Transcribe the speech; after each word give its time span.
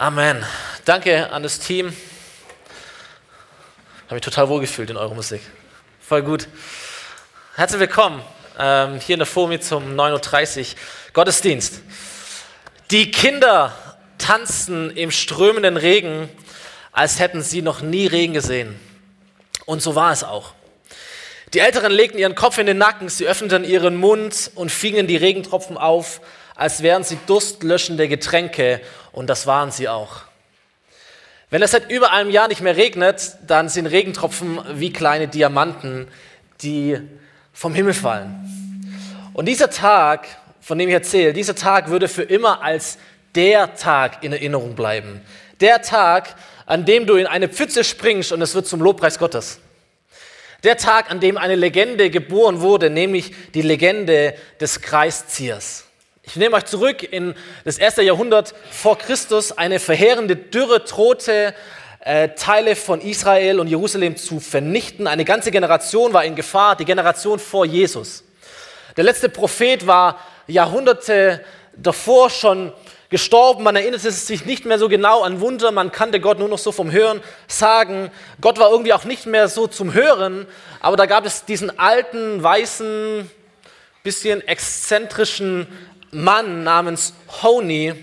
Amen. 0.00 0.42
Danke 0.86 1.30
an 1.30 1.42
das 1.42 1.58
Team. 1.58 1.94
Habe 4.06 4.14
mich 4.14 4.22
total 4.22 4.48
wohlgefühlt 4.48 4.88
in 4.88 4.96
eurer 4.96 5.14
Musik. 5.14 5.42
Voll 6.00 6.22
gut. 6.22 6.48
Herzlich 7.54 7.80
willkommen 7.80 8.22
ähm, 8.58 8.98
hier 8.98 9.16
in 9.16 9.18
der 9.18 9.26
FOMI 9.26 9.60
zum 9.60 9.94
9.30 9.94 10.60
Uhr 10.60 10.66
Gottesdienst. 11.12 11.82
Die 12.90 13.10
Kinder 13.10 13.76
tanzten 14.16 14.88
im 14.88 15.10
strömenden 15.10 15.76
Regen, 15.76 16.30
als 16.92 17.18
hätten 17.18 17.42
sie 17.42 17.60
noch 17.60 17.82
nie 17.82 18.06
Regen 18.06 18.32
gesehen. 18.32 18.80
Und 19.66 19.82
so 19.82 19.96
war 19.96 20.12
es 20.12 20.24
auch. 20.24 20.54
Die 21.52 21.58
Älteren 21.58 21.92
legten 21.92 22.18
ihren 22.18 22.34
Kopf 22.34 22.56
in 22.56 22.64
den 22.64 22.78
Nacken, 22.78 23.10
sie 23.10 23.26
öffneten 23.26 23.64
ihren 23.64 23.96
Mund 23.96 24.50
und 24.54 24.72
fingen 24.72 25.06
die 25.08 25.18
Regentropfen 25.18 25.76
auf, 25.76 26.22
als 26.60 26.82
wären 26.82 27.04
sie 27.04 27.16
durstlöschende 27.26 28.06
Getränke 28.06 28.82
und 29.12 29.28
das 29.30 29.46
waren 29.46 29.70
sie 29.70 29.88
auch. 29.88 30.24
Wenn 31.48 31.62
es 31.62 31.70
seit 31.70 31.90
über 31.90 32.12
einem 32.12 32.30
Jahr 32.30 32.48
nicht 32.48 32.60
mehr 32.60 32.76
regnet, 32.76 33.32
dann 33.46 33.70
sind 33.70 33.86
Regentropfen 33.86 34.60
wie 34.74 34.92
kleine 34.92 35.26
Diamanten, 35.26 36.06
die 36.60 36.98
vom 37.54 37.74
Himmel 37.74 37.94
fallen. 37.94 38.92
Und 39.32 39.46
dieser 39.46 39.70
Tag, 39.70 40.28
von 40.60 40.78
dem 40.78 40.90
ich 40.90 40.94
erzähle, 40.94 41.32
dieser 41.32 41.54
Tag 41.54 41.88
würde 41.88 42.08
für 42.08 42.24
immer 42.24 42.62
als 42.62 42.98
der 43.34 43.74
Tag 43.74 44.22
in 44.22 44.34
Erinnerung 44.34 44.74
bleiben. 44.74 45.22
Der 45.60 45.80
Tag, 45.80 46.34
an 46.66 46.84
dem 46.84 47.06
du 47.06 47.16
in 47.16 47.26
eine 47.26 47.48
Pfütze 47.48 47.84
springst 47.84 48.32
und 48.32 48.42
es 48.42 48.54
wird 48.54 48.66
zum 48.66 48.82
Lobpreis 48.82 49.18
Gottes. 49.18 49.60
Der 50.62 50.76
Tag, 50.76 51.10
an 51.10 51.20
dem 51.20 51.38
eine 51.38 51.56
Legende 51.56 52.10
geboren 52.10 52.60
wurde, 52.60 52.90
nämlich 52.90 53.32
die 53.54 53.62
Legende 53.62 54.34
des 54.60 54.82
Kreisziehers. 54.82 55.86
Ich 56.30 56.36
nehme 56.36 56.54
euch 56.54 56.66
zurück 56.66 57.02
in 57.02 57.34
das 57.64 57.76
erste 57.76 58.02
Jahrhundert 58.02 58.54
vor 58.70 58.96
Christus. 58.96 59.50
Eine 59.50 59.80
verheerende 59.80 60.36
Dürre 60.36 60.78
drohte, 60.78 61.52
äh, 61.98 62.28
Teile 62.36 62.76
von 62.76 63.00
Israel 63.00 63.58
und 63.58 63.66
Jerusalem 63.66 64.16
zu 64.16 64.38
vernichten. 64.38 65.08
Eine 65.08 65.24
ganze 65.24 65.50
Generation 65.50 66.12
war 66.12 66.24
in 66.24 66.36
Gefahr, 66.36 66.76
die 66.76 66.84
Generation 66.84 67.40
vor 67.40 67.66
Jesus. 67.66 68.22
Der 68.96 69.02
letzte 69.02 69.28
Prophet 69.28 69.88
war 69.88 70.20
Jahrhunderte 70.46 71.44
davor 71.74 72.30
schon 72.30 72.72
gestorben. 73.08 73.64
Man 73.64 73.74
erinnerte 73.74 74.12
sich 74.12 74.44
nicht 74.44 74.64
mehr 74.64 74.78
so 74.78 74.88
genau 74.88 75.22
an 75.22 75.40
Wunder. 75.40 75.72
Man 75.72 75.90
kannte 75.90 76.20
Gott 76.20 76.38
nur 76.38 76.48
noch 76.48 76.58
so 76.58 76.70
vom 76.70 76.92
Hören 76.92 77.20
sagen. 77.48 78.12
Gott 78.40 78.60
war 78.60 78.70
irgendwie 78.70 78.92
auch 78.92 79.02
nicht 79.02 79.26
mehr 79.26 79.48
so 79.48 79.66
zum 79.66 79.94
Hören. 79.94 80.46
Aber 80.78 80.96
da 80.96 81.06
gab 81.06 81.26
es 81.26 81.44
diesen 81.44 81.76
alten, 81.76 82.40
weißen, 82.40 83.28
bisschen 84.02 84.40
exzentrischen 84.46 85.66
Mann 86.10 86.64
namens 86.64 87.14
Honi. 87.42 87.94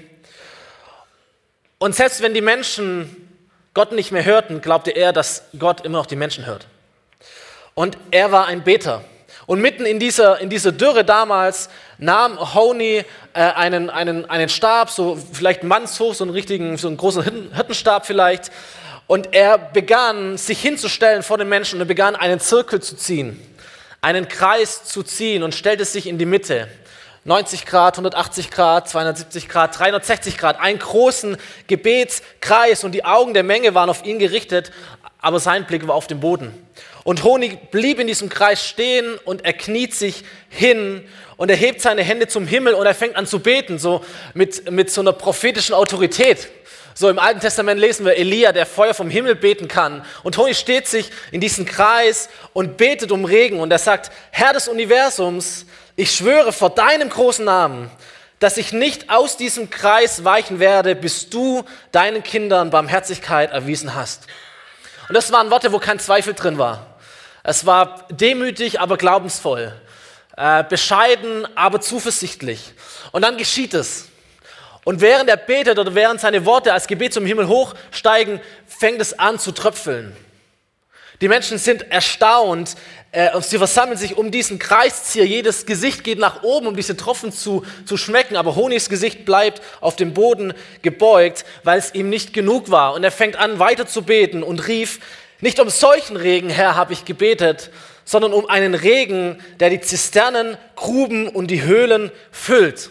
Und 1.77 1.95
selbst 1.95 2.21
wenn 2.21 2.33
die 2.33 2.41
Menschen 2.41 3.29
Gott 3.73 3.91
nicht 3.91 4.11
mehr 4.11 4.25
hörten, 4.25 4.61
glaubte 4.61 4.91
er, 4.91 5.13
dass 5.13 5.43
Gott 5.59 5.81
immer 5.81 5.99
noch 5.99 6.07
die 6.07 6.15
Menschen 6.15 6.45
hört. 6.45 6.67
Und 7.75 7.97
er 8.09 8.31
war 8.31 8.47
ein 8.47 8.63
Beter. 8.63 9.03
Und 9.45 9.61
mitten 9.61 9.85
in 9.85 9.99
dieser, 9.99 10.39
in 10.41 10.49
dieser 10.49 10.71
Dürre 10.71 11.05
damals 11.05 11.69
nahm 11.97 12.53
Honi 12.53 13.05
äh, 13.33 13.39
einen, 13.39 13.89
einen, 13.89 14.29
einen 14.29 14.49
Stab, 14.49 14.89
so 14.89 15.17
vielleicht 15.31 15.63
mannshoch, 15.63 16.15
so 16.15 16.23
einen 16.23 16.33
richtigen, 16.33 16.77
so 16.77 16.87
einen 16.87 16.97
großen 16.97 17.23
Hirtenstab 17.53 18.05
vielleicht. 18.05 18.51
Und 19.07 19.33
er 19.33 19.57
begann, 19.57 20.37
sich 20.37 20.59
hinzustellen 20.59 21.23
vor 21.23 21.37
den 21.37 21.47
Menschen 21.47 21.75
und 21.75 21.81
er 21.81 21.87
begann, 21.87 22.15
einen 22.15 22.41
Zirkel 22.41 22.81
zu 22.81 22.97
ziehen, 22.97 23.39
einen 24.01 24.27
Kreis 24.27 24.83
zu 24.83 25.01
ziehen 25.01 25.43
und 25.43 25.55
stellte 25.55 25.85
sich 25.85 26.07
in 26.07 26.17
die 26.17 26.25
Mitte. 26.25 26.67
90 27.27 27.65
Grad, 27.65 27.95
180 27.95 28.51
Grad, 28.51 28.87
270 28.87 29.49
Grad, 29.49 29.77
360 29.77 30.37
Grad, 30.37 30.61
einen 30.61 30.79
großen 30.79 31.35
Gebetskreis 31.67 32.85
und 32.85 32.93
die 32.93 33.03
Augen 33.03 33.33
der 33.33 33.43
Menge 33.43 33.75
waren 33.75 33.89
auf 33.89 34.05
ihn 34.05 34.17
gerichtet, 34.17 34.71
aber 35.19 35.41
sein 35.41 35.67
Blick 35.67 35.85
war 35.89 35.95
auf 35.95 36.07
den 36.07 36.21
Boden. 36.21 36.53
Und 37.03 37.25
Honig 37.25 37.69
blieb 37.69 37.99
in 37.99 38.07
diesem 38.07 38.29
Kreis 38.29 38.65
stehen 38.65 39.17
und 39.25 39.43
er 39.43 39.51
kniet 39.51 39.93
sich 39.93 40.23
hin 40.47 41.05
und 41.35 41.51
er 41.51 41.57
hebt 41.57 41.81
seine 41.81 42.01
Hände 42.01 42.29
zum 42.29 42.47
Himmel 42.47 42.73
und 42.73 42.85
er 42.85 42.95
fängt 42.95 43.17
an 43.17 43.27
zu 43.27 43.39
beten, 43.39 43.77
so 43.77 44.05
mit, 44.33 44.71
mit 44.71 44.89
so 44.89 45.01
einer 45.01 45.11
prophetischen 45.11 45.75
Autorität. 45.75 46.47
So 46.93 47.09
im 47.09 47.19
Alten 47.19 47.41
Testament 47.41 47.79
lesen 47.79 48.05
wir 48.05 48.15
Elia, 48.15 48.53
der 48.53 48.65
Feuer 48.65 48.93
vom 48.93 49.09
Himmel 49.09 49.35
beten 49.35 49.67
kann. 49.67 50.05
Und 50.23 50.37
Honig 50.37 50.57
steht 50.57 50.87
sich 50.87 51.11
in 51.31 51.41
diesen 51.41 51.65
Kreis 51.65 52.29
und 52.53 52.77
betet 52.77 53.11
um 53.11 53.25
Regen 53.25 53.59
und 53.59 53.69
er 53.69 53.79
sagt, 53.79 54.11
Herr 54.31 54.53
des 54.53 54.69
Universums, 54.69 55.65
ich 55.97 56.15
schwöre 56.15 56.53
vor 56.53 56.69
deinem 56.69 57.09
großen 57.09 57.43
Namen, 57.43 57.89
dass 58.39 58.57
ich 58.57 58.71
nicht 58.71 59.09
aus 59.09 59.35
diesem 59.35 59.71
Kreis 59.71 60.23
weichen 60.23 60.59
werde, 60.59 60.95
bis 60.95 61.29
du 61.29 61.65
deinen 61.91 62.21
Kindern 62.21 62.69
Barmherzigkeit 62.69 63.51
erwiesen 63.51 63.95
hast. 63.95 64.27
Und 65.09 65.15
das 65.15 65.31
waren 65.31 65.49
Worte, 65.49 65.73
wo 65.73 65.79
kein 65.79 65.99
Zweifel 65.99 66.35
drin 66.35 66.59
war. 66.59 66.85
Es 67.41 67.65
war 67.65 68.05
demütig, 68.11 68.79
aber 68.79 68.97
glaubensvoll. 68.97 69.73
Äh, 70.35 70.63
bescheiden, 70.65 71.47
aber 71.55 71.81
zuversichtlich. 71.81 72.73
Und 73.11 73.23
dann 73.23 73.37
geschieht 73.37 73.73
es. 73.73 74.09
Und 74.83 75.01
während 75.01 75.29
er 75.31 75.37
betet 75.37 75.79
oder 75.79 75.95
während 75.95 76.21
seine 76.21 76.45
Worte 76.45 76.73
als 76.73 76.85
Gebet 76.85 77.11
zum 77.11 77.25
Himmel 77.25 77.47
hochsteigen, 77.47 78.39
fängt 78.67 79.01
es 79.01 79.17
an 79.17 79.39
zu 79.39 79.51
tröpfeln. 79.51 80.15
Die 81.21 81.27
Menschen 81.27 81.57
sind 81.57 81.91
erstaunt, 81.91 82.75
äh, 83.11 83.29
sie 83.41 83.57
versammeln 83.57 83.97
sich 83.97 84.17
um 84.17 84.31
diesen 84.31 84.59
Kreiszieher. 84.59 85.25
Jedes 85.25 85.65
Gesicht 85.65 86.03
geht 86.03 86.19
nach 86.19 86.43
oben, 86.43 86.67
um 86.67 86.75
diese 86.75 86.97
Tropfen 86.97 87.31
zu, 87.31 87.65
zu 87.85 87.97
schmecken. 87.97 88.35
Aber 88.35 88.55
Honigs 88.55 88.89
Gesicht 88.89 89.25
bleibt 89.25 89.61
auf 89.81 89.95
dem 89.95 90.13
Boden 90.13 90.53
gebeugt, 90.81 91.45
weil 91.63 91.79
es 91.79 91.93
ihm 91.93 92.09
nicht 92.09 92.33
genug 92.33 92.69
war. 92.69 92.93
Und 92.93 93.03
er 93.03 93.11
fängt 93.11 93.35
an, 93.37 93.59
weiter 93.59 93.87
zu 93.87 94.01
beten 94.01 94.43
und 94.43 94.67
rief, 94.67 94.99
nicht 95.39 95.59
um 95.59 95.69
solchen 95.69 96.17
Regen, 96.17 96.49
Herr, 96.49 96.75
habe 96.75 96.93
ich 96.93 97.05
gebetet, 97.05 97.69
sondern 98.05 98.33
um 98.33 98.49
einen 98.49 98.73
Regen, 98.73 99.39
der 99.59 99.69
die 99.69 99.81
Zisternen, 99.81 100.57
Gruben 100.75 101.27
und 101.27 101.47
die 101.47 101.63
Höhlen 101.63 102.11
füllt. 102.31 102.89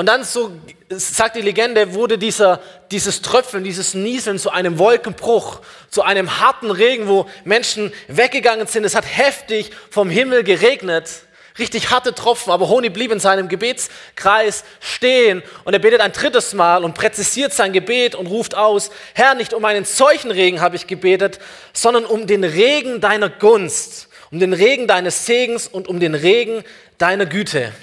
Und 0.00 0.06
dann, 0.06 0.24
so 0.24 0.50
sagt 0.88 1.36
die 1.36 1.42
Legende, 1.42 1.92
wurde 1.92 2.16
dieser, 2.16 2.60
dieses 2.90 3.20
Tröpfeln, 3.20 3.64
dieses 3.64 3.92
Nieseln 3.92 4.38
zu 4.38 4.48
einem 4.48 4.78
Wolkenbruch, 4.78 5.60
zu 5.90 6.00
einem 6.00 6.40
harten 6.40 6.70
Regen, 6.70 7.06
wo 7.06 7.26
Menschen 7.44 7.92
weggegangen 8.08 8.66
sind. 8.66 8.84
Es 8.84 8.94
hat 8.94 9.04
heftig 9.04 9.72
vom 9.90 10.08
Himmel 10.08 10.42
geregnet. 10.42 11.10
Richtig 11.58 11.90
harte 11.90 12.14
Tropfen, 12.14 12.50
aber 12.50 12.70
Honi 12.70 12.88
blieb 12.88 13.12
in 13.12 13.20
seinem 13.20 13.50
Gebetskreis 13.50 14.64
stehen 14.80 15.42
und 15.64 15.74
er 15.74 15.80
betet 15.80 16.00
ein 16.00 16.12
drittes 16.12 16.54
Mal 16.54 16.82
und 16.82 16.94
präzisiert 16.94 17.52
sein 17.52 17.74
Gebet 17.74 18.14
und 18.14 18.26
ruft 18.26 18.54
aus, 18.54 18.90
Herr, 19.12 19.34
nicht 19.34 19.52
um 19.52 19.62
einen 19.66 19.84
solchen 19.84 20.30
Regen 20.30 20.62
habe 20.62 20.76
ich 20.76 20.86
gebetet, 20.86 21.40
sondern 21.74 22.06
um 22.06 22.26
den 22.26 22.42
Regen 22.42 23.02
deiner 23.02 23.28
Gunst, 23.28 24.08
um 24.30 24.40
den 24.40 24.54
Regen 24.54 24.86
deines 24.86 25.26
Segens 25.26 25.68
und 25.68 25.88
um 25.88 26.00
den 26.00 26.14
Regen 26.14 26.64
deiner 26.96 27.26
Güte. 27.26 27.74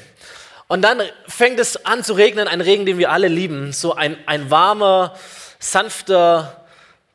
Und 0.67 0.81
dann 0.81 1.01
fängt 1.27 1.59
es 1.59 1.85
an 1.85 2.03
zu 2.03 2.13
regnen, 2.13 2.47
ein 2.47 2.59
Regen, 2.59 2.85
den 2.85 2.97
wir 2.97 3.11
alle 3.11 3.29
lieben. 3.29 3.71
So 3.71 3.95
ein, 3.95 4.17
ein 4.25 4.51
warmer, 4.51 5.15
sanfter 5.59 6.65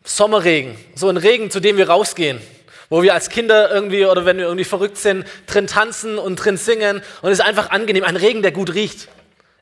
Sommerregen. 0.04 0.76
So 0.94 1.08
ein 1.08 1.18
Regen, 1.18 1.50
zu 1.50 1.60
dem 1.60 1.76
wir 1.76 1.88
rausgehen. 1.88 2.40
Wo 2.88 3.02
wir 3.02 3.14
als 3.14 3.28
Kinder 3.28 3.70
irgendwie 3.70 4.06
oder 4.06 4.24
wenn 4.24 4.38
wir 4.38 4.44
irgendwie 4.44 4.64
verrückt 4.64 4.96
sind, 4.96 5.26
drin 5.46 5.66
tanzen 5.66 6.18
und 6.18 6.36
drin 6.36 6.56
singen. 6.56 7.02
Und 7.20 7.30
es 7.30 7.38
ist 7.38 7.44
einfach 7.44 7.70
angenehm. 7.70 8.04
Ein 8.04 8.16
Regen, 8.16 8.42
der 8.42 8.52
gut 8.52 8.74
riecht. 8.74 9.08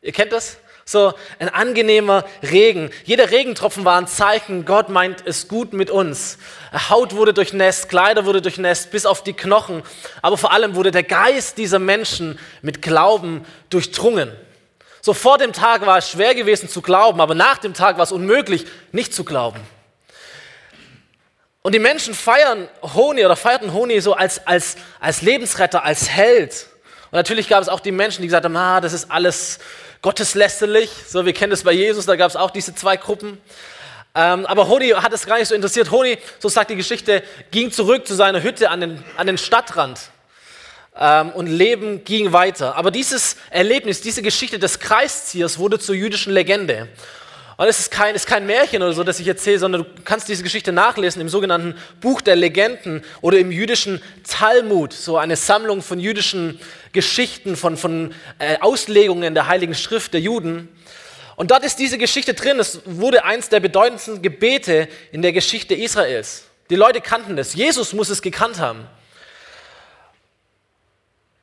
Ihr 0.03 0.13
kennt 0.13 0.33
das? 0.33 0.59
So 0.91 1.15
ein 1.39 1.49
angenehmer 1.49 2.25
Regen. 2.43 2.91
Jeder 3.05 3.31
Regentropfen 3.31 3.85
war 3.85 3.97
ein 3.97 4.09
Zeichen, 4.09 4.65
Gott 4.65 4.89
meint 4.89 5.23
es 5.25 5.47
gut 5.47 5.73
mit 5.73 5.89
uns. 5.89 6.37
Haut 6.73 7.15
wurde 7.15 7.33
durchnässt, 7.33 7.89
Kleider 7.89 8.27
wurde 8.27 8.43
durchnässt, 8.43 8.91
bis 8.91 9.07
auf 9.07 9.23
die 9.23 9.33
Knochen. 9.33 9.85
Aber 10.21 10.37
vor 10.37 10.51
allem 10.51 10.75
wurde 10.75 10.91
der 10.91 11.05
Geist 11.05 11.59
dieser 11.59 11.79
Menschen 11.79 12.41
mit 12.61 12.83
Glauben 12.83 13.47
durchdrungen. 13.69 14.33
So 15.01 15.15
vor 15.15 15.39
dem 15.39 15.53
Tag 15.53 15.87
war 15.87 15.99
es 15.99 16.11
schwer 16.11 16.35
gewesen 16.35 16.69
zu 16.69 16.83
glauben, 16.83 17.21
aber 17.21 17.37
nach 17.37 17.59
dem 17.59 17.73
Tag 17.73 17.97
war 17.97 18.03
es 18.03 18.11
unmöglich, 18.11 18.67
nicht 18.91 19.15
zu 19.15 19.23
glauben. 19.23 19.61
Und 21.63 21.73
die 21.73 21.79
Menschen 21.79 22.15
feiern 22.15 22.69
Honi 22.83 23.25
oder 23.25 23.37
feierten 23.37 23.73
Honi 23.73 24.01
so 24.01 24.15
als, 24.15 24.45
als, 24.45 24.75
als 24.99 25.23
Lebensretter, 25.23 25.85
als 25.85 26.11
Held. 26.11 26.67
Und 27.13 27.17
natürlich 27.17 27.49
gab 27.49 27.63
es 27.63 27.69
auch 27.69 27.79
die 27.79 27.93
Menschen, 27.93 28.23
die 28.23 28.27
gesagt 28.27 28.45
haben, 28.45 28.57
ah, 28.57 28.81
das 28.81 28.93
ist 28.93 29.09
alles 29.09 29.61
gotteslästerlich. 30.03 30.91
So, 31.07 31.25
wir 31.27 31.33
kennen 31.33 31.53
es 31.53 31.65
bei 31.65 31.73
Jesus, 31.73 32.07
da 32.07 32.17
gab 32.17 32.31
es 32.31 32.37
auch 32.37 32.51
diese 32.51 32.75
zwei 32.75 32.97
Gruppen. 32.97 33.41
Ähm, 34.15 34.47
aber 34.47 34.69
Honi 34.69 34.89
hat 34.89 35.13
es 35.13 35.27
gar 35.27 35.39
nicht 35.39 35.49
so 35.49 35.55
interessiert. 35.55 35.91
Honi, 35.91 36.19
so 36.39 36.49
sagt 36.49 36.71
die 36.71 36.77
Geschichte, 36.77 37.23
ging 37.51 37.71
zurück 37.71 38.07
zu 38.07 38.15
seiner 38.15 38.43
Hütte 38.43 38.71
an 38.71 38.81
den, 38.81 39.05
an 39.17 39.27
den 39.27 39.39
Stadtrand. 39.39 40.01
Ähm, 40.99 41.31
und 41.31 41.47
Leben 41.47 42.05
ging 42.05 42.33
weiter. 42.33 42.77
Aber 42.77 42.91
dieses 42.91 43.37
Erlebnis, 43.51 44.01
diese 44.01 44.23
Geschichte 44.23 44.59
des 44.59 44.81
Kreisziehers 44.81 45.59
wurde 45.59 45.79
zur 45.79 45.95
jüdischen 45.95 46.33
Legende. 46.33 46.89
Und 47.61 47.69
es 47.69 47.79
ist 47.79 47.91
kein, 47.91 48.15
ist 48.15 48.27
kein 48.27 48.47
Märchen 48.47 48.83
oder 48.83 48.95
so, 48.95 49.05
das 49.05 49.21
ich 49.21 49.29
erzähle, 49.29 49.59
sondern 49.59 49.83
du 49.83 49.91
kannst 50.03 50.31
diese 50.31 50.43
Geschichte 50.43 50.73
nachlesen 50.73 51.21
im 51.21 51.29
sogenannten 51.29 51.75
Buch 52.01 52.23
der 52.23 52.35
Legenden 52.35 53.05
oder 53.21 53.37
im 53.37 53.53
jüdischen 53.53 54.01
Talmud, 54.27 54.95
so 54.95 55.19
eine 55.19 55.37
Sammlung 55.37 55.83
von 55.83 56.01
jüdischen 56.01 56.59
Geschichten, 56.95 57.57
von, 57.57 57.77
von 57.77 58.15
äh, 58.39 58.57
Auslegungen 58.61 59.35
der 59.35 59.47
Heiligen 59.47 59.75
Schrift 59.75 60.15
der 60.15 60.23
Juden. 60.23 60.71
Und 61.37 61.51
dort 61.51 61.63
ist 61.63 61.79
diese 61.79 61.99
Geschichte 61.99 62.33
drin. 62.33 62.59
Es 62.59 62.81
wurde 62.87 63.27
eins 63.27 63.51
der 63.51 63.61
bedeutendsten 63.61 64.23
Gebete 64.23 64.89
in 65.13 65.21
der 65.21 65.35
Geschichte 65.35 65.75
Israels. 65.75 66.45
Die 66.71 66.77
Leute 66.77 67.03
kannten 67.03 67.37
es. 67.37 67.53
Jesus 67.53 67.93
muss 67.93 68.09
es 68.09 68.23
gekannt 68.23 68.59
haben. 68.59 68.87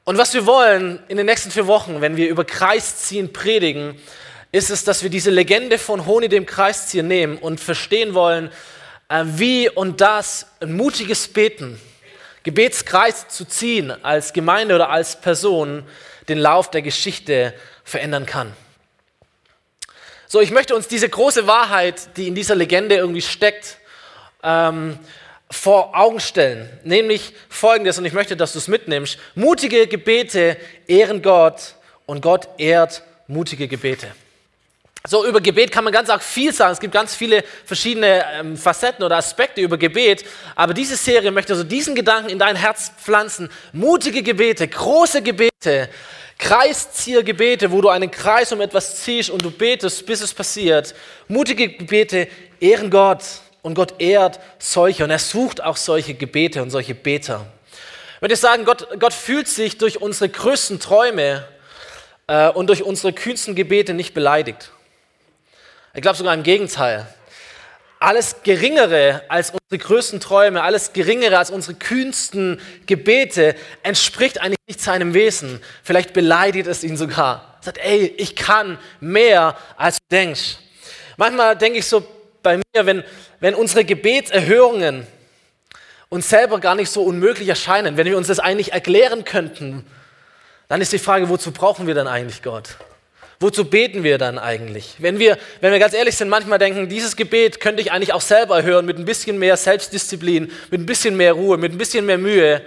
Und 0.04 0.18
was 0.18 0.34
wir 0.34 0.48
wollen 0.48 0.98
in 1.10 1.18
den 1.18 1.28
nächsten 1.28 1.52
vier 1.52 1.68
Wochen, 1.68 2.02
wenn 2.02 2.18
wir 2.18 2.28
über 2.28 2.44
Kreisziehen 2.44 3.34
predigen, 3.34 4.02
ist 4.52 4.70
es, 4.70 4.84
dass 4.84 5.04
wir 5.04 5.10
diese 5.10 5.30
Legende 5.30 5.78
von 5.78 6.06
Honi 6.06 6.30
dem 6.30 6.46
Kreisziehen 6.46 7.08
nehmen 7.08 7.38
und 7.38 7.60
verstehen 7.60 8.14
wollen, 8.14 8.50
äh, 9.10 9.24
wie 9.26 9.70
und 9.70 10.02
das 10.02 10.48
ein 10.60 10.74
mutiges 10.74 11.28
Beten, 11.28 11.80
Gebetskreis 12.44 13.28
zu 13.28 13.46
ziehen 13.46 13.92
als 14.04 14.34
Gemeinde 14.34 14.76
oder 14.76 14.90
als 14.90 15.20
Person 15.20 15.84
den 16.30 16.38
Lauf 16.38 16.72
der 16.72 16.82
Geschichte 16.82 17.54
verändern 17.84 18.26
kann. 18.26 18.54
So, 20.28 20.42
ich 20.42 20.52
möchte 20.52 20.76
uns 20.76 20.88
diese 20.88 21.08
große 21.08 21.48
Wahrheit, 21.48 22.18
die 22.18 22.28
in 22.28 22.36
dieser 22.36 22.56
Legende 22.56 22.96
irgendwie 22.96 23.22
steckt, 23.22 23.78
ähm, 24.44 25.00
vor 25.50 25.98
Augen 25.98 26.20
stellen. 26.20 26.70
Nämlich 26.84 27.34
folgendes, 27.48 27.98
und 27.98 28.06
ich 28.06 28.12
möchte, 28.12 28.36
dass 28.36 28.52
du 28.52 28.60
es 28.60 28.68
mitnimmst. 28.68 29.18
Mutige 29.36 29.88
Gebete 29.88 30.58
ehren 30.88 31.22
Gott 31.22 31.76
und 32.06 32.22
Gott 32.22 32.50
ehrt 32.58 33.04
mutige 33.28 33.70
Gebete. 33.70 34.08
So, 35.10 35.26
über 35.26 35.40
Gebet 35.40 35.72
kann 35.72 35.86
man 35.86 35.94
ganz 35.94 36.10
arg 36.10 36.22
viel 36.22 36.52
sagen. 36.52 36.74
Es 36.74 36.82
gibt 36.82 36.94
ganz 36.94 37.16
viele 37.16 37.42
verschiedene 37.64 38.26
ähm, 38.34 38.58
Facetten 38.58 39.06
oder 39.06 39.16
Aspekte 39.16 39.62
über 39.62 39.78
Gebet. 39.78 40.26
Aber 40.54 40.74
diese 40.74 40.98
Serie 40.98 41.32
möchte 41.32 41.56
so 41.56 41.64
diesen 41.64 41.96
Gedanken 41.96 42.30
in 42.30 42.40
dein 42.40 42.58
Herz 42.58 42.92
pflanzen. 43.02 43.50
Mutige 43.72 44.22
Gebete, 44.22 44.68
große 44.68 45.22
Gebete, 45.22 45.88
Kreisziehergebete, 46.38 47.72
wo 47.72 47.80
du 47.80 47.88
einen 47.88 48.12
Kreis 48.12 48.52
um 48.52 48.60
etwas 48.60 49.02
ziehst 49.02 49.30
und 49.30 49.42
du 49.46 49.50
betest, 49.50 50.06
bis 50.06 50.20
es 50.20 50.34
passiert. 50.34 50.94
Mutige 51.30 51.70
Gebete 51.70 52.28
ehren 52.60 52.90
Gott 52.90 53.24
und 53.62 53.76
Gott 53.76 53.94
ehrt 54.00 54.42
solche 54.60 55.06
und 55.06 55.10
er 55.10 55.20
sucht 55.20 55.64
auch 55.64 55.78
solche 55.78 56.16
Gebete 56.16 56.62
und 56.62 56.70
solche 56.70 56.96
Beter. 56.96 57.48
Ich 58.18 58.22
würde 58.22 58.36
sagen, 58.36 58.66
Gott, 58.66 59.00
Gott 59.00 59.14
fühlt 59.14 59.48
sich 59.48 59.78
durch 59.78 60.02
unsere 60.02 60.28
größten 60.28 60.82
Träume 60.82 61.48
äh, 62.28 62.50
und 62.50 62.68
durch 62.68 62.84
unsere 62.84 63.14
kühnsten 63.14 63.56
Gebete 63.56 63.94
nicht 63.94 64.14
beleidigt. 64.14 64.72
Ich 65.98 66.04
glaube 66.04 66.16
sogar 66.16 66.36
im 66.36 66.44
Gegenteil. 66.44 67.08
Alles 68.00 68.44
Geringere 68.44 69.24
als 69.30 69.50
unsere 69.50 69.84
größten 69.84 70.20
Träume, 70.20 70.62
alles 70.62 70.94
Geringere 70.94 71.40
als 71.40 71.50
unsere 71.50 71.74
kühnsten 71.74 72.62
Gebete 72.86 73.56
entspricht 73.82 74.40
eigentlich 74.40 74.60
nicht 74.68 74.80
seinem 74.80 75.16
Wesen. 75.16 75.60
Vielleicht 75.82 76.14
beleidigt 76.14 76.68
es 76.68 76.84
ihn 76.84 76.98
sogar. 76.98 77.58
Sagt, 77.62 77.80
ey, 77.80 78.14
ich 78.16 78.36
kann 78.36 78.78
mehr 79.00 79.58
als 79.76 79.96
du 79.96 80.04
denkst. 80.12 80.58
Manchmal 81.18 81.58
denke 81.58 81.80
ich 81.80 81.88
so 81.88 82.06
bei 82.44 82.58
mir, 82.58 82.86
wenn, 82.86 83.04
wenn 83.40 83.56
unsere 83.56 83.84
Gebetserhörungen 83.84 85.08
uns 86.10 86.30
selber 86.30 86.60
gar 86.60 86.76
nicht 86.76 86.92
so 86.92 87.02
unmöglich 87.02 87.50
erscheinen, 87.50 87.98
wenn 87.98 88.06
wir 88.06 88.18
uns 88.18 88.28
das 88.28 88.38
eigentlich 88.38 88.72
erklären 88.72 89.24
könnten, 89.24 89.84
dann 90.68 90.80
ist 90.80 90.94
die 90.94 91.00
Frage, 91.00 91.28
wozu 91.28 91.52
brauchen 91.52 91.88
wir 91.88 91.96
dann 91.96 92.08
eigentlich 92.08 92.44
Gott? 92.44 92.78
Wozu 93.40 93.66
beten 93.66 94.04
wir 94.04 94.18
dann 94.18 94.40
eigentlich? 94.40 94.96
Wenn 94.98 95.20
wir, 95.20 95.38
wenn 95.62 95.72
wir 95.72 95.80
ganz 95.80 95.94
ehrlich 95.94 96.16
sind, 96.16 96.28
manchmal 96.28 96.58
denken, 96.58 96.90
dieses 96.90 97.16
Gebet 97.16 97.60
könnte 97.60 97.82
ich 97.82 97.92
eigentlich 97.92 98.14
auch 98.14 98.22
selber 98.22 98.64
hören 98.64 98.86
mit 98.86 98.98
ein 98.98 99.06
bisschen 99.06 99.38
mehr 99.38 99.58
Selbstdisziplin, 99.58 100.52
mit 100.72 100.82
ein 100.82 100.88
bisschen 100.88 101.16
mehr 101.16 101.34
Ruhe, 101.34 101.58
mit 101.58 101.72
ein 101.72 101.78
bisschen 101.78 102.08
mehr 102.08 102.18
Mühe, 102.18 102.64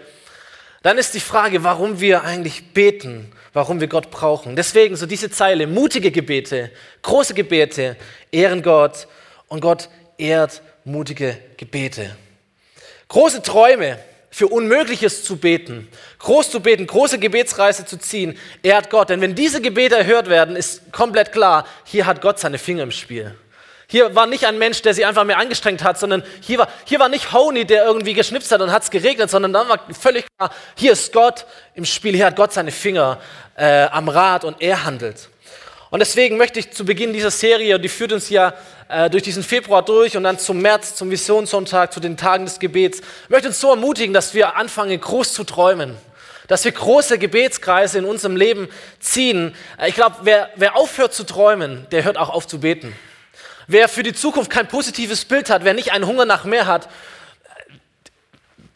dann 0.83 0.97
ist 0.97 1.15
die 1.15 1.21
Frage, 1.21 1.65
warum 1.65 2.01
wir 2.01 2.23
eigentlich 2.23 2.73
beten, 2.73 3.33
warum 3.53 3.81
wir 3.81 3.89
Gott 3.89 4.13
brauchen. 4.13 4.55
Deswegen 4.55 4.95
so 4.95 5.07
diese 5.07 5.31
Zeile, 5.31 5.67
mutige 5.67 6.13
Gebete, 6.13 6.71
große 7.03 7.35
Gebete 7.35 7.97
ehren 8.31 8.63
Gott 8.63 9.09
und 9.49 9.61
Gott 9.61 9.89
ehrt 10.19 10.63
mutige 10.85 11.37
Gebete. 11.57 12.17
Große 13.09 13.43
Träume, 13.43 13.99
für 14.31 14.47
Unmögliches 14.47 15.25
zu 15.25 15.37
beten, 15.37 15.89
groß 16.21 16.51
zu 16.51 16.61
beten, 16.61 16.87
große 16.87 17.19
Gebetsreise 17.19 17.85
zu 17.85 17.99
ziehen, 17.99 18.39
ehrt 18.63 18.89
Gott. 18.89 19.11
Denn 19.11 19.21
wenn 19.21 19.35
diese 19.35 19.61
Gebete 19.61 19.97
erhört 19.97 20.29
werden, 20.29 20.55
ist 20.57 20.93
komplett 20.93 21.33
klar, 21.33 21.67
hier 21.85 22.07
hat 22.07 22.21
Gott 22.21 22.39
seine 22.39 22.59
Finger 22.59 22.85
im 22.85 22.93
Spiel. 22.93 23.35
Hier 23.89 24.15
war 24.15 24.29
nicht 24.29 24.47
ein 24.47 24.57
Mensch, 24.57 24.83
der 24.83 24.95
sich 24.95 25.05
einfach 25.05 25.25
mehr 25.25 25.39
angestrengt 25.39 25.83
hat, 25.83 25.99
sondern 25.99 26.23
hier 26.41 26.59
war, 26.59 26.69
hier 26.85 27.01
war 27.01 27.09
nicht 27.09 27.33
Honey, 27.33 27.65
der 27.65 27.85
irgendwie 27.85 28.15
geschnipst 28.15 28.53
hat 28.53 28.61
und 28.61 28.71
hat 28.71 28.85
es 28.85 28.91
geregnet, 28.91 29.31
sondern 29.31 29.53
dann 29.53 29.69
war 29.69 29.81
völlig 29.99 30.27
klar, 30.39 30.55
hier 30.77 30.93
ist 30.93 31.13
Gott 31.13 31.45
im 31.75 31.85
Spiel, 31.85 32.15
hier 32.15 32.27
hat 32.27 32.37
Gott 32.37 32.53
seine 32.53 32.71
Finger 32.71 33.21
äh, 33.57 33.87
am 33.91 34.09
Rad 34.09 34.45
und 34.45 34.63
er 34.63 34.85
handelt. 34.85 35.29
Und 35.91 35.99
deswegen 35.99 36.37
möchte 36.37 36.61
ich 36.61 36.71
zu 36.71 36.85
Beginn 36.85 37.13
dieser 37.13 37.33
Serie, 37.33 37.81
die 37.81 37.89
führt 37.89 38.13
uns 38.13 38.31
ja 38.31 38.55
äh, 38.89 39.11
durch 39.11 39.25
diesen 39.25 39.43
Februar 39.43 39.85
durch 39.85 40.17
und 40.17 40.23
dann 40.23 40.39
zum 40.39 40.63
März, 40.63 40.95
zum 40.95 41.11
Visionssonntag, 41.11 41.93
zu 41.93 41.99
den 41.99 42.17
Tagen 42.17 42.45
des 42.45 42.61
Gebets, 42.61 43.01
möchte 43.29 43.49
uns 43.49 43.61
so 43.61 43.71
ermutigen, 43.71 44.15
dass 44.15 44.33
wir 44.33 44.57
anfangen, 44.57 45.01
groß 45.01 45.33
zu 45.33 45.43
träumen. 45.43 45.97
Dass 46.47 46.65
wir 46.65 46.73
große 46.73 47.19
Gebetskreise 47.19 47.99
in 47.99 48.05
unserem 48.05 48.37
Leben 48.37 48.69
ziehen. 49.01 49.55
Äh, 49.79 49.89
ich 49.89 49.97
glaube, 49.97 50.17
wer, 50.23 50.51
wer 50.55 50.77
aufhört 50.77 51.13
zu 51.13 51.25
träumen, 51.25 51.87
der 51.91 52.05
hört 52.05 52.19
auch 52.19 52.31
auf 52.31 52.47
zu 52.47 52.61
beten. 52.61 52.95
Wer 53.67 53.89
für 53.89 54.05
die 54.05 54.15
Zukunft 54.15 54.51
kein 54.51 54.69
positives 54.69 55.25
Bild 55.25 55.51
hat, 55.51 55.65
wer 55.65 55.75
nicht 55.75 55.93
einen 55.93 56.07
Hunger 56.07 56.25
nach 56.25 56.45
mehr 56.45 56.67
hat, 56.67 56.89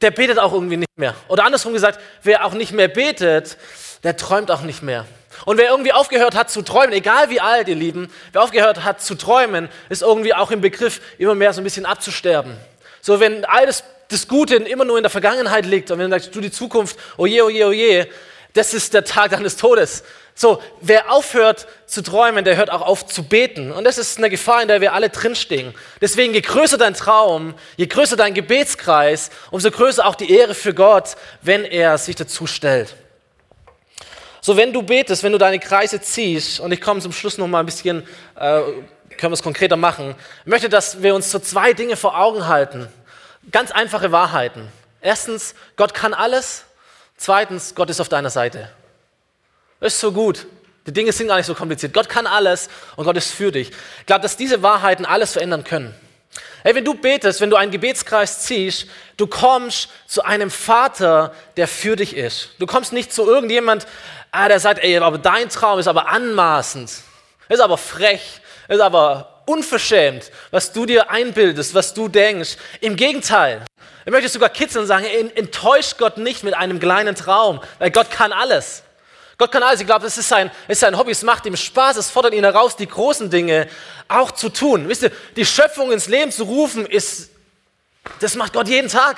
der 0.00 0.10
betet 0.10 0.38
auch 0.38 0.52
irgendwie 0.52 0.76
nicht 0.76 0.98
mehr. 0.98 1.14
Oder 1.28 1.44
andersrum 1.44 1.72
gesagt, 1.72 2.00
wer 2.24 2.44
auch 2.44 2.54
nicht 2.54 2.72
mehr 2.72 2.88
betet, 2.88 3.56
der 4.02 4.16
träumt 4.16 4.50
auch 4.50 4.62
nicht 4.62 4.82
mehr. 4.82 5.06
Und 5.44 5.58
wer 5.58 5.70
irgendwie 5.70 5.92
aufgehört 5.92 6.34
hat 6.34 6.50
zu 6.50 6.62
träumen, 6.62 6.92
egal 6.92 7.30
wie 7.30 7.40
alt, 7.40 7.68
ihr 7.68 7.74
Lieben, 7.74 8.10
wer 8.32 8.42
aufgehört 8.42 8.84
hat 8.84 9.02
zu 9.02 9.14
träumen, 9.14 9.68
ist 9.88 10.02
irgendwie 10.02 10.34
auch 10.34 10.50
im 10.50 10.60
Begriff, 10.60 11.00
immer 11.18 11.34
mehr 11.34 11.52
so 11.52 11.60
ein 11.60 11.64
bisschen 11.64 11.86
abzusterben. 11.86 12.56
So, 13.00 13.20
wenn 13.20 13.44
alles 13.44 13.84
das 14.08 14.28
Gute 14.28 14.56
immer 14.56 14.84
nur 14.84 14.96
in 14.96 15.02
der 15.02 15.10
Vergangenheit 15.10 15.66
liegt 15.66 15.90
und 15.90 15.98
wenn 15.98 16.10
du 16.10 16.16
sagst, 16.16 16.34
du 16.34 16.40
die 16.40 16.50
Zukunft, 16.50 16.98
oje, 17.16 17.44
oje, 17.44 17.66
oje, 17.66 18.08
das 18.54 18.72
ist 18.72 18.94
der 18.94 19.04
Tag 19.04 19.32
deines 19.32 19.56
Todes. 19.56 20.04
So, 20.36 20.60
wer 20.80 21.12
aufhört 21.12 21.66
zu 21.86 22.02
träumen, 22.02 22.44
der 22.44 22.56
hört 22.56 22.70
auch 22.70 22.82
auf 22.82 23.06
zu 23.06 23.24
beten. 23.24 23.70
Und 23.70 23.84
das 23.84 23.98
ist 23.98 24.18
eine 24.18 24.30
Gefahr, 24.30 24.62
in 24.62 24.68
der 24.68 24.80
wir 24.80 24.92
alle 24.92 25.10
drinstehen. 25.10 25.74
Deswegen, 26.00 26.34
je 26.34 26.40
größer 26.40 26.78
dein 26.78 26.94
Traum, 26.94 27.54
je 27.76 27.86
größer 27.86 28.16
dein 28.16 28.34
Gebetskreis, 28.34 29.30
umso 29.50 29.70
größer 29.70 30.06
auch 30.06 30.14
die 30.14 30.32
Ehre 30.32 30.54
für 30.54 30.74
Gott, 30.74 31.16
wenn 31.42 31.64
er 31.64 31.98
sich 31.98 32.16
dazu 32.16 32.46
stellt. 32.46 32.94
So, 34.46 34.58
wenn 34.58 34.74
du 34.74 34.82
betest, 34.82 35.22
wenn 35.22 35.32
du 35.32 35.38
deine 35.38 35.58
Kreise 35.58 36.02
ziehst, 36.02 36.60
und 36.60 36.70
ich 36.70 36.78
komme 36.78 37.00
zum 37.00 37.12
Schluss 37.12 37.38
noch 37.38 37.46
mal 37.46 37.60
ein 37.60 37.64
bisschen, 37.64 38.06
äh, 38.34 38.60
können 39.16 39.30
wir 39.30 39.32
es 39.32 39.42
konkreter 39.42 39.76
machen, 39.76 40.14
ich 40.44 40.50
möchte, 40.50 40.68
dass 40.68 41.02
wir 41.02 41.14
uns 41.14 41.30
so 41.30 41.38
zwei 41.38 41.72
Dinge 41.72 41.96
vor 41.96 42.20
Augen 42.20 42.46
halten. 42.46 42.86
Ganz 43.50 43.70
einfache 43.70 44.12
Wahrheiten. 44.12 44.68
Erstens, 45.00 45.54
Gott 45.76 45.94
kann 45.94 46.12
alles. 46.12 46.66
Zweitens, 47.16 47.74
Gott 47.74 47.88
ist 47.88 48.02
auf 48.02 48.10
deiner 48.10 48.28
Seite. 48.28 48.68
Ist 49.80 49.98
so 49.98 50.12
gut. 50.12 50.46
Die 50.86 50.92
Dinge 50.92 51.12
sind 51.12 51.28
gar 51.28 51.38
nicht 51.38 51.46
so 51.46 51.54
kompliziert. 51.54 51.94
Gott 51.94 52.10
kann 52.10 52.26
alles 52.26 52.68
und 52.96 53.06
Gott 53.06 53.16
ist 53.16 53.32
für 53.32 53.50
dich. 53.50 53.70
Ich 54.00 54.06
glaube, 54.06 54.20
dass 54.20 54.36
diese 54.36 54.62
Wahrheiten 54.62 55.06
alles 55.06 55.32
verändern 55.32 55.64
können. 55.64 55.94
Hey, 56.62 56.74
wenn 56.74 56.84
du 56.84 56.94
betest, 56.94 57.40
wenn 57.40 57.50
du 57.50 57.56
einen 57.56 57.70
Gebetskreis 57.70 58.40
ziehst, 58.40 58.88
du 59.16 59.26
kommst 59.26 59.88
zu 60.06 60.22
einem 60.24 60.50
Vater, 60.50 61.34
der 61.56 61.68
für 61.68 61.94
dich 61.94 62.16
ist. 62.16 62.50
Du 62.58 62.66
kommst 62.66 62.92
nicht 62.92 63.12
zu 63.12 63.26
irgendjemand, 63.26 63.86
ah, 64.34 64.48
der 64.48 64.60
sagt, 64.60 64.82
ey, 64.82 64.98
aber 64.98 65.18
dein 65.18 65.48
Traum 65.48 65.78
ist 65.78 65.88
aber 65.88 66.08
anmaßend, 66.08 66.90
ist 67.48 67.60
aber 67.60 67.78
frech, 67.78 68.40
ist 68.68 68.80
aber 68.80 69.42
unverschämt, 69.46 70.30
was 70.50 70.72
du 70.72 70.86
dir 70.86 71.10
einbildest, 71.10 71.74
was 71.74 71.94
du 71.94 72.08
denkst. 72.08 72.56
Im 72.80 72.96
Gegenteil, 72.96 73.64
ich 74.04 74.10
möchte 74.10 74.28
sogar 74.28 74.48
kitzeln 74.48 74.82
und 74.82 74.88
sagen, 74.88 75.06
enttäuscht 75.34 75.98
Gott 75.98 76.18
nicht 76.18 76.44
mit 76.44 76.54
einem 76.54 76.80
kleinen 76.80 77.14
Traum, 77.14 77.60
weil 77.78 77.90
Gott 77.90 78.10
kann 78.10 78.32
alles. 78.32 78.82
Gott 79.36 79.50
kann 79.50 79.62
alles. 79.62 79.80
Ich 79.80 79.86
glaube, 79.86 80.04
das 80.04 80.16
ist 80.16 80.28
sein, 80.28 80.50
ist 80.68 80.80
sein 80.80 80.96
Hobby. 80.96 81.10
Es 81.10 81.22
macht 81.22 81.44
ihm 81.46 81.56
Spaß. 81.56 81.96
Es 81.96 82.10
fordert 82.10 82.34
ihn 82.34 82.44
heraus, 82.44 82.76
die 82.76 82.86
großen 82.86 83.30
Dinge 83.30 83.68
auch 84.06 84.30
zu 84.30 84.48
tun. 84.48 84.88
Wisst 84.88 85.02
ihr, 85.02 85.10
die 85.34 85.44
Schöpfung 85.44 85.90
ins 85.90 86.06
Leben 86.06 86.30
zu 86.30 86.44
rufen, 86.44 86.86
ist, 86.86 87.30
das 88.20 88.36
macht 88.36 88.52
Gott 88.52 88.68
jeden 88.68 88.88
Tag. 88.88 89.16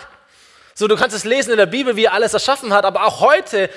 So, 0.78 0.88
du 0.88 0.97
kannst 0.97 1.16
es 1.16 1.25
lesen 1.25 1.52
in 1.52 1.56
der 1.56 1.64
Bibel, 1.64 1.97
wie 1.97 2.04
er 2.04 2.12
alles 2.12 2.35
erschaffen 2.35 2.75
hat, 2.75 2.85
aber 2.85 3.06
auch 3.06 3.21
heute 3.21 3.71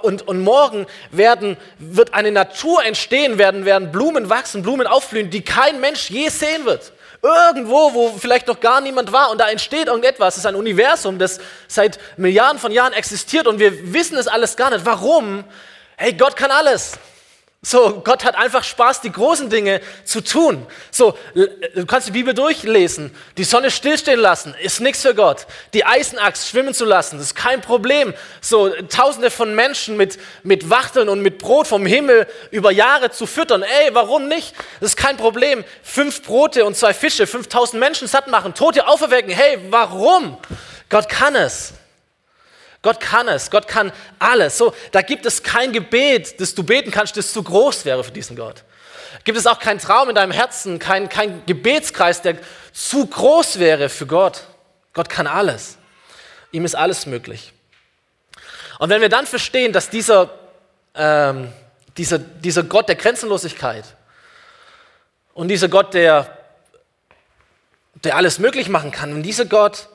und, 0.00 0.26
und 0.26 0.40
morgen 0.40 0.86
werden, 1.10 1.58
wird 1.78 2.14
eine 2.14 2.32
Natur 2.32 2.82
entstehen, 2.86 3.36
werden, 3.36 3.66
werden 3.66 3.92
Blumen 3.92 4.30
wachsen, 4.30 4.62
Blumen 4.62 4.86
aufblühen, 4.86 5.28
die 5.28 5.42
kein 5.42 5.78
Mensch 5.78 6.08
je 6.08 6.30
sehen 6.30 6.64
wird. 6.64 6.92
Irgendwo, 7.20 7.92
wo 7.92 8.16
vielleicht 8.18 8.46
noch 8.46 8.60
gar 8.60 8.80
niemand 8.80 9.12
war 9.12 9.30
und 9.30 9.38
da 9.38 9.50
entsteht 9.50 9.88
irgendetwas. 9.88 10.34
Es 10.34 10.38
ist 10.38 10.46
ein 10.46 10.54
Universum, 10.54 11.18
das 11.18 11.38
seit 11.66 11.98
Milliarden 12.16 12.58
von 12.58 12.72
Jahren 12.72 12.94
existiert 12.94 13.46
und 13.46 13.58
wir 13.58 13.92
wissen 13.92 14.16
es 14.16 14.26
alles 14.26 14.56
gar 14.56 14.70
nicht. 14.70 14.86
Warum? 14.86 15.44
Hey, 15.98 16.14
Gott 16.14 16.34
kann 16.34 16.50
alles. 16.50 16.92
So, 17.60 18.02
Gott 18.04 18.24
hat 18.24 18.36
einfach 18.36 18.62
Spaß, 18.62 19.00
die 19.00 19.10
großen 19.10 19.50
Dinge 19.50 19.80
zu 20.04 20.20
tun. 20.20 20.64
So, 20.92 21.18
du 21.34 21.86
kannst 21.86 22.06
die 22.06 22.12
Bibel 22.12 22.32
durchlesen, 22.32 23.12
die 23.36 23.42
Sonne 23.42 23.72
stillstehen 23.72 24.20
lassen, 24.20 24.54
ist 24.62 24.80
nichts 24.80 25.02
für 25.02 25.12
Gott. 25.12 25.48
Die 25.74 25.84
Eisenaxt 25.84 26.48
schwimmen 26.48 26.72
zu 26.72 26.84
lassen, 26.84 27.18
ist 27.18 27.34
kein 27.34 27.60
Problem. 27.60 28.14
So, 28.40 28.68
tausende 28.88 29.32
von 29.32 29.56
Menschen 29.56 29.96
mit, 29.96 30.20
mit 30.44 30.70
Wachteln 30.70 31.08
und 31.08 31.20
mit 31.20 31.38
Brot 31.38 31.66
vom 31.66 31.84
Himmel 31.84 32.28
über 32.52 32.70
Jahre 32.70 33.10
zu 33.10 33.26
füttern. 33.26 33.64
Ey, 33.64 33.92
warum 33.92 34.28
nicht? 34.28 34.54
Das 34.78 34.90
ist 34.90 34.96
kein 34.96 35.16
Problem. 35.16 35.64
Fünf 35.82 36.22
Brote 36.22 36.64
und 36.64 36.76
zwei 36.76 36.94
Fische, 36.94 37.26
5000 37.26 37.80
Menschen 37.80 38.06
satt 38.06 38.28
machen, 38.28 38.54
Tote 38.54 38.86
auferwecken. 38.86 39.32
Hey, 39.32 39.58
warum? 39.68 40.38
Gott 40.88 41.08
kann 41.08 41.34
es. 41.34 41.72
Gott 42.82 43.00
kann 43.00 43.26
es, 43.28 43.50
Gott 43.50 43.66
kann 43.66 43.92
alles. 44.18 44.56
So, 44.56 44.74
da 44.92 45.02
gibt 45.02 45.26
es 45.26 45.42
kein 45.42 45.72
Gebet, 45.72 46.40
das 46.40 46.54
du 46.54 46.62
beten 46.62 46.90
kannst, 46.90 47.16
das 47.16 47.32
zu 47.32 47.42
groß 47.42 47.84
wäre 47.84 48.04
für 48.04 48.12
diesen 48.12 48.36
Gott. 48.36 48.64
Gibt 49.24 49.36
es 49.36 49.46
auch 49.46 49.58
keinen 49.58 49.80
Traum 49.80 50.08
in 50.08 50.14
deinem 50.14 50.32
Herzen, 50.32 50.78
kein, 50.78 51.08
kein 51.08 51.44
Gebetskreis, 51.46 52.22
der 52.22 52.36
zu 52.72 53.06
groß 53.06 53.58
wäre 53.58 53.88
für 53.88 54.06
Gott. 54.06 54.44
Gott 54.92 55.08
kann 55.08 55.26
alles. 55.26 55.76
Ihm 56.52 56.64
ist 56.64 56.76
alles 56.76 57.06
möglich. 57.06 57.52
Und 58.78 58.90
wenn 58.90 59.00
wir 59.00 59.08
dann 59.08 59.26
verstehen, 59.26 59.72
dass 59.72 59.90
dieser, 59.90 60.30
ähm, 60.94 61.52
dieser, 61.96 62.18
dieser 62.18 62.62
Gott 62.62 62.88
der 62.88 62.94
Grenzenlosigkeit 62.94 63.84
und 65.34 65.48
dieser 65.48 65.68
Gott, 65.68 65.94
der, 65.94 66.38
der 68.04 68.16
alles 68.16 68.38
möglich 68.38 68.68
machen 68.68 68.92
kann, 68.92 69.12
und 69.12 69.24
dieser 69.24 69.46
Gott 69.46 69.88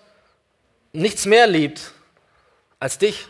nichts 0.91 1.25
mehr 1.25 1.47
liebt 1.47 1.93
als 2.83 2.97
dich? 2.97 3.25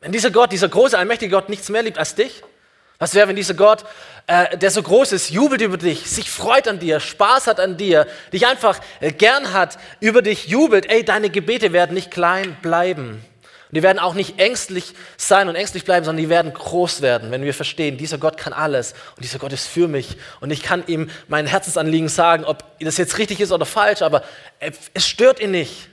Wenn 0.00 0.12
dieser 0.12 0.30
Gott, 0.30 0.52
dieser 0.52 0.68
große, 0.68 0.96
allmächtige 0.96 1.34
Gott 1.34 1.48
nichts 1.48 1.68
mehr 1.68 1.82
liebt 1.82 1.98
als 1.98 2.14
dich? 2.14 2.42
Was 2.98 3.14
wäre, 3.14 3.28
wenn 3.28 3.36
dieser 3.36 3.54
Gott, 3.54 3.84
äh, 4.26 4.56
der 4.56 4.70
so 4.70 4.82
groß 4.82 5.12
ist, 5.12 5.30
jubelt 5.30 5.60
über 5.60 5.76
dich, 5.76 6.08
sich 6.08 6.30
freut 6.30 6.68
an 6.68 6.78
dir, 6.78 7.00
Spaß 7.00 7.48
hat 7.48 7.60
an 7.60 7.76
dir, 7.76 8.06
dich 8.32 8.46
einfach 8.46 8.80
äh, 9.00 9.12
gern 9.12 9.52
hat, 9.52 9.76
über 10.00 10.22
dich 10.22 10.46
jubelt? 10.46 10.88
Ey, 10.88 11.04
deine 11.04 11.28
Gebete 11.28 11.72
werden 11.72 11.94
nicht 11.94 12.10
klein 12.10 12.56
bleiben. 12.62 13.24
Und 13.68 13.74
die 13.74 13.82
werden 13.82 13.98
auch 13.98 14.14
nicht 14.14 14.38
ängstlich 14.38 14.94
sein 15.16 15.48
und 15.48 15.56
ängstlich 15.56 15.84
bleiben, 15.84 16.04
sondern 16.04 16.22
die 16.22 16.30
werden 16.30 16.54
groß 16.54 17.02
werden, 17.02 17.32
wenn 17.32 17.42
wir 17.42 17.52
verstehen, 17.52 17.98
dieser 17.98 18.18
Gott 18.18 18.38
kann 18.38 18.52
alles 18.52 18.94
und 19.16 19.24
dieser 19.24 19.40
Gott 19.40 19.52
ist 19.52 19.66
für 19.66 19.88
mich. 19.88 20.16
Und 20.38 20.52
ich 20.52 20.62
kann 20.62 20.84
ihm 20.86 21.10
mein 21.26 21.46
Herzensanliegen 21.46 22.08
sagen, 22.08 22.44
ob 22.44 22.62
das 22.78 22.96
jetzt 22.96 23.18
richtig 23.18 23.40
ist 23.40 23.50
oder 23.50 23.66
falsch, 23.66 24.02
aber 24.02 24.22
es 24.94 25.08
stört 25.08 25.40
ihn 25.40 25.50
nicht. 25.50 25.88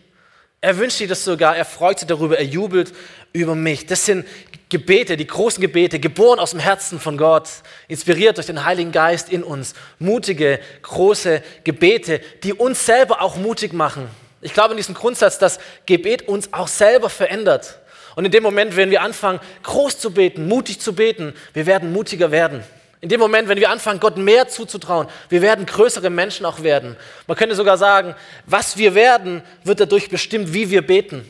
Er 0.63 0.77
wünscht 0.77 0.99
sich 0.99 1.09
das 1.09 1.25
sogar, 1.25 1.57
er 1.57 1.65
freut 1.65 1.99
sich 1.99 2.07
darüber, 2.07 2.37
er 2.37 2.45
jubelt 2.45 2.93
über 3.33 3.53
mich. 3.53 3.85
Das 3.85 4.05
sind 4.05 4.25
Gebete, 4.69 5.17
die 5.17 5.27
großen 5.27 5.59
Gebete, 5.59 5.99
geboren 5.99 6.39
aus 6.39 6.51
dem 6.51 6.61
Herzen 6.61 7.01
von 7.01 7.17
Gott, 7.17 7.49
inspiriert 7.89 8.37
durch 8.37 8.47
den 8.47 8.63
Heiligen 8.63 8.93
Geist 8.93 9.29
in 9.29 9.43
uns. 9.43 9.73
Mutige, 9.99 10.61
große 10.81 11.43
Gebete, 11.65 12.21
die 12.43 12.53
uns 12.53 12.85
selber 12.85 13.21
auch 13.21 13.35
mutig 13.35 13.73
machen. 13.73 14.07
Ich 14.39 14.53
glaube 14.53 14.71
in 14.71 14.77
diesem 14.77 14.95
Grundsatz, 14.95 15.37
dass 15.37 15.59
Gebet 15.85 16.29
uns 16.29 16.53
auch 16.53 16.69
selber 16.69 17.09
verändert. 17.09 17.79
Und 18.15 18.23
in 18.23 18.31
dem 18.31 18.43
Moment, 18.43 18.77
wenn 18.77 18.89
wir 18.89 19.01
anfangen, 19.01 19.41
groß 19.63 19.99
zu 19.99 20.13
beten, 20.13 20.47
mutig 20.47 20.79
zu 20.79 20.95
beten, 20.95 21.33
wir 21.51 21.65
werden 21.65 21.91
mutiger 21.91 22.31
werden. 22.31 22.63
In 23.03 23.09
dem 23.09 23.19
Moment, 23.19 23.49
wenn 23.49 23.59
wir 23.59 23.69
anfangen, 23.69 23.99
Gott 23.99 24.15
mehr 24.15 24.47
zuzutrauen, 24.47 25.09
wir 25.27 25.41
werden 25.41 25.65
größere 25.65 26.09
Menschen 26.09 26.45
auch 26.45 26.63
werden. 26.63 26.95
Man 27.27 27.35
könnte 27.35 27.53
sogar 27.53 27.77
sagen, 27.77 28.15
was 28.45 28.77
wir 28.77 28.95
werden, 28.95 29.43
wird 29.65 29.81
dadurch 29.81 30.07
bestimmt, 30.07 30.53
wie 30.53 30.69
wir 30.69 30.87
beten. 30.87 31.29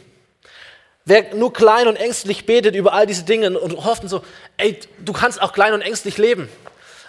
Wer 1.04 1.34
nur 1.34 1.52
klein 1.52 1.88
und 1.88 1.96
ängstlich 1.96 2.46
betet 2.46 2.76
über 2.76 2.94
all 2.94 3.08
diese 3.08 3.24
Dinge 3.24 3.60
und 3.60 3.86
hofft 3.86 4.08
so, 4.08 4.24
ey, 4.58 4.80
du 5.00 5.14
kannst 5.14 5.42
auch 5.42 5.52
klein 5.52 5.74
und 5.74 5.82
ängstlich 5.82 6.20
leben. 6.20 6.48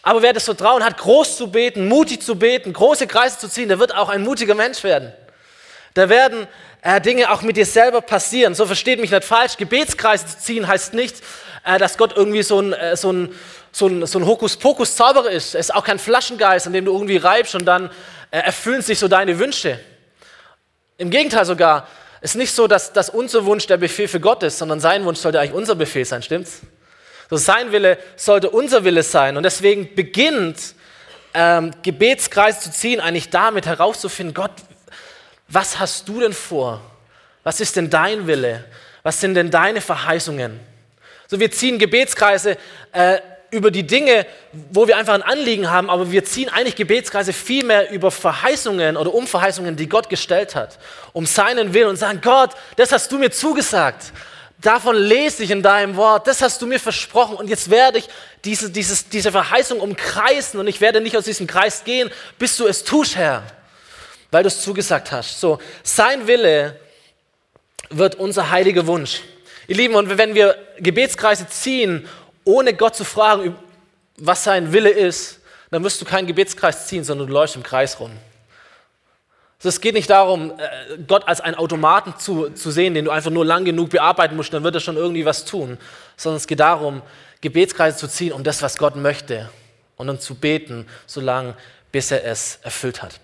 Aber 0.02 0.22
wer 0.22 0.32
das 0.32 0.44
Vertrauen 0.44 0.82
hat, 0.82 0.96
groß 0.96 1.36
zu 1.36 1.50
beten, 1.50 1.86
mutig 1.86 2.22
zu 2.22 2.36
beten, 2.36 2.72
große 2.72 3.06
Kreise 3.06 3.36
zu 3.36 3.50
ziehen, 3.50 3.68
der 3.68 3.78
wird 3.78 3.94
auch 3.94 4.08
ein 4.08 4.22
mutiger 4.22 4.54
Mensch 4.54 4.82
werden. 4.82 5.12
Da 5.92 6.08
werden 6.08 6.48
äh, 6.80 7.02
Dinge 7.02 7.30
auch 7.30 7.42
mit 7.42 7.58
dir 7.58 7.66
selber 7.66 8.00
passieren. 8.00 8.54
So 8.54 8.64
versteht 8.64 8.98
mich 8.98 9.10
nicht 9.10 9.24
falsch. 9.24 9.58
Gebetskreise 9.58 10.26
zu 10.26 10.38
ziehen 10.38 10.66
heißt 10.66 10.94
nicht, 10.94 11.16
äh, 11.64 11.76
dass 11.76 11.98
Gott 11.98 12.16
irgendwie 12.16 12.42
so 12.42 12.60
ein, 12.60 12.72
äh, 12.72 12.96
so 12.96 13.12
ein 13.12 13.34
so 13.74 13.88
ein, 13.88 14.06
so 14.06 14.20
ein 14.20 14.26
Hokuspokus-Zauberer 14.26 15.30
ist. 15.30 15.54
Er 15.54 15.60
ist 15.60 15.74
auch 15.74 15.82
kein 15.82 15.98
Flaschengeist, 15.98 16.68
an 16.68 16.72
dem 16.72 16.84
du 16.84 16.92
irgendwie 16.92 17.16
reibst 17.16 17.56
und 17.56 17.64
dann 17.64 17.90
äh, 18.30 18.38
erfüllen 18.38 18.82
sich 18.82 19.00
so 19.00 19.08
deine 19.08 19.40
Wünsche. 19.40 19.80
Im 20.96 21.10
Gegenteil 21.10 21.44
sogar, 21.44 21.88
es 22.20 22.30
ist 22.30 22.36
nicht 22.36 22.52
so, 22.52 22.68
dass, 22.68 22.92
dass 22.92 23.10
unser 23.10 23.44
Wunsch 23.46 23.66
der 23.66 23.76
Befehl 23.76 24.06
für 24.06 24.20
Gott 24.20 24.44
ist, 24.44 24.58
sondern 24.58 24.78
sein 24.78 25.04
Wunsch 25.04 25.18
sollte 25.18 25.40
eigentlich 25.40 25.54
unser 25.54 25.74
Befehl 25.74 26.04
sein, 26.04 26.22
stimmt's? 26.22 26.60
So 27.28 27.36
sein 27.36 27.72
Wille 27.72 27.98
sollte 28.14 28.48
unser 28.48 28.84
Wille 28.84 29.02
sein. 29.02 29.36
Und 29.36 29.42
deswegen 29.42 29.92
beginnt 29.96 30.76
ähm, 31.32 31.72
Gebetskreise 31.82 32.60
zu 32.60 32.70
ziehen, 32.70 33.00
eigentlich 33.00 33.30
damit 33.30 33.66
herauszufinden, 33.66 34.34
Gott, 34.34 34.52
was 35.48 35.80
hast 35.80 36.08
du 36.08 36.20
denn 36.20 36.32
vor? 36.32 36.80
Was 37.42 37.60
ist 37.60 37.74
denn 37.74 37.90
dein 37.90 38.28
Wille? 38.28 38.64
Was 39.02 39.20
sind 39.20 39.34
denn 39.34 39.50
deine 39.50 39.80
Verheißungen? 39.80 40.60
So, 41.26 41.40
wir 41.40 41.50
ziehen 41.50 41.80
Gebetskreise 41.80 42.56
äh, 42.92 43.18
über 43.54 43.70
die 43.70 43.86
Dinge, 43.86 44.26
wo 44.70 44.88
wir 44.88 44.96
einfach 44.96 45.14
ein 45.14 45.22
Anliegen 45.22 45.70
haben, 45.70 45.88
aber 45.88 46.10
wir 46.10 46.24
ziehen 46.24 46.48
eigentlich 46.48 46.74
Gebetskreise 46.74 47.32
viel 47.32 47.64
mehr 47.64 47.90
über 47.90 48.10
Verheißungen 48.10 48.96
oder 48.96 49.14
Umverheißungen, 49.14 49.76
die 49.76 49.88
Gott 49.88 50.08
gestellt 50.08 50.54
hat, 50.56 50.78
um 51.12 51.24
seinen 51.24 51.72
Willen 51.72 51.88
und 51.88 51.96
sagen, 51.96 52.20
Gott, 52.20 52.50
das 52.76 52.90
hast 52.90 53.12
du 53.12 53.18
mir 53.18 53.30
zugesagt. 53.30 54.12
Davon 54.60 54.96
lese 54.96 55.44
ich 55.44 55.50
in 55.50 55.62
deinem 55.62 55.94
Wort, 55.96 56.26
das 56.26 56.42
hast 56.42 56.60
du 56.62 56.66
mir 56.66 56.80
versprochen 56.80 57.36
und 57.36 57.48
jetzt 57.48 57.70
werde 57.70 57.98
ich 57.98 58.08
diese, 58.44 58.70
dieses, 58.70 59.08
diese 59.08 59.30
Verheißung 59.30 59.78
umkreisen 59.78 60.58
und 60.58 60.66
ich 60.66 60.80
werde 60.80 61.00
nicht 61.00 61.16
aus 61.16 61.24
diesem 61.24 61.46
Kreis 61.46 61.84
gehen, 61.84 62.10
bis 62.38 62.56
du 62.56 62.66
es 62.66 62.82
tust, 62.82 63.14
Herr, 63.16 63.44
weil 64.30 64.42
du 64.42 64.48
es 64.48 64.62
zugesagt 64.62 65.12
hast. 65.12 65.40
So, 65.40 65.58
sein 65.82 66.26
Wille 66.26 66.80
wird 67.90 68.16
unser 68.16 68.50
heiliger 68.50 68.86
Wunsch. 68.86 69.20
Ihr 69.68 69.76
Lieben, 69.76 69.94
und 69.94 70.18
wenn 70.18 70.34
wir 70.34 70.56
Gebetskreise 70.78 71.48
ziehen, 71.48 72.08
ohne 72.44 72.74
Gott 72.74 72.94
zu 72.96 73.04
fragen, 73.04 73.56
was 74.16 74.44
sein 74.44 74.72
Wille 74.72 74.90
ist, 74.90 75.40
dann 75.70 75.82
wirst 75.82 76.00
du 76.00 76.04
keinen 76.04 76.26
Gebetskreis 76.26 76.86
ziehen, 76.86 77.04
sondern 77.04 77.26
du 77.26 77.32
läufst 77.32 77.56
im 77.56 77.62
Kreis 77.62 77.98
rum. 77.98 78.12
Also 79.58 79.70
es 79.70 79.80
geht 79.80 79.94
nicht 79.94 80.10
darum, 80.10 80.52
äh, 80.52 80.98
Gott 81.06 81.26
als 81.26 81.40
einen 81.40 81.56
Automaten 81.56 82.14
zu, 82.18 82.50
zu 82.50 82.70
sehen, 82.70 82.94
den 82.94 83.06
du 83.06 83.10
einfach 83.10 83.30
nur 83.30 83.44
lang 83.44 83.64
genug 83.64 83.90
bearbeiten 83.90 84.36
musst, 84.36 84.52
dann 84.52 84.62
wird 84.62 84.74
er 84.74 84.80
schon 84.80 84.96
irgendwie 84.96 85.24
was 85.24 85.46
tun, 85.46 85.78
sondern 86.16 86.36
es 86.36 86.46
geht 86.46 86.60
darum, 86.60 87.02
Gebetskreise 87.40 87.96
zu 87.96 88.06
ziehen, 88.06 88.32
um 88.32 88.44
das, 88.44 88.62
was 88.62 88.76
Gott 88.76 88.94
möchte 88.94 89.48
und 89.96 90.06
dann 90.06 90.20
zu 90.20 90.34
beten, 90.34 90.86
solange 91.06 91.54
bis 91.92 92.10
er 92.10 92.24
es 92.24 92.58
erfüllt 92.62 93.02
hat. 93.02 93.20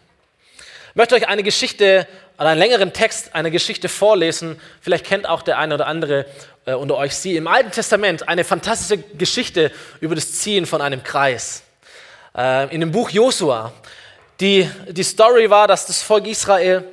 Ich 0.90 0.96
möchte 0.96 1.14
euch 1.14 1.28
eine 1.28 1.42
Geschichte, 1.42 2.06
einen 2.36 2.58
längeren 2.58 2.92
Text, 2.92 3.34
eine 3.34 3.50
Geschichte 3.50 3.88
vorlesen. 3.88 4.58
Vielleicht 4.80 5.04
kennt 5.04 5.28
auch 5.28 5.42
der 5.42 5.58
eine 5.58 5.74
oder 5.74 5.86
andere 5.86 6.24
äh, 6.66 6.74
unter 6.74 6.96
euch 6.96 7.14
sie. 7.14 7.36
Im 7.36 7.46
Alten 7.46 7.70
Testament 7.70 8.28
eine 8.28 8.44
fantastische 8.44 8.98
Geschichte 8.98 9.72
über 10.00 10.14
das 10.14 10.32
Ziehen 10.32 10.66
von 10.66 10.80
einem 10.80 11.02
Kreis. 11.02 11.62
Äh, 12.36 12.74
in 12.74 12.80
dem 12.80 12.92
Buch 12.92 13.10
Josua. 13.10 13.72
Die, 14.40 14.70
die 14.88 15.02
Story 15.02 15.50
war, 15.50 15.68
dass 15.68 15.86
das 15.86 16.02
Volk 16.02 16.26
Israel 16.26 16.84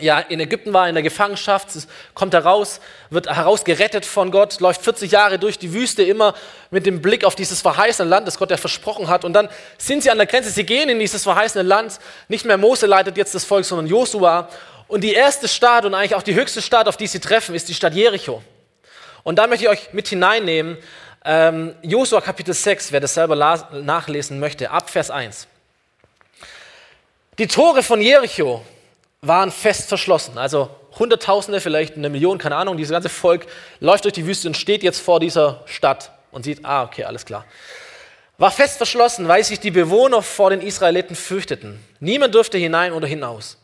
ja, 0.00 0.18
in 0.18 0.40
Ägypten 0.40 0.72
war, 0.72 0.88
in 0.88 0.94
der 0.94 1.04
Gefangenschaft, 1.04 1.68
kommt 2.14 2.34
heraus, 2.34 2.80
wird 3.10 3.28
herausgerettet 3.28 4.04
von 4.04 4.32
Gott, 4.32 4.58
läuft 4.58 4.82
40 4.82 5.12
Jahre 5.12 5.38
durch 5.38 5.56
die 5.56 5.72
Wüste, 5.72 6.02
immer 6.02 6.34
mit 6.70 6.84
dem 6.84 7.00
Blick 7.00 7.24
auf 7.24 7.36
dieses 7.36 7.60
verheißene 7.60 8.08
Land, 8.08 8.26
das 8.26 8.38
Gott 8.38 8.50
ja 8.50 8.56
versprochen 8.56 9.08
hat. 9.08 9.24
Und 9.24 9.34
dann 9.34 9.48
sind 9.78 10.02
sie 10.02 10.10
an 10.10 10.18
der 10.18 10.26
Grenze, 10.26 10.50
sie 10.50 10.64
gehen 10.64 10.88
in 10.88 10.98
dieses 10.98 11.22
verheißene 11.22 11.62
Land. 11.62 12.00
Nicht 12.26 12.44
mehr 12.44 12.58
Mose 12.58 12.86
leitet 12.86 13.16
jetzt 13.16 13.36
das 13.36 13.44
Volk, 13.44 13.64
sondern 13.64 13.86
Josua. 13.86 14.48
Und 14.88 15.02
die 15.02 15.12
erste 15.12 15.46
Stadt 15.46 15.84
und 15.84 15.94
eigentlich 15.94 16.16
auch 16.16 16.22
die 16.22 16.34
höchste 16.34 16.60
Stadt, 16.60 16.88
auf 16.88 16.96
die 16.96 17.06
sie 17.06 17.20
treffen, 17.20 17.54
ist 17.54 17.68
die 17.68 17.74
Stadt 17.74 17.94
Jericho. 17.94 18.42
Und 19.24 19.36
da 19.36 19.46
möchte 19.46 19.64
ich 19.64 19.70
euch 19.70 19.92
mit 19.92 20.06
hineinnehmen, 20.06 20.76
ähm, 21.24 21.74
Josua 21.82 22.20
Kapitel 22.20 22.52
6, 22.52 22.92
wer 22.92 23.00
das 23.00 23.14
selber 23.14 23.34
nachlesen 23.34 24.38
möchte, 24.38 24.70
ab 24.70 24.90
Vers 24.90 25.10
1. 25.10 25.48
Die 27.38 27.46
Tore 27.46 27.82
von 27.82 28.00
Jericho 28.00 28.64
waren 29.22 29.50
fest 29.50 29.88
verschlossen, 29.88 30.38
also 30.38 30.70
Hunderttausende, 30.98 31.60
vielleicht 31.60 31.96
eine 31.96 32.08
Million, 32.08 32.38
keine 32.38 32.54
Ahnung, 32.54 32.76
dieses 32.76 32.92
ganze 32.92 33.08
Volk 33.08 33.46
läuft 33.80 34.04
durch 34.04 34.14
die 34.14 34.26
Wüste 34.26 34.46
und 34.46 34.56
steht 34.56 34.84
jetzt 34.84 35.00
vor 35.00 35.18
dieser 35.18 35.62
Stadt 35.66 36.12
und 36.30 36.44
sieht, 36.44 36.64
ah, 36.64 36.84
okay, 36.84 37.04
alles 37.04 37.24
klar. 37.24 37.44
War 38.36 38.50
fest 38.50 38.76
verschlossen, 38.76 39.26
weil 39.26 39.42
sich 39.42 39.58
die 39.58 39.70
Bewohner 39.70 40.22
vor 40.22 40.50
den 40.50 40.60
Israeliten 40.60 41.16
fürchteten. 41.16 41.82
Niemand 41.98 42.34
durfte 42.34 42.58
hinein 42.58 42.92
oder 42.92 43.08
hinaus. 43.08 43.56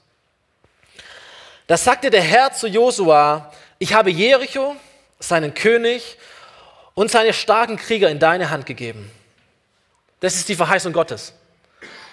Da 1.67 1.77
sagte 1.77 2.11
der 2.11 2.23
Herr 2.23 2.53
zu 2.53 2.67
Josua, 2.67 3.53
ich 3.79 3.95
habe 3.95 4.11
Jericho, 4.11 4.75
seinen 5.21 5.55
König 5.55 6.19
und 6.95 7.11
seine 7.11 7.33
starken 7.33 7.77
Krieger 7.77 8.09
in 8.09 8.19
deine 8.19 8.51
Hand 8.51 8.67
gegeben. 8.67 9.11
Das 10.19 10.35
ist 10.35 10.49
die 10.49 10.57
Verheißung 10.57 10.93
Gottes. 10.93 11.33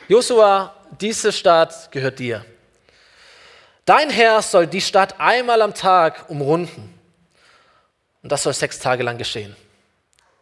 Josua, 0.07 0.75
diese 1.01 1.31
Stadt 1.31 1.91
gehört 1.91 2.19
dir. 2.19 2.45
Dein 3.85 4.09
Herr 4.09 4.41
soll 4.41 4.67
die 4.67 4.81
Stadt 4.81 5.19
einmal 5.19 5.61
am 5.61 5.73
Tag 5.73 6.29
umrunden. 6.29 6.93
Und 8.21 8.31
das 8.31 8.43
soll 8.43 8.53
sechs 8.53 8.79
Tage 8.79 9.03
lang 9.03 9.17
geschehen. 9.17 9.55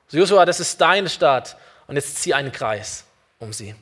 So, 0.08 0.18
Josua, 0.18 0.46
das 0.46 0.60
ist 0.60 0.80
deine 0.82 1.10
Stadt 1.10 1.56
und 1.88 1.96
jetzt 1.96 2.18
zieh 2.18 2.34
einen 2.34 2.52
Kreis 2.52 3.06
um 3.40 3.54
sie. 3.54 3.76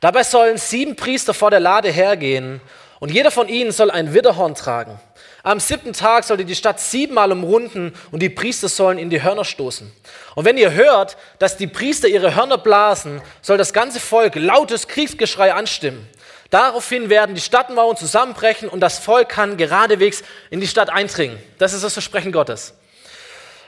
Dabei 0.00 0.22
sollen 0.22 0.56
sieben 0.56 0.96
Priester 0.96 1.34
vor 1.34 1.50
der 1.50 1.60
Lade 1.60 1.90
hergehen 1.90 2.60
und 2.98 3.10
jeder 3.10 3.30
von 3.30 3.48
ihnen 3.48 3.72
soll 3.72 3.90
ein 3.90 4.14
Widderhorn 4.14 4.54
tragen. 4.54 4.98
Am 5.42 5.58
siebten 5.58 5.94
Tag 5.94 6.24
sollte 6.24 6.44
die 6.44 6.54
Stadt 6.54 6.80
siebenmal 6.80 7.32
umrunden 7.32 7.94
und 8.10 8.20
die 8.20 8.28
Priester 8.28 8.68
sollen 8.68 8.98
in 8.98 9.08
die 9.08 9.22
Hörner 9.22 9.44
stoßen. 9.44 9.90
Und 10.34 10.44
wenn 10.44 10.58
ihr 10.58 10.72
hört, 10.72 11.16
dass 11.38 11.56
die 11.56 11.66
Priester 11.66 12.08
ihre 12.08 12.34
Hörner 12.34 12.58
blasen, 12.58 13.22
soll 13.40 13.56
das 13.56 13.72
ganze 13.72 14.00
Volk 14.00 14.34
lautes 14.34 14.86
Kriegsgeschrei 14.86 15.54
anstimmen. 15.54 16.06
Daraufhin 16.50 17.08
werden 17.08 17.34
die 17.34 17.40
Stadtmauern 17.40 17.96
zusammenbrechen 17.96 18.68
und 18.68 18.80
das 18.80 18.98
Volk 18.98 19.28
kann 19.28 19.56
geradewegs 19.56 20.22
in 20.50 20.60
die 20.60 20.68
Stadt 20.68 20.90
eindringen. 20.90 21.38
Das 21.58 21.72
ist 21.72 21.84
das 21.84 21.92
Versprechen 21.92 22.32
Gottes. 22.32 22.74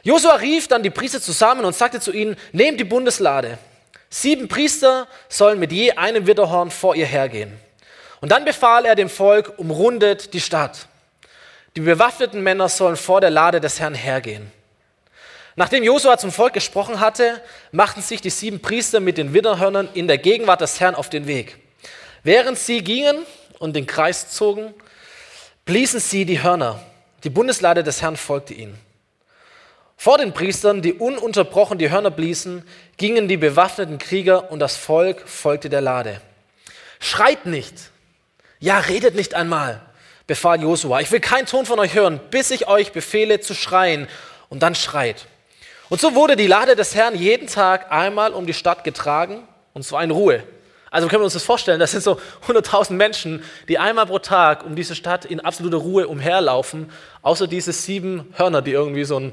Josua 0.03 0.35
rief 0.35 0.67
dann 0.67 0.83
die 0.83 0.91
Priester 0.91 1.21
zusammen 1.21 1.65
und 1.65 1.77
sagte 1.77 2.01
zu 2.01 2.13
ihnen, 2.13 2.37
nehmt 2.51 2.81
die 2.81 2.85
Bundeslade. 2.85 3.57
Sieben 4.11 4.49
Priester 4.49 5.07
sollen 5.29 5.61
mit 5.61 5.73
je 5.73 5.93
einem 5.93 6.27
Widderhorn 6.27 6.71
vor 6.71 6.97
ihr 6.97 7.07
hergehen. 7.07 7.57
Und 8.21 8.31
dann 8.31 8.45
befahl 8.45 8.85
er 8.85 8.95
dem 8.95 9.09
Volk, 9.09 9.55
umrundet 9.59 10.35
die 10.35 10.41
Stadt. 10.41 10.87
Die 11.77 11.81
bewaffneten 11.81 12.43
Männer 12.43 12.69
sollen 12.69 12.97
vor 12.97 13.21
der 13.21 13.31
Lade 13.31 13.61
des 13.61 13.81
Herrn 13.81 13.95
hergehen. 13.95 14.51
Nachdem 15.57 15.85
Josua 15.85 16.19
zum 16.19 16.33
Volk 16.33 16.55
gesprochen 16.55 17.01
hatte, 17.01 17.43
machten 17.73 18.03
sich 18.03 18.21
die 18.21 18.31
sieben 18.31 18.61
Priester 18.61 19.01
mit 19.01 19.19
den 19.19 19.35
Widderhörnern 19.35 19.89
in 19.95 20.07
der 20.07 20.19
Gegenwart 20.19 20.61
des 20.61 20.81
Herrn 20.81 20.95
auf 20.95 21.11
den 21.11 21.27
Weg. 21.27 21.59
Während 22.23 22.59
sie 22.59 22.83
gingen 22.83 23.27
und 23.59 23.75
den 23.75 23.87
Kreis 23.87 24.31
zogen, 24.31 24.75
bliesen 25.65 26.01
sie 26.01 26.25
die 26.25 26.43
Hörner. 26.43 26.81
Die 27.25 27.31
Bundeslade 27.31 27.83
des 27.83 28.03
Herrn 28.03 28.17
folgte 28.17 28.55
ihnen. 28.55 28.79
Vor 29.97 30.19
den 30.19 30.33
Priestern, 30.33 30.83
die 30.83 30.95
ununterbrochen 30.95 31.79
die 31.79 31.91
Hörner 31.91 32.11
bliesen, 32.11 32.67
gingen 32.97 33.29
die 33.29 33.37
bewaffneten 33.37 33.99
Krieger 33.99 34.51
und 34.51 34.59
das 34.59 34.77
Volk 34.77 35.29
folgte 35.29 35.71
der 35.71 35.81
Lade. 35.81 36.21
Schreit 36.99 37.47
nicht, 37.47 37.75
ja, 38.59 38.79
redet 38.79 39.15
nicht 39.15 39.35
einmal, 39.35 39.81
befahl 40.27 40.63
Josua. 40.63 41.01
Ich 41.01 41.11
will 41.11 41.21
keinen 41.21 41.47
Ton 41.47 41.67
von 41.67 41.79
euch 41.79 41.95
hören, 41.95 42.21
bis 42.31 42.51
ich 42.51 42.69
euch 42.69 42.93
befehle 42.93 43.41
zu 43.41 43.55
schreien. 43.55 44.09
Und 44.49 44.63
dann 44.63 44.75
schreit. 44.75 45.27
Und 45.89 46.01
so 46.01 46.15
wurde 46.15 46.37
die 46.37 46.47
Lade 46.47 46.77
des 46.77 46.95
Herrn 46.95 47.15
jeden 47.15 47.47
Tag 47.47 47.91
einmal 47.91 48.33
um 48.33 48.47
die 48.47 48.55
Stadt 48.55 48.85
getragen, 48.85 49.47
und 49.73 49.83
zwar 49.83 50.05
in 50.05 50.11
Ruhe. 50.11 50.43
Also 50.91 51.09
können 51.09 51.23
wir 51.23 51.25
uns 51.25 51.33
das 51.33 51.43
vorstellen, 51.43 51.81
das 51.81 51.93
sind 51.93 52.03
so 52.03 52.21
100.000 52.47 52.93
Menschen, 52.93 53.43
die 53.69 53.79
einmal 53.79 54.07
pro 54.07 54.19
Tag 54.19 54.65
um 54.65 54.77
diese 54.77 54.95
Stadt 54.95 55.25
in 55.25 55.41
absoluter 55.41 55.79
Ruhe 55.79 56.07
umherlaufen, 56.07 56.91
außer 57.23 57.47
diese 57.47 57.73
sieben 57.73 58.33
Hörner, 58.37 58.61
die 58.61 58.73
irgendwie 58.73 59.05
so 59.05 59.19
ein, 59.19 59.33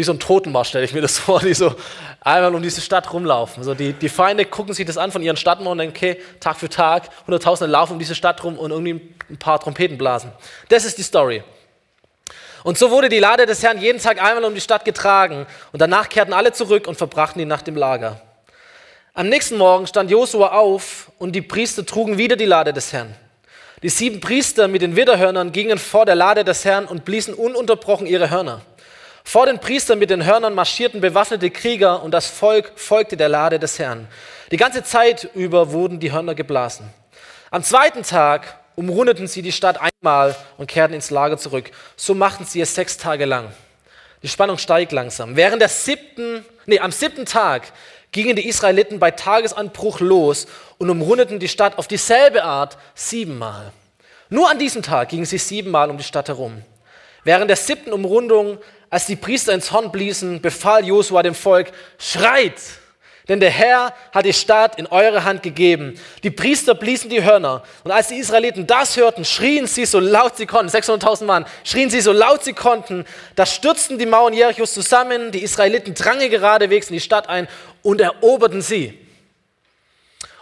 wie 0.00 0.04
so 0.04 0.12
ein 0.12 0.18
Totenmarsch, 0.18 0.70
stelle 0.70 0.86
ich 0.86 0.94
mir 0.94 1.02
das 1.02 1.18
vor, 1.26 1.40
die 1.40 1.52
so 1.52 1.74
einmal 2.22 2.54
um 2.54 2.62
diese 2.62 2.80
Stadt 2.80 3.12
rumlaufen. 3.12 3.58
Also 3.58 3.74
die, 3.74 3.92
die 3.92 4.08
Feinde 4.08 4.46
gucken 4.46 4.72
sich 4.72 4.86
das 4.86 4.96
an 4.96 5.12
von 5.12 5.22
ihren 5.22 5.36
Stadtmauern 5.36 5.72
und 5.72 5.78
denken, 5.78 5.94
okay, 5.94 6.22
Tag 6.40 6.56
für 6.56 6.70
Tag, 6.70 7.10
Hunderttausende 7.26 7.70
laufen 7.70 7.92
um 7.92 7.98
diese 7.98 8.14
Stadt 8.14 8.42
rum 8.42 8.58
und 8.58 8.70
irgendwie 8.70 9.14
ein 9.28 9.38
paar 9.38 9.60
Trompeten 9.60 9.98
blasen. 9.98 10.32
Das 10.70 10.86
ist 10.86 10.96
die 10.96 11.02
Story. 11.02 11.42
Und 12.64 12.78
so 12.78 12.90
wurde 12.90 13.10
die 13.10 13.18
Lade 13.18 13.44
des 13.44 13.62
Herrn 13.62 13.78
jeden 13.78 14.00
Tag 14.00 14.22
einmal 14.22 14.44
um 14.44 14.54
die 14.54 14.60
Stadt 14.62 14.86
getragen 14.86 15.46
und 15.72 15.80
danach 15.82 16.08
kehrten 16.08 16.32
alle 16.32 16.52
zurück 16.52 16.88
und 16.88 16.96
verbrachten 16.96 17.38
die 17.38 17.46
Nacht 17.46 17.68
im 17.68 17.76
Lager. 17.76 18.22
Am 19.12 19.28
nächsten 19.28 19.58
Morgen 19.58 19.86
stand 19.86 20.10
Josua 20.10 20.52
auf 20.52 21.12
und 21.18 21.32
die 21.32 21.42
Priester 21.42 21.84
trugen 21.84 22.16
wieder 22.16 22.36
die 22.36 22.46
Lade 22.46 22.72
des 22.72 22.92
Herrn. 22.92 23.14
Die 23.82 23.88
sieben 23.88 24.20
Priester 24.20 24.68
mit 24.68 24.82
den 24.82 24.94
Widderhörnern 24.94 25.52
gingen 25.52 25.78
vor 25.78 26.04
der 26.06 26.14
Lade 26.14 26.44
des 26.44 26.64
Herrn 26.64 26.84
und 26.86 27.04
bliesen 27.04 27.34
ununterbrochen 27.34 28.06
ihre 28.06 28.30
Hörner. 28.30 28.60
Vor 29.24 29.46
den 29.46 29.58
Priestern 29.58 29.98
mit 29.98 30.10
den 30.10 30.24
Hörnern 30.24 30.54
marschierten 30.54 31.00
bewaffnete 31.00 31.50
Krieger 31.50 32.02
und 32.02 32.12
das 32.12 32.26
Volk 32.26 32.72
folgte 32.76 33.16
der 33.16 33.28
Lade 33.28 33.58
des 33.58 33.78
Herrn. 33.78 34.08
Die 34.50 34.56
ganze 34.56 34.82
Zeit 34.82 35.28
über 35.34 35.72
wurden 35.72 36.00
die 36.00 36.12
Hörner 36.12 36.34
geblasen. 36.34 36.90
Am 37.50 37.62
zweiten 37.62 38.02
Tag 38.02 38.58
umrundeten 38.76 39.26
sie 39.26 39.42
die 39.42 39.52
Stadt 39.52 39.78
einmal 39.80 40.34
und 40.56 40.68
kehrten 40.68 40.94
ins 40.94 41.10
Lager 41.10 41.38
zurück. 41.38 41.70
So 41.96 42.14
machten 42.14 42.44
sie 42.44 42.60
es 42.60 42.74
sechs 42.74 42.96
Tage 42.96 43.24
lang. 43.24 43.52
Die 44.22 44.28
Spannung 44.28 44.58
steigt 44.58 44.92
langsam. 44.92 45.36
Während 45.36 45.62
der 45.62 45.68
siebten, 45.68 46.44
nee, 46.66 46.78
am 46.78 46.92
siebten 46.92 47.26
Tag 47.26 47.72
gingen 48.12 48.36
die 48.36 48.48
Israeliten 48.48 48.98
bei 48.98 49.10
Tagesanbruch 49.10 50.00
los 50.00 50.46
und 50.78 50.90
umrundeten 50.90 51.38
die 51.38 51.48
Stadt 51.48 51.78
auf 51.78 51.88
dieselbe 51.88 52.44
Art 52.44 52.76
siebenmal. 52.94 53.72
Nur 54.28 54.50
an 54.50 54.58
diesem 54.58 54.82
Tag 54.82 55.08
gingen 55.08 55.24
sie 55.24 55.38
siebenmal 55.38 55.90
um 55.90 55.96
die 55.96 56.04
Stadt 56.04 56.28
herum. 56.28 56.62
Während 57.24 57.50
der 57.50 57.56
siebten 57.56 57.92
Umrundung, 57.92 58.58
als 58.90 59.06
die 59.06 59.16
Priester 59.16 59.54
ins 59.54 59.70
Horn 59.70 59.92
bliesen, 59.92 60.42
befahl 60.42 60.84
Josua 60.84 61.22
dem 61.22 61.34
Volk, 61.34 61.72
schreit! 61.98 62.60
Denn 63.28 63.38
der 63.38 63.50
Herr 63.50 63.94
hat 64.12 64.24
die 64.24 64.32
Stadt 64.32 64.76
in 64.76 64.88
eure 64.88 65.22
Hand 65.22 65.44
gegeben. 65.44 66.00
Die 66.24 66.32
Priester 66.32 66.74
bliesen 66.74 67.10
die 67.10 67.22
Hörner. 67.22 67.62
Und 67.84 67.92
als 67.92 68.08
die 68.08 68.16
Israeliten 68.16 68.66
das 68.66 68.96
hörten, 68.96 69.24
schrien 69.24 69.68
sie 69.68 69.84
so 69.84 70.00
laut 70.00 70.36
sie 70.36 70.46
konnten, 70.46 70.76
600.000 70.76 71.26
Mann, 71.26 71.46
schrien 71.62 71.90
sie 71.90 72.00
so 72.00 72.10
laut 72.10 72.42
sie 72.42 72.54
konnten. 72.54 73.04
Da 73.36 73.46
stürzten 73.46 74.00
die 74.00 74.06
Mauern 74.06 74.34
Jerichos 74.34 74.74
zusammen. 74.74 75.30
Die 75.30 75.44
Israeliten 75.44 75.94
drangen 75.94 76.28
geradewegs 76.28 76.88
in 76.88 76.94
die 76.94 77.00
Stadt 77.00 77.28
ein 77.28 77.46
und 77.82 78.00
eroberten 78.00 78.62
sie. 78.62 78.98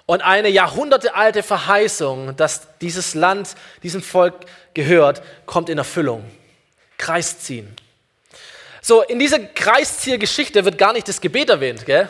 Und 0.06 0.22
eine 0.22 0.48
jahrhundertealte 0.48 1.42
Verheißung, 1.42 2.36
dass 2.36 2.68
dieses 2.80 3.14
Land 3.14 3.54
diesem 3.82 4.00
Volk 4.00 4.34
gehört, 4.72 5.20
kommt 5.44 5.68
in 5.68 5.76
Erfüllung. 5.76 6.24
Kreisziehen. 6.96 7.76
So, 8.80 9.02
in 9.02 9.18
dieser 9.18 9.38
Kreisziehergeschichte 9.38 10.64
wird 10.64 10.78
gar 10.78 10.92
nicht 10.92 11.08
das 11.08 11.20
Gebet 11.20 11.50
erwähnt, 11.50 11.84
gell? 11.84 12.08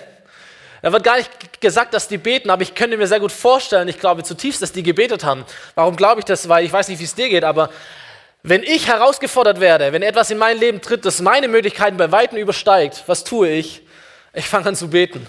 Da 0.83 0.93
wird 0.93 1.03
gar 1.03 1.17
nicht 1.17 1.61
gesagt, 1.61 1.93
dass 1.93 2.07
die 2.07 2.19
beten, 2.19 2.51
aber 2.51 2.63
ich 2.63 2.75
könnte 2.75 2.97
mir 2.97 3.07
sehr 3.07 3.19
gut 3.19 3.33
vorstellen, 3.33 3.89
ich 3.89 3.99
glaube 3.99 4.23
zutiefst, 4.23 4.63
dass 4.63 4.71
die 4.71 4.83
gebetet 4.83 5.25
haben. 5.25 5.45
Warum 5.75 5.97
glaube 5.97 6.21
ich 6.21 6.25
das? 6.25 6.49
Weil 6.49 6.65
ich 6.65 6.73
weiß 6.73 6.89
nicht, 6.89 7.01
wie 7.01 7.05
es 7.05 7.15
dir 7.15 7.29
geht, 7.29 7.43
aber 7.43 7.71
wenn 8.45 8.63
ich 8.63 8.87
herausgefordert 8.87 9.59
werde, 9.59 9.93
wenn 9.93 10.03
etwas 10.03 10.31
in 10.31 10.39
mein 10.39 10.59
Leben 10.59 10.81
tritt, 10.81 11.05
das 11.05 11.21
meine 11.21 11.49
Möglichkeiten 11.49 11.97
bei 11.97 12.13
Weitem 12.13 12.39
übersteigt, 12.39 13.03
was 13.07 13.25
tue 13.25 13.49
ich? 13.49 13.83
Ich 14.33 14.47
fange 14.47 14.67
an 14.67 14.77
zu 14.77 14.89
beten. 14.89 15.27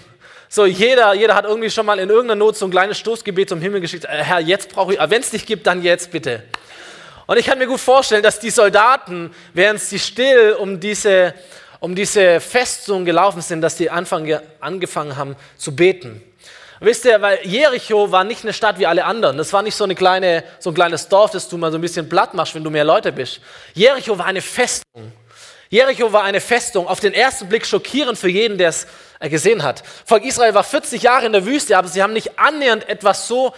So, 0.48 0.66
jeder, 0.66 1.14
jeder 1.14 1.34
hat 1.34 1.44
irgendwie 1.44 1.70
schon 1.70 1.86
mal 1.86 1.98
in 1.98 2.08
irgendeiner 2.08 2.36
Not 2.36 2.56
so 2.56 2.66
ein 2.66 2.70
kleines 2.70 2.98
Stoßgebet 2.98 3.48
zum 3.48 3.60
Himmel 3.60 3.80
geschickt. 3.80 4.04
Äh, 4.04 4.24
Herr, 4.24 4.40
jetzt 4.40 4.70
brauche 4.70 4.94
ich, 4.94 5.00
wenn 5.00 5.20
es 5.20 5.30
dich 5.30 5.46
gibt, 5.46 5.66
dann 5.66 5.82
jetzt 5.82 6.10
bitte. 6.10 6.42
Und 7.30 7.36
ich 7.36 7.46
kann 7.46 7.58
mir 7.58 7.68
gut 7.68 7.78
vorstellen, 7.78 8.24
dass 8.24 8.40
die 8.40 8.50
Soldaten, 8.50 9.32
während 9.54 9.80
sie 9.80 10.00
still 10.00 10.56
um 10.58 10.80
diese, 10.80 11.32
um 11.78 11.94
diese 11.94 12.40
Festung 12.40 13.04
gelaufen 13.04 13.40
sind, 13.40 13.60
dass 13.60 13.76
die 13.76 13.88
Anfang, 13.88 14.40
angefangen 14.58 15.16
haben 15.16 15.36
zu 15.56 15.76
beten. 15.76 16.20
Wisst 16.80 17.04
ihr, 17.04 17.22
weil 17.22 17.38
Jericho 17.46 18.10
war 18.10 18.24
nicht 18.24 18.42
eine 18.42 18.52
Stadt 18.52 18.80
wie 18.80 18.86
alle 18.86 19.04
anderen. 19.04 19.38
Das 19.38 19.52
war 19.52 19.62
nicht 19.62 19.76
so, 19.76 19.84
eine 19.84 19.94
kleine, 19.94 20.42
so 20.58 20.70
ein 20.70 20.74
kleines 20.74 21.06
Dorf, 21.06 21.30
das 21.30 21.48
du 21.48 21.56
mal 21.56 21.70
so 21.70 21.78
ein 21.78 21.82
bisschen 21.82 22.08
platt 22.08 22.34
machst, 22.34 22.56
wenn 22.56 22.64
du 22.64 22.70
mehr 22.70 22.82
Leute 22.82 23.12
bist. 23.12 23.40
Jericho 23.74 24.18
war 24.18 24.26
eine 24.26 24.42
Festung. 24.42 25.12
Jericho 25.68 26.12
war 26.12 26.24
eine 26.24 26.40
Festung, 26.40 26.88
auf 26.88 26.98
den 26.98 27.14
ersten 27.14 27.48
Blick 27.48 27.64
schockierend 27.64 28.18
für 28.18 28.28
jeden, 28.28 28.58
der 28.58 28.70
es 28.70 28.88
äh, 29.20 29.28
gesehen 29.28 29.62
hat. 29.62 29.84
Volk 30.04 30.24
Israel 30.24 30.54
war 30.54 30.64
40 30.64 31.00
Jahre 31.00 31.26
in 31.26 31.32
der 31.32 31.46
Wüste, 31.46 31.78
aber 31.78 31.86
sie 31.86 32.02
haben 32.02 32.12
nicht 32.12 32.40
annähernd 32.40 32.88
etwas 32.88 33.28
so 33.28 33.54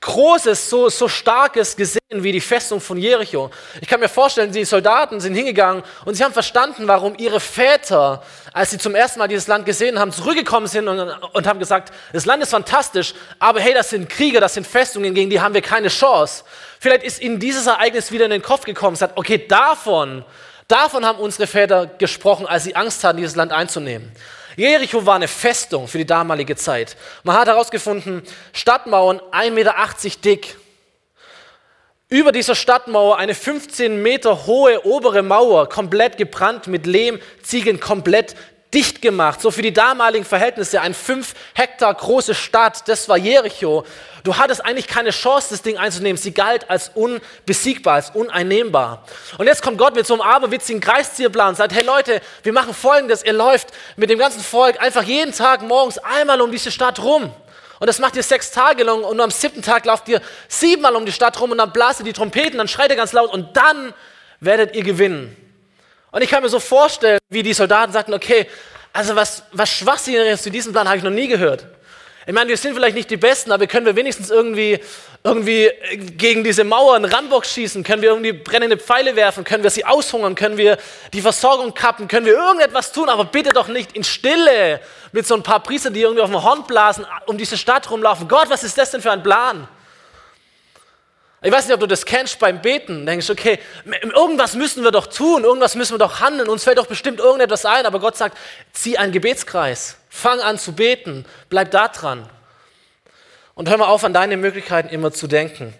Großes, 0.00 0.70
so, 0.70 0.88
so 0.88 1.08
Starkes 1.08 1.74
gesehen 1.74 2.00
wie 2.10 2.30
die 2.30 2.40
Festung 2.40 2.80
von 2.80 2.98
Jericho. 2.98 3.50
Ich 3.80 3.88
kann 3.88 3.98
mir 3.98 4.08
vorstellen, 4.08 4.52
die 4.52 4.64
Soldaten 4.64 5.20
sind 5.20 5.34
hingegangen 5.34 5.82
und 6.04 6.14
sie 6.14 6.22
haben 6.22 6.34
verstanden, 6.34 6.86
warum 6.86 7.14
ihre 7.18 7.40
Väter, 7.40 8.22
als 8.52 8.70
sie 8.70 8.78
zum 8.78 8.94
ersten 8.94 9.18
Mal 9.18 9.26
dieses 9.26 9.46
Land 9.48 9.64
gesehen 9.66 9.98
haben, 9.98 10.12
zurückgekommen 10.12 10.66
sind 10.66 10.86
und, 10.86 11.00
und 11.00 11.46
haben 11.46 11.58
gesagt, 11.58 11.92
das 12.12 12.26
Land 12.26 12.42
ist 12.42 12.50
fantastisch, 12.50 13.14
aber 13.38 13.60
hey, 13.60 13.74
das 13.74 13.90
sind 13.90 14.08
Krieger, 14.08 14.40
das 14.40 14.54
sind 14.54 14.66
Festungen, 14.66 15.14
gegen 15.14 15.30
die 15.30 15.40
haben 15.40 15.54
wir 15.54 15.62
keine 15.62 15.88
Chance. 15.88 16.44
Vielleicht 16.78 17.02
ist 17.02 17.20
ihnen 17.20 17.40
dieses 17.40 17.66
Ereignis 17.66 18.12
wieder 18.12 18.26
in 18.26 18.30
den 18.30 18.42
Kopf 18.42 18.64
gekommen, 18.64 18.96
sagt, 18.96 19.16
okay, 19.16 19.46
davon, 19.48 20.24
davon 20.68 21.04
haben 21.06 21.18
unsere 21.18 21.46
Väter 21.46 21.86
gesprochen, 21.86 22.46
als 22.46 22.64
sie 22.64 22.76
Angst 22.76 23.02
hatten, 23.02 23.16
dieses 23.16 23.34
Land 23.34 23.50
einzunehmen. 23.50 24.12
Jericho 24.56 25.04
war 25.04 25.16
eine 25.16 25.28
Festung 25.28 25.86
für 25.86 25.98
die 25.98 26.06
damalige 26.06 26.56
Zeit. 26.56 26.96
Man 27.24 27.36
hat 27.36 27.46
herausgefunden, 27.46 28.22
Stadtmauern 28.52 29.20
1,80 29.30 29.50
Meter 29.50 29.74
dick. 30.24 30.56
Über 32.08 32.32
dieser 32.32 32.54
Stadtmauer 32.54 33.18
eine 33.18 33.34
15 33.34 34.00
Meter 34.00 34.46
hohe 34.46 34.86
obere 34.86 35.22
Mauer, 35.22 35.68
komplett 35.68 36.16
gebrannt 36.16 36.68
mit 36.68 36.86
Lehm, 36.86 37.18
Ziegeln, 37.42 37.80
komplett 37.80 38.34
dicht 38.76 39.00
gemacht. 39.00 39.40
So 39.40 39.50
für 39.50 39.62
die 39.62 39.72
damaligen 39.72 40.24
Verhältnisse 40.24 40.82
ein 40.82 40.92
fünf 40.92 41.34
Hektar 41.54 41.94
große 41.94 42.34
Stadt, 42.34 42.86
das 42.86 43.08
war 43.08 43.16
Jericho. 43.16 43.86
Du 44.22 44.36
hattest 44.36 44.62
eigentlich 44.62 44.86
keine 44.86 45.10
Chance, 45.10 45.48
das 45.50 45.62
Ding 45.62 45.78
einzunehmen. 45.78 46.20
Sie 46.20 46.32
galt 46.32 46.68
als 46.68 46.90
unbesiegbar, 46.94 47.94
als 47.94 48.10
uneinnehmbar. 48.10 49.04
Und 49.38 49.46
jetzt 49.46 49.62
kommt 49.62 49.78
Gott 49.78 49.94
mit 49.94 50.06
so 50.06 50.12
einem 50.12 50.20
aberwitzigen 50.20 50.82
Kreiszierplan 50.82 51.50
und 51.50 51.54
sagt, 51.54 51.72
hey 51.72 51.84
Leute, 51.84 52.20
wir 52.42 52.52
machen 52.52 52.74
Folgendes. 52.74 53.24
Ihr 53.24 53.32
läuft 53.32 53.68
mit 53.96 54.10
dem 54.10 54.18
ganzen 54.18 54.42
Volk 54.42 54.80
einfach 54.82 55.04
jeden 55.04 55.32
Tag 55.32 55.62
morgens 55.62 55.96
einmal 55.98 56.42
um 56.42 56.50
diese 56.52 56.70
Stadt 56.70 57.02
rum. 57.02 57.32
Und 57.78 57.86
das 57.86 57.98
macht 57.98 58.16
ihr 58.16 58.22
sechs 58.22 58.50
Tage 58.50 58.84
lang 58.84 59.04
und 59.04 59.20
am 59.20 59.30
siebten 59.30 59.62
Tag 59.62 59.86
lauft 59.86 60.08
ihr 60.08 60.20
siebenmal 60.48 60.96
um 60.96 61.06
die 61.06 61.12
Stadt 61.12 61.40
rum 61.40 61.50
und 61.50 61.58
dann 61.58 61.72
blast 61.72 62.00
ihr 62.00 62.04
die 62.04 62.12
Trompeten, 62.12 62.58
dann 62.58 62.68
schreit 62.68 62.90
ihr 62.90 62.96
ganz 62.96 63.12
laut 63.12 63.32
und 63.32 63.56
dann 63.56 63.94
werdet 64.40 64.74
ihr 64.74 64.82
gewinnen. 64.82 65.45
Und 66.16 66.22
ich 66.22 66.30
kann 66.30 66.42
mir 66.42 66.48
so 66.48 66.60
vorstellen, 66.60 67.18
wie 67.28 67.42
die 67.42 67.52
Soldaten 67.52 67.92
sagten, 67.92 68.14
okay, 68.14 68.46
Also 68.96 69.14
was, 69.14 69.42
was 69.52 69.68
Schwachsinniges 69.68 70.40
zu 70.42 70.50
diesem 70.50 70.72
Plan 70.72 70.88
habe 70.88 70.96
ich 70.96 71.04
noch 71.04 71.10
nie 71.10 71.28
gehört. 71.28 71.66
Ich 72.26 72.32
meine, 72.32 72.48
wir 72.48 72.56
sind 72.56 72.72
vielleicht 72.72 72.96
nicht 72.96 73.10
die 73.10 73.18
Besten, 73.18 73.52
aber 73.52 73.66
können 73.66 73.84
wir 73.84 73.94
wenigstens 73.94 74.30
irgendwie, 74.30 74.80
irgendwie 75.22 75.70
gegen 76.16 76.42
diese 76.42 76.64
Mauern 76.64 77.04
Rambock 77.04 77.44
schießen? 77.44 77.84
Können 77.84 78.00
wir 78.00 78.08
irgendwie 78.08 78.32
brennende 78.32 78.78
Pfeile 78.78 79.14
werfen? 79.14 79.44
Können 79.44 79.62
wir 79.62 79.68
sie 79.68 79.84
aushungern? 79.84 80.34
Können 80.34 80.56
wir 80.56 80.78
die 81.12 81.20
Versorgung 81.20 81.74
kappen? 81.74 82.08
Können 82.08 82.24
wir 82.24 82.32
irgendetwas 82.32 82.92
tun? 82.92 83.10
Aber 83.10 83.26
bitte 83.26 83.50
doch 83.50 83.68
nicht 83.68 83.94
in 83.94 84.02
Stille 84.02 84.80
mit 85.12 85.26
so 85.26 85.34
ein 85.34 85.42
paar 85.42 85.62
Priester, 85.62 85.90
die 85.90 86.00
irgendwie 86.00 86.22
auf 86.22 86.30
dem 86.30 86.42
Horn 86.42 86.66
blasen, 86.66 87.04
um 87.26 87.36
diese 87.36 87.58
Stadt 87.58 87.90
rumlaufen. 87.90 88.26
Gott, 88.26 88.48
was 88.48 88.64
ist 88.64 88.78
das 88.78 88.90
denn 88.90 89.02
für 89.02 89.12
ein 89.12 89.22
Plan? 89.22 89.68
Ich 91.46 91.52
weiß 91.52 91.66
nicht, 91.66 91.74
ob 91.74 91.78
du 91.78 91.86
das 91.86 92.04
kennst 92.04 92.40
beim 92.40 92.60
Beten. 92.60 93.06
Denkst, 93.06 93.30
okay, 93.30 93.60
irgendwas 94.02 94.56
müssen 94.56 94.82
wir 94.82 94.90
doch 94.90 95.06
tun, 95.06 95.44
irgendwas 95.44 95.76
müssen 95.76 95.94
wir 95.94 95.98
doch 95.98 96.18
handeln. 96.18 96.48
Uns 96.48 96.64
fällt 96.64 96.76
doch 96.76 96.88
bestimmt 96.88 97.20
irgendetwas 97.20 97.64
ein, 97.64 97.86
aber 97.86 98.00
Gott 98.00 98.16
sagt, 98.16 98.36
zieh 98.72 98.98
einen 98.98 99.12
Gebetskreis. 99.12 99.96
Fang 100.08 100.40
an 100.40 100.58
zu 100.58 100.72
beten, 100.72 101.24
bleib 101.48 101.70
da 101.70 101.86
dran. 101.86 102.28
Und 103.54 103.68
hör 103.68 103.76
mal 103.76 103.86
auf, 103.86 104.02
an 104.02 104.12
deine 104.12 104.36
Möglichkeiten 104.36 104.88
immer 104.88 105.12
zu 105.12 105.28
denken. 105.28 105.72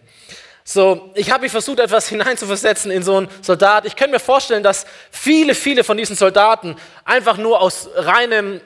So, 0.62 1.10
ich 1.16 1.32
habe 1.32 1.48
versucht, 1.48 1.80
etwas 1.80 2.08
hineinzuversetzen 2.10 2.92
in 2.92 3.02
so 3.02 3.16
einen 3.16 3.28
Soldat. 3.42 3.86
Ich 3.86 3.96
könnte 3.96 4.12
mir 4.12 4.20
vorstellen, 4.20 4.62
dass 4.62 4.86
viele, 5.10 5.56
viele 5.56 5.82
von 5.82 5.96
diesen 5.96 6.14
Soldaten 6.14 6.76
einfach 7.04 7.38
nur 7.38 7.60
aus 7.60 7.88
reinem 7.96 8.60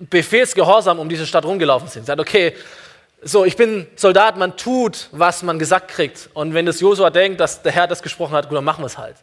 Befehlsgehorsam 0.00 0.98
um 0.98 1.08
diese 1.08 1.24
Stadt 1.24 1.44
rumgelaufen 1.44 1.86
sind. 1.86 2.06
Sagt, 2.06 2.18
okay, 2.18 2.56
so, 3.24 3.44
ich 3.44 3.56
bin 3.56 3.86
Soldat, 3.94 4.36
man 4.36 4.56
tut, 4.56 5.08
was 5.12 5.42
man 5.42 5.58
gesagt 5.58 5.88
kriegt. 5.88 6.28
Und 6.34 6.54
wenn 6.54 6.66
das 6.66 6.80
Josua 6.80 7.10
denkt, 7.10 7.40
dass 7.40 7.62
der 7.62 7.72
Herr 7.72 7.86
das 7.86 8.02
gesprochen 8.02 8.34
hat, 8.34 8.48
gut, 8.48 8.56
dann 8.56 8.64
machen 8.64 8.82
wir 8.82 8.86
es 8.86 8.98
halt. 8.98 9.16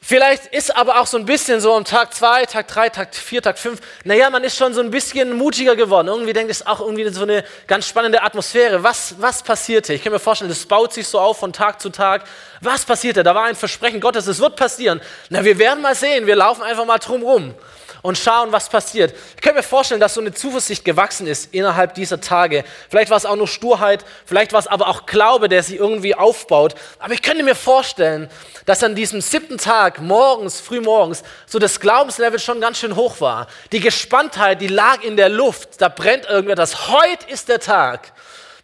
Vielleicht 0.00 0.46
ist 0.46 0.74
aber 0.74 1.00
auch 1.00 1.06
so 1.06 1.18
ein 1.18 1.26
bisschen 1.26 1.60
so 1.60 1.74
am 1.74 1.84
Tag 1.84 2.14
2, 2.14 2.46
Tag 2.46 2.68
3, 2.68 2.88
Tag 2.88 3.14
4, 3.14 3.42
Tag 3.42 3.58
5, 3.58 3.78
naja, 4.04 4.30
man 4.30 4.42
ist 4.42 4.56
schon 4.56 4.72
so 4.72 4.80
ein 4.80 4.90
bisschen 4.90 5.36
mutiger 5.36 5.76
geworden. 5.76 6.08
Irgendwie 6.08 6.32
denkt 6.32 6.50
es 6.50 6.66
auch 6.66 6.80
irgendwie 6.80 7.06
so 7.10 7.24
eine 7.24 7.44
ganz 7.66 7.86
spannende 7.86 8.22
Atmosphäre. 8.22 8.82
Was, 8.82 9.16
was 9.18 9.42
passierte? 9.42 9.92
Ich 9.92 10.02
kann 10.02 10.12
mir 10.12 10.18
vorstellen, 10.18 10.48
das 10.48 10.64
baut 10.64 10.94
sich 10.94 11.06
so 11.06 11.20
auf 11.20 11.38
von 11.38 11.52
Tag 11.52 11.80
zu 11.80 11.90
Tag. 11.90 12.24
Was 12.62 12.86
passierte? 12.86 13.22
Da 13.22 13.34
war 13.34 13.44
ein 13.44 13.56
Versprechen 13.56 14.00
Gottes, 14.00 14.26
es 14.28 14.38
wird 14.38 14.56
passieren. 14.56 15.02
Na, 15.28 15.44
wir 15.44 15.58
werden 15.58 15.82
mal 15.82 15.94
sehen, 15.94 16.26
wir 16.26 16.36
laufen 16.36 16.62
einfach 16.62 16.86
mal 16.86 16.98
drum 16.98 17.22
rum 17.22 17.54
und 18.02 18.18
schauen, 18.18 18.52
was 18.52 18.68
passiert. 18.68 19.14
Ich 19.36 19.42
kann 19.42 19.54
mir 19.54 19.62
vorstellen, 19.62 20.00
dass 20.00 20.14
so 20.14 20.20
eine 20.20 20.32
Zuversicht 20.32 20.84
gewachsen 20.84 21.26
ist 21.26 21.54
innerhalb 21.54 21.94
dieser 21.94 22.20
Tage. 22.20 22.64
Vielleicht 22.88 23.10
war 23.10 23.16
es 23.16 23.26
auch 23.26 23.36
nur 23.36 23.48
Sturheit, 23.48 24.04
vielleicht 24.26 24.52
war 24.52 24.60
es 24.60 24.66
aber 24.66 24.88
auch 24.88 25.06
Glaube, 25.06 25.48
der 25.48 25.62
sie 25.62 25.76
irgendwie 25.76 26.14
aufbaut. 26.14 26.74
Aber 26.98 27.14
ich 27.14 27.22
könnte 27.22 27.42
mir 27.42 27.54
vorstellen, 27.54 28.30
dass 28.66 28.82
an 28.82 28.94
diesem 28.94 29.20
siebten 29.20 29.58
Tag, 29.58 30.00
morgens, 30.00 30.60
früh 30.60 30.80
morgens, 30.80 31.22
so 31.46 31.58
das 31.58 31.80
Glaubenslevel 31.80 32.38
schon 32.38 32.60
ganz 32.60 32.78
schön 32.78 32.96
hoch 32.96 33.20
war. 33.20 33.46
Die 33.72 33.80
Gespanntheit, 33.80 34.60
die 34.60 34.68
lag 34.68 35.02
in 35.02 35.16
der 35.16 35.28
Luft. 35.28 35.80
Da 35.80 35.88
brennt 35.88 36.26
irgendetwas. 36.26 36.88
Heute 36.88 37.30
ist 37.30 37.48
der 37.48 37.60
Tag. 37.60 38.12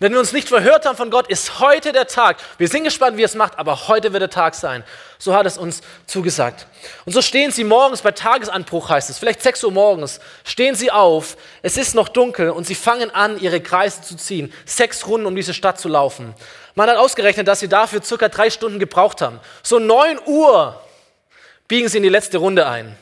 Wenn 0.04 0.12
wir 0.12 0.20
uns 0.20 0.34
nicht 0.34 0.50
verhört 0.50 0.84
haben 0.84 0.98
von 0.98 1.08
Gott, 1.08 1.28
ist 1.28 1.60
heute 1.60 1.90
der 1.90 2.06
Tag. 2.06 2.36
Wir 2.58 2.68
sind 2.68 2.84
gespannt, 2.84 3.16
wie 3.16 3.22
er 3.22 3.24
es 3.24 3.34
macht, 3.34 3.58
aber 3.58 3.88
heute 3.88 4.12
wird 4.12 4.20
der 4.20 4.28
Tag 4.28 4.54
sein. 4.54 4.84
So 5.16 5.34
hat 5.34 5.46
es 5.46 5.56
uns 5.56 5.80
zugesagt. 6.06 6.66
Und 7.06 7.14
so 7.14 7.22
stehen 7.22 7.50
sie 7.50 7.64
morgens 7.64 8.02
bei 8.02 8.10
Tagesanbruch, 8.12 8.90
heißt 8.90 9.08
es, 9.08 9.18
vielleicht 9.18 9.40
6 9.40 9.64
Uhr 9.64 9.72
morgens, 9.72 10.20
stehen 10.44 10.74
sie 10.74 10.90
auf, 10.90 11.38
es 11.62 11.78
ist 11.78 11.94
noch 11.94 12.10
dunkel 12.10 12.50
und 12.50 12.66
sie 12.66 12.74
fangen 12.74 13.12
an, 13.12 13.40
ihre 13.40 13.62
Kreise 13.62 14.02
zu 14.02 14.14
ziehen, 14.16 14.52
sechs 14.66 15.06
Runden 15.06 15.26
um 15.26 15.34
diese 15.34 15.54
Stadt 15.54 15.80
zu 15.80 15.88
laufen. 15.88 16.34
Man 16.74 16.90
hat 16.90 16.98
ausgerechnet, 16.98 17.48
dass 17.48 17.60
sie 17.60 17.68
dafür 17.68 18.02
circa 18.02 18.28
drei 18.28 18.50
Stunden 18.50 18.78
gebraucht 18.78 19.22
haben. 19.22 19.40
So 19.62 19.78
9 19.78 20.18
Uhr 20.26 20.78
biegen 21.66 21.88
sie 21.88 21.96
in 21.96 22.02
die 22.02 22.10
letzte 22.10 22.36
Runde 22.36 22.66
ein. 22.66 22.94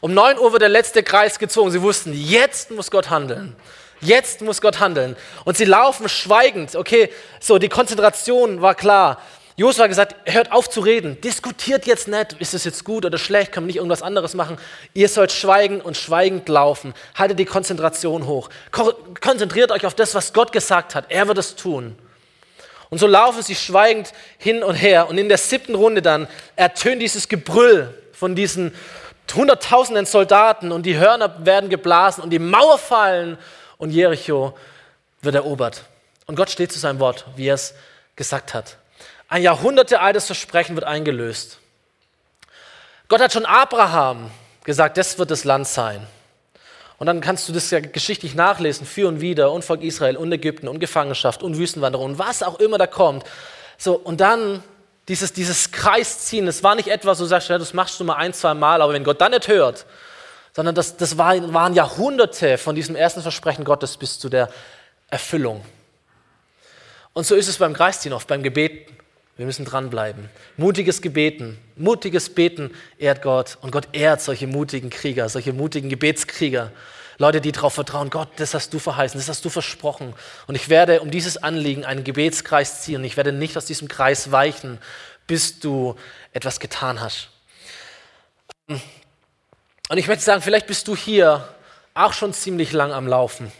Um 0.00 0.12
9 0.12 0.40
Uhr 0.40 0.50
wird 0.50 0.62
der 0.62 0.68
letzte 0.70 1.04
Kreis 1.04 1.38
gezogen. 1.38 1.70
Sie 1.70 1.82
wussten, 1.82 2.12
jetzt 2.12 2.72
muss 2.72 2.90
Gott 2.90 3.10
handeln. 3.10 3.54
Jetzt 4.00 4.42
muss 4.42 4.60
Gott 4.60 4.80
handeln. 4.80 5.16
Und 5.44 5.56
sie 5.56 5.64
laufen 5.64 6.08
schweigend. 6.08 6.76
Okay, 6.76 7.10
so 7.40 7.58
die 7.58 7.68
Konzentration 7.68 8.62
war 8.62 8.74
klar. 8.74 9.20
Josua 9.58 9.84
hat 9.84 9.90
gesagt, 9.90 10.14
hört 10.32 10.52
auf 10.52 10.70
zu 10.70 10.78
reden, 10.80 11.20
diskutiert 11.20 11.84
jetzt 11.84 12.06
nicht, 12.06 12.34
ist 12.38 12.54
es 12.54 12.62
jetzt 12.62 12.84
gut 12.84 13.04
oder 13.04 13.18
schlecht, 13.18 13.50
kann 13.50 13.64
man 13.64 13.66
nicht 13.66 13.78
irgendwas 13.78 14.02
anderes 14.02 14.34
machen. 14.34 14.56
Ihr 14.94 15.08
sollt 15.08 15.32
schweigen 15.32 15.80
und 15.80 15.96
schweigend 15.96 16.48
laufen. 16.48 16.94
Haltet 17.16 17.40
die 17.40 17.44
Konzentration 17.44 18.26
hoch. 18.26 18.50
Konzentriert 19.20 19.72
euch 19.72 19.84
auf 19.84 19.94
das, 19.94 20.14
was 20.14 20.32
Gott 20.32 20.52
gesagt 20.52 20.94
hat. 20.94 21.06
Er 21.08 21.26
wird 21.26 21.38
es 21.38 21.56
tun. 21.56 21.98
Und 22.88 22.98
so 22.98 23.08
laufen 23.08 23.42
sie 23.42 23.56
schweigend 23.56 24.12
hin 24.38 24.62
und 24.62 24.76
her. 24.76 25.08
Und 25.08 25.18
in 25.18 25.28
der 25.28 25.38
siebten 25.38 25.74
Runde 25.74 26.02
dann 26.02 26.28
ertönt 26.54 27.02
dieses 27.02 27.28
Gebrüll 27.28 27.92
von 28.12 28.36
diesen 28.36 28.72
hunderttausenden 29.34 30.06
Soldaten 30.06 30.70
und 30.70 30.86
die 30.86 30.96
Hörner 30.96 31.44
werden 31.44 31.68
geblasen 31.68 32.22
und 32.22 32.30
die 32.30 32.38
Mauer 32.38 32.78
fallen 32.78 33.36
und 33.78 33.90
Jericho 33.90 34.56
wird 35.22 35.34
erobert. 35.34 35.84
Und 36.26 36.36
Gott 36.36 36.50
steht 36.50 36.72
zu 36.72 36.78
seinem 36.78 37.00
Wort, 37.00 37.24
wie 37.36 37.46
er 37.46 37.54
es 37.54 37.74
gesagt 38.16 38.52
hat. 38.52 38.76
Ein 39.28 39.42
jahrhundertealtes 39.42 40.26
Versprechen 40.26 40.74
wird 40.76 40.84
eingelöst. 40.84 41.58
Gott 43.08 43.20
hat 43.20 43.32
schon 43.32 43.46
Abraham 43.46 44.30
gesagt, 44.64 44.98
das 44.98 45.18
wird 45.18 45.30
das 45.30 45.44
Land 45.44 45.66
sein. 45.66 46.06
Und 46.98 47.06
dann 47.06 47.20
kannst 47.20 47.48
du 47.48 47.52
das 47.52 47.70
ja 47.70 47.80
geschichtlich 47.80 48.34
nachlesen, 48.34 48.86
für 48.86 49.06
und 49.08 49.20
wieder, 49.20 49.52
und 49.52 49.64
Volk 49.64 49.82
Israel, 49.82 50.16
und 50.16 50.32
Ägypten, 50.32 50.66
und 50.68 50.80
Gefangenschaft, 50.80 51.42
und 51.42 51.56
Wüstenwanderung, 51.56 52.12
und 52.12 52.18
was 52.18 52.42
auch 52.42 52.58
immer 52.58 52.76
da 52.76 52.86
kommt. 52.88 53.24
So, 53.78 53.94
und 53.94 54.20
dann 54.20 54.62
dieses, 55.06 55.32
dieses 55.32 55.70
Kreisziehen, 55.70 56.46
das 56.46 56.62
war 56.62 56.74
nicht 56.74 56.88
etwas, 56.88 57.18
wo 57.18 57.22
du 57.22 57.28
sagst, 57.28 57.48
ja, 57.48 57.56
das 57.56 57.72
machst 57.72 57.98
du 58.00 58.04
mal 58.04 58.16
ein, 58.16 58.34
zwei 58.34 58.52
Mal, 58.52 58.82
aber 58.82 58.92
wenn 58.92 59.04
Gott 59.04 59.20
dann 59.20 59.30
nicht 59.30 59.48
hört, 59.48 59.86
sondern 60.58 60.74
das, 60.74 60.96
das 60.96 61.16
war, 61.16 61.54
waren 61.54 61.72
Jahrhunderte 61.72 62.58
von 62.58 62.74
diesem 62.74 62.96
ersten 62.96 63.22
Versprechen 63.22 63.64
Gottes 63.64 63.96
bis 63.96 64.18
zu 64.18 64.28
der 64.28 64.50
Erfüllung. 65.08 65.64
Und 67.12 67.28
so 67.28 67.36
ist 67.36 67.46
es 67.46 67.58
beim 67.58 67.74
Kreisziehen 67.74 68.12
oft, 68.12 68.26
beim 68.26 68.42
Gebeten. 68.42 68.92
Wir 69.36 69.46
müssen 69.46 69.64
dranbleiben. 69.64 70.28
Mutiges 70.56 71.00
Gebeten, 71.00 71.58
mutiges 71.76 72.34
Beten 72.34 72.72
ehrt 72.98 73.22
Gott. 73.22 73.56
Und 73.60 73.70
Gott 73.70 73.86
ehrt 73.92 74.20
solche 74.20 74.48
mutigen 74.48 74.90
Krieger, 74.90 75.28
solche 75.28 75.52
mutigen 75.52 75.90
Gebetskrieger. 75.90 76.72
Leute, 77.18 77.40
die 77.40 77.52
darauf 77.52 77.74
vertrauen, 77.74 78.10
Gott, 78.10 78.30
das 78.38 78.52
hast 78.52 78.74
du 78.74 78.80
verheißen, 78.80 79.20
das 79.20 79.28
hast 79.28 79.44
du 79.44 79.50
versprochen. 79.50 80.12
Und 80.48 80.56
ich 80.56 80.68
werde 80.68 81.02
um 81.02 81.12
dieses 81.12 81.36
Anliegen 81.36 81.84
einen 81.84 82.02
Gebetskreis 82.02 82.82
ziehen. 82.82 83.04
Ich 83.04 83.16
werde 83.16 83.30
nicht 83.30 83.56
aus 83.56 83.66
diesem 83.66 83.86
Kreis 83.86 84.32
weichen, 84.32 84.78
bis 85.28 85.60
du 85.60 85.94
etwas 86.32 86.58
getan 86.58 87.00
hast. 87.00 87.28
Und 89.88 89.96
ich 89.96 90.06
möchte 90.06 90.22
sagen, 90.22 90.42
vielleicht 90.42 90.66
bist 90.66 90.86
du 90.86 90.94
hier 90.94 91.48
auch 91.94 92.12
schon 92.12 92.32
ziemlich 92.32 92.72
lang 92.72 92.92
am 92.92 93.06
Laufen, 93.06 93.50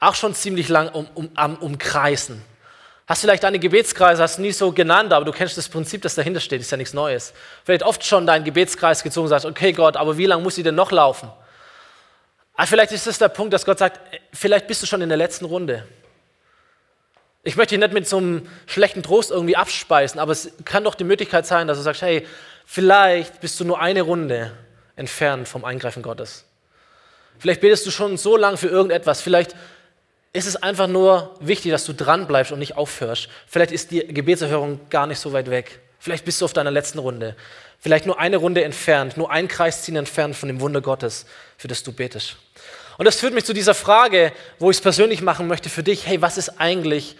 auch 0.00 0.14
schon 0.14 0.34
ziemlich 0.34 0.68
lang 0.68 0.88
um, 0.88 1.06
um, 1.14 1.30
am 1.34 1.56
Umkreisen. 1.56 2.42
Hast 3.06 3.22
vielleicht 3.22 3.44
deine 3.44 3.58
Gebetskreise, 3.58 4.22
hast 4.22 4.36
du 4.36 4.42
nie 4.42 4.52
so 4.52 4.72
genannt, 4.72 5.12
aber 5.14 5.24
du 5.24 5.32
kennst 5.32 5.56
das 5.56 5.68
Prinzip, 5.68 6.02
das 6.02 6.14
dahinter 6.14 6.40
steht, 6.40 6.60
ist 6.60 6.70
ja 6.70 6.76
nichts 6.76 6.92
Neues. 6.92 7.32
Vielleicht 7.64 7.82
oft 7.82 8.04
schon 8.04 8.26
deinen 8.26 8.44
Gebetskreis 8.44 9.02
gezogen 9.02 9.24
und 9.24 9.30
sagst, 9.30 9.46
okay 9.46 9.72
Gott, 9.72 9.96
aber 9.96 10.18
wie 10.18 10.26
lange 10.26 10.42
muss 10.42 10.58
ich 10.58 10.64
denn 10.64 10.74
noch 10.74 10.92
laufen? 10.92 11.30
Aber 12.54 12.64
ah, 12.64 12.66
vielleicht 12.66 12.90
ist 12.90 13.06
das 13.06 13.18
der 13.18 13.28
Punkt, 13.28 13.52
dass 13.54 13.64
Gott 13.64 13.78
sagt, 13.78 14.00
vielleicht 14.32 14.66
bist 14.66 14.82
du 14.82 14.86
schon 14.86 15.00
in 15.00 15.08
der 15.08 15.16
letzten 15.16 15.44
Runde. 15.44 15.86
Ich 17.44 17.56
möchte 17.56 17.76
dich 17.76 17.80
nicht 17.80 17.94
mit 17.94 18.08
so 18.08 18.16
einem 18.16 18.48
schlechten 18.66 19.04
Trost 19.04 19.30
irgendwie 19.30 19.56
abspeisen, 19.56 20.18
aber 20.20 20.32
es 20.32 20.50
kann 20.64 20.82
doch 20.82 20.96
die 20.96 21.04
Möglichkeit 21.04 21.46
sein, 21.46 21.68
dass 21.68 21.78
du 21.78 21.84
sagst, 21.84 22.02
hey, 22.02 22.26
vielleicht 22.66 23.40
bist 23.40 23.60
du 23.60 23.64
nur 23.64 23.80
eine 23.80 24.02
Runde 24.02 24.52
entfernt 24.98 25.48
vom 25.48 25.64
Eingreifen 25.64 26.02
Gottes. 26.02 26.44
Vielleicht 27.38 27.60
betest 27.60 27.86
du 27.86 27.90
schon 27.90 28.16
so 28.16 28.36
lange 28.36 28.56
für 28.56 28.68
irgendetwas. 28.68 29.20
Vielleicht 29.20 29.54
ist 30.32 30.46
es 30.46 30.56
einfach 30.56 30.88
nur 30.88 31.34
wichtig, 31.40 31.72
dass 31.72 31.84
du 31.84 31.92
dran 31.94 32.26
bleibst 32.26 32.52
und 32.52 32.58
nicht 32.58 32.76
aufhörst. 32.76 33.28
Vielleicht 33.46 33.72
ist 33.72 33.90
die 33.90 34.06
Gebetserhörung 34.06 34.80
gar 34.90 35.06
nicht 35.06 35.20
so 35.20 35.32
weit 35.32 35.48
weg. 35.50 35.80
Vielleicht 35.98 36.24
bist 36.24 36.40
du 36.40 36.44
auf 36.44 36.52
deiner 36.52 36.70
letzten 36.70 36.98
Runde. 36.98 37.34
Vielleicht 37.80 38.06
nur 38.06 38.18
eine 38.18 38.36
Runde 38.36 38.64
entfernt, 38.64 39.16
nur 39.16 39.30
ein 39.30 39.48
Kreisziehen 39.48 39.96
entfernt 39.96 40.36
von 40.36 40.48
dem 40.48 40.60
Wunder 40.60 40.80
Gottes, 40.80 41.26
für 41.56 41.68
das 41.68 41.82
du 41.82 41.92
betest. 41.92 42.36
Und 42.98 43.04
das 43.04 43.20
führt 43.20 43.34
mich 43.34 43.44
zu 43.44 43.52
dieser 43.52 43.74
Frage, 43.74 44.32
wo 44.58 44.70
ich 44.70 44.78
es 44.78 44.80
persönlich 44.80 45.22
machen 45.22 45.46
möchte 45.46 45.68
für 45.70 45.84
dich. 45.84 46.06
Hey, 46.06 46.20
was 46.20 46.36
ist 46.36 46.60
eigentlich, 46.60 47.14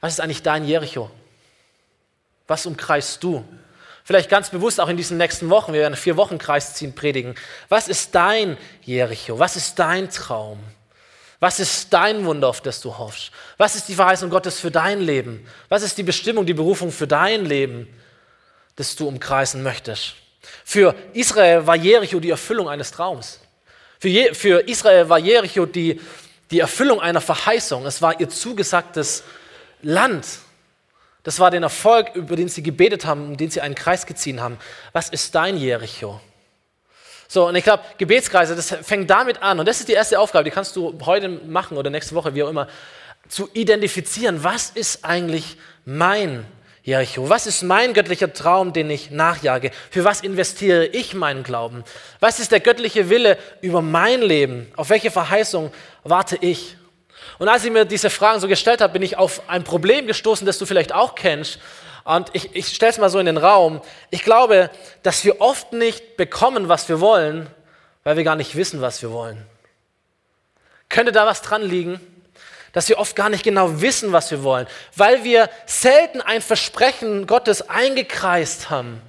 was 0.00 0.14
ist 0.14 0.20
eigentlich 0.20 0.42
dein 0.42 0.64
Jericho? 0.64 1.10
Was 2.48 2.66
umkreist 2.66 3.22
du? 3.22 3.44
Vielleicht 4.10 4.28
ganz 4.28 4.50
bewusst 4.50 4.80
auch 4.80 4.88
in 4.88 4.96
diesen 4.96 5.18
nächsten 5.18 5.50
Wochen, 5.50 5.72
wir 5.72 5.82
werden 5.82 5.94
vier 5.94 6.16
Wochen 6.16 6.36
Kreis 6.36 6.74
ziehen, 6.74 6.96
predigen. 6.96 7.36
Was 7.68 7.86
ist 7.86 8.12
dein 8.12 8.56
Jericho? 8.82 9.38
Was 9.38 9.54
ist 9.54 9.78
dein 9.78 10.10
Traum? 10.10 10.58
Was 11.38 11.60
ist 11.60 11.92
dein 11.92 12.24
Wunder, 12.24 12.48
auf 12.48 12.60
das 12.60 12.80
du 12.80 12.98
hoffst? 12.98 13.30
Was 13.56 13.76
ist 13.76 13.88
die 13.88 13.94
Verheißung 13.94 14.28
Gottes 14.28 14.58
für 14.58 14.72
dein 14.72 15.00
Leben? 15.00 15.46
Was 15.68 15.84
ist 15.84 15.96
die 15.96 16.02
Bestimmung, 16.02 16.44
die 16.44 16.54
Berufung 16.54 16.90
für 16.90 17.06
dein 17.06 17.44
Leben, 17.44 17.86
das 18.74 18.96
du 18.96 19.06
umkreisen 19.06 19.62
möchtest? 19.62 20.14
Für 20.64 20.96
Israel 21.12 21.68
war 21.68 21.76
Jericho 21.76 22.18
die 22.18 22.30
Erfüllung 22.30 22.68
eines 22.68 22.90
Traums. 22.90 23.38
Für, 24.00 24.08
Je 24.08 24.34
für 24.34 24.68
Israel 24.68 25.08
war 25.08 25.20
Jericho 25.20 25.66
die, 25.66 26.00
die 26.50 26.58
Erfüllung 26.58 27.00
einer 27.00 27.20
Verheißung. 27.20 27.86
Es 27.86 28.02
war 28.02 28.18
ihr 28.18 28.28
zugesagtes 28.28 29.22
Land. 29.82 30.26
Das 31.22 31.38
war 31.38 31.50
der 31.50 31.60
Erfolg, 31.60 32.14
über 32.14 32.36
den 32.36 32.48
sie 32.48 32.62
gebetet 32.62 33.04
haben, 33.04 33.26
um 33.26 33.36
den 33.36 33.50
sie 33.50 33.60
einen 33.60 33.74
Kreis 33.74 34.06
gezogen 34.06 34.40
haben. 34.40 34.58
Was 34.92 35.10
ist 35.10 35.34
dein 35.34 35.56
Jericho? 35.56 36.20
So, 37.28 37.46
und 37.46 37.54
ich 37.54 37.62
glaube, 37.62 37.84
Gebetskreise, 37.98 38.56
das 38.56 38.74
fängt 38.82 39.08
damit 39.08 39.42
an. 39.42 39.60
Und 39.60 39.68
das 39.68 39.78
ist 39.78 39.88
die 39.88 39.92
erste 39.92 40.18
Aufgabe, 40.18 40.44
die 40.44 40.50
kannst 40.50 40.74
du 40.74 40.98
heute 41.04 41.28
machen 41.28 41.76
oder 41.76 41.88
nächste 41.88 42.14
Woche, 42.14 42.34
wie 42.34 42.42
auch 42.42 42.48
immer, 42.48 42.66
zu 43.28 43.48
identifizieren, 43.52 44.42
was 44.42 44.70
ist 44.70 45.04
eigentlich 45.04 45.56
mein 45.84 46.44
Jericho? 46.82 47.28
Was 47.28 47.46
ist 47.46 47.62
mein 47.62 47.94
göttlicher 47.94 48.32
Traum, 48.32 48.72
den 48.72 48.90
ich 48.90 49.10
nachjage? 49.10 49.70
Für 49.90 50.04
was 50.04 50.22
investiere 50.22 50.86
ich 50.86 51.14
meinen 51.14 51.44
Glauben? 51.44 51.84
Was 52.18 52.40
ist 52.40 52.50
der 52.52 52.60
göttliche 52.60 53.10
Wille 53.10 53.38
über 53.60 53.82
mein 53.82 54.22
Leben? 54.22 54.66
Auf 54.76 54.90
welche 54.90 55.10
Verheißung 55.10 55.72
warte 56.02 56.36
ich? 56.40 56.76
Und 57.38 57.48
als 57.48 57.64
ich 57.64 57.70
mir 57.70 57.84
diese 57.84 58.10
Fragen 58.10 58.40
so 58.40 58.48
gestellt 58.48 58.80
habe, 58.80 58.92
bin 58.92 59.02
ich 59.02 59.16
auf 59.16 59.48
ein 59.48 59.64
Problem 59.64 60.06
gestoßen, 60.06 60.46
das 60.46 60.58
du 60.58 60.66
vielleicht 60.66 60.92
auch 60.92 61.14
kennst. 61.14 61.58
Und 62.04 62.30
ich, 62.32 62.54
ich 62.54 62.68
stelle 62.68 62.92
es 62.92 62.98
mal 62.98 63.10
so 63.10 63.18
in 63.18 63.26
den 63.26 63.36
Raum. 63.36 63.80
Ich 64.10 64.22
glaube, 64.22 64.70
dass 65.02 65.24
wir 65.24 65.40
oft 65.40 65.72
nicht 65.72 66.16
bekommen, 66.16 66.68
was 66.68 66.88
wir 66.88 67.00
wollen, 67.00 67.48
weil 68.04 68.16
wir 68.16 68.24
gar 68.24 68.36
nicht 68.36 68.56
wissen, 68.56 68.80
was 68.80 69.02
wir 69.02 69.12
wollen. 69.12 69.44
Könnte 70.88 71.12
da 71.12 71.26
was 71.26 71.42
dran 71.42 71.62
liegen? 71.62 72.00
Dass 72.72 72.88
wir 72.88 72.98
oft 72.98 73.16
gar 73.16 73.28
nicht 73.28 73.44
genau 73.44 73.80
wissen, 73.80 74.12
was 74.12 74.30
wir 74.30 74.42
wollen, 74.42 74.66
weil 74.94 75.24
wir 75.24 75.50
selten 75.66 76.20
ein 76.20 76.40
Versprechen 76.40 77.26
Gottes 77.26 77.68
eingekreist 77.68 78.70
haben. 78.70 79.02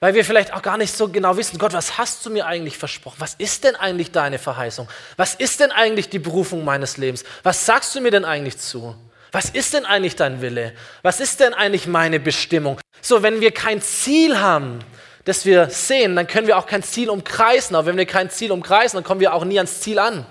Weil 0.00 0.14
wir 0.14 0.24
vielleicht 0.24 0.52
auch 0.52 0.62
gar 0.62 0.78
nicht 0.78 0.96
so 0.96 1.08
genau 1.08 1.36
wissen, 1.36 1.58
Gott, 1.58 1.72
was 1.72 1.98
hast 1.98 2.24
du 2.24 2.30
mir 2.30 2.46
eigentlich 2.46 2.78
versprochen? 2.78 3.16
Was 3.18 3.34
ist 3.34 3.64
denn 3.64 3.74
eigentlich 3.74 4.12
deine 4.12 4.38
Verheißung? 4.38 4.88
Was 5.16 5.34
ist 5.34 5.58
denn 5.58 5.72
eigentlich 5.72 6.08
die 6.08 6.20
Berufung 6.20 6.64
meines 6.64 6.98
Lebens? 6.98 7.24
Was 7.42 7.66
sagst 7.66 7.94
du 7.96 8.00
mir 8.00 8.12
denn 8.12 8.24
eigentlich 8.24 8.58
zu? 8.58 8.94
Was 9.32 9.50
ist 9.50 9.74
denn 9.74 9.84
eigentlich 9.84 10.14
dein 10.14 10.40
Wille? 10.40 10.72
Was 11.02 11.18
ist 11.18 11.40
denn 11.40 11.52
eigentlich 11.52 11.86
meine 11.86 12.20
Bestimmung? 12.20 12.78
So, 13.02 13.22
wenn 13.22 13.40
wir 13.40 13.50
kein 13.50 13.82
Ziel 13.82 14.38
haben, 14.38 14.78
das 15.24 15.44
wir 15.44 15.68
sehen, 15.68 16.16
dann 16.16 16.26
können 16.26 16.46
wir 16.46 16.56
auch 16.56 16.66
kein 16.66 16.82
Ziel 16.82 17.10
umkreisen. 17.10 17.74
Aber 17.76 17.86
wenn 17.86 17.96
wir 17.96 18.06
kein 18.06 18.30
Ziel 18.30 18.52
umkreisen, 18.52 18.96
dann 18.96 19.04
kommen 19.04 19.20
wir 19.20 19.34
auch 19.34 19.44
nie 19.44 19.58
ans 19.58 19.80
Ziel 19.80 19.98
an. 19.98 20.24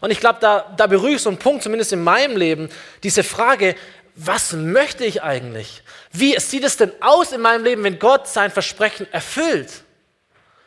Und 0.00 0.10
ich 0.10 0.20
glaube, 0.20 0.38
da, 0.40 0.72
da 0.76 0.86
berühre 0.86 1.12
ich 1.12 1.22
so 1.22 1.28
einen 1.28 1.38
Punkt, 1.38 1.62
zumindest 1.62 1.92
in 1.92 2.02
meinem 2.02 2.36
Leben, 2.36 2.68
diese 3.02 3.22
Frage, 3.22 3.76
was 4.16 4.52
möchte 4.52 5.04
ich 5.04 5.22
eigentlich? 5.22 5.82
Wie 6.12 6.38
sieht 6.40 6.64
es 6.64 6.76
denn 6.76 6.92
aus 7.00 7.32
in 7.32 7.40
meinem 7.40 7.64
Leben, 7.64 7.84
wenn 7.84 7.98
Gott 7.98 8.28
sein 8.28 8.50
Versprechen 8.50 9.06
erfüllt? 9.12 9.82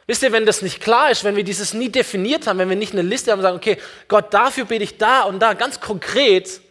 Wisst 0.08 0.24
ihr, 0.24 0.32
wenn 0.32 0.46
das 0.46 0.62
nicht 0.62 0.82
klar 0.82 1.10
ist, 1.12 1.24
wenn 1.24 1.36
wir 1.36 1.44
dieses 1.44 1.74
nie 1.74 1.90
definiert 1.90 2.48
haben, 2.48 2.60
wenn 2.60 2.70
wir 2.70 2.76
nicht 2.76 2.94
eine 2.94 3.02
Liste 3.02 3.32
haben 3.32 3.40
und 3.40 3.44
sagen, 3.44 3.58
okay, 3.58 3.78
Gott, 4.08 4.34
dafür 4.34 4.66
bete 4.66 4.84
ich 4.84 4.98
da 4.98 5.24
und 5.24 5.40
da, 5.40 5.54
ganz 5.54 5.80
konkret, 5.80 6.62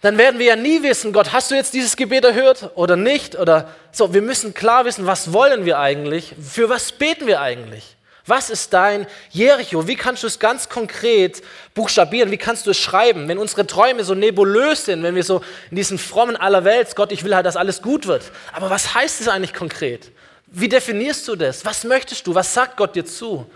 dann 0.00 0.16
werden 0.16 0.38
wir 0.38 0.46
ja 0.46 0.56
nie 0.56 0.82
wissen, 0.82 1.12
Gott, 1.12 1.32
hast 1.32 1.50
du 1.50 1.54
jetzt 1.54 1.74
dieses 1.74 1.94
Gebet 1.94 2.24
erhört 2.24 2.70
oder 2.74 2.96
nicht? 2.96 3.36
Oder 3.36 3.70
so, 3.92 4.14
wir 4.14 4.22
müssen 4.22 4.54
klar 4.54 4.86
wissen, 4.86 5.06
was 5.06 5.32
wollen 5.32 5.66
wir 5.66 5.78
eigentlich? 5.78 6.34
Für 6.42 6.68
was 6.68 6.92
beten 6.92 7.26
wir 7.26 7.40
eigentlich? 7.40 7.96
Was 8.30 8.48
ist 8.48 8.72
dein 8.72 9.08
Jericho? 9.30 9.88
Wie 9.88 9.96
kannst 9.96 10.22
du 10.22 10.28
es 10.28 10.38
ganz 10.38 10.68
konkret 10.68 11.42
buchstabieren? 11.74 12.30
Wie 12.30 12.36
kannst 12.36 12.64
du 12.64 12.70
es 12.70 12.78
schreiben? 12.78 13.26
Wenn 13.26 13.38
unsere 13.38 13.66
Träume 13.66 14.04
so 14.04 14.14
nebulös 14.14 14.84
sind, 14.84 15.02
wenn 15.02 15.16
wir 15.16 15.24
so 15.24 15.42
in 15.70 15.76
diesem 15.76 15.98
frommen 15.98 16.36
Allerwelts, 16.36 16.94
Gott, 16.94 17.10
ich 17.10 17.24
will 17.24 17.34
halt, 17.34 17.44
dass 17.44 17.56
alles 17.56 17.82
gut 17.82 18.06
wird. 18.06 18.22
Aber 18.52 18.70
was 18.70 18.94
heißt 18.94 19.20
es 19.20 19.26
eigentlich 19.26 19.52
konkret? 19.52 20.12
Wie 20.46 20.68
definierst 20.68 21.26
du 21.26 21.34
das? 21.34 21.64
Was 21.64 21.82
möchtest 21.82 22.24
du? 22.24 22.32
Was 22.32 22.54
sagt 22.54 22.76
Gott 22.76 22.94
dir 22.94 23.04
zu? 23.04 23.46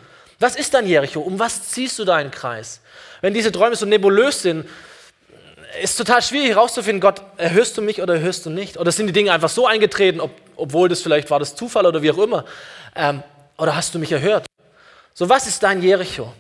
Was 0.41 0.57
ist 0.57 0.75
dein 0.75 0.89
Jericho? 0.89 1.21
Um 1.21 1.39
was 1.39 1.69
ziehst 1.71 1.97
du 2.01 2.05
deinen 2.05 2.33
Kreis? 2.33 2.81
Wenn 3.21 3.33
diese 3.33 3.53
Träume 3.53 3.77
so 3.77 3.87
nebulös 3.87 4.43
sind, 4.43 4.69
ist 5.81 5.97
total 5.97 6.21
schwierig 6.21 6.49
herauszufinden, 6.49 7.01
Gott, 7.01 7.23
erhörst 7.37 7.79
du 7.79 7.83
mich 7.83 8.03
oder 8.03 8.15
erhörst 8.15 8.45
du 8.45 8.51
nicht? 8.51 8.77
Oder 8.77 8.91
sind 8.91 9.07
die 9.07 9.13
Dinge 9.13 9.33
einfach 9.33 9.51
so 9.51 9.69
eingetreten, 9.69 10.21
ob, 10.21 10.33
obwohl 10.57 10.89
das 10.89 11.01
vielleicht 11.01 11.31
war 11.31 11.39
das 11.39 11.55
Zufall 11.55 11.87
oder 11.87 12.03
wie 12.03 12.11
auch 12.11 12.19
immer? 12.19 12.45
Ähm, 12.97 13.23
oder 13.57 13.77
hast 13.77 13.95
du 13.95 14.01
mich 14.01 14.11
erhört? 14.11 14.47
So, 15.15 15.29
was 15.29 15.47
ist 15.47 15.63
dein 15.63 15.81
Jericho? 15.81 16.33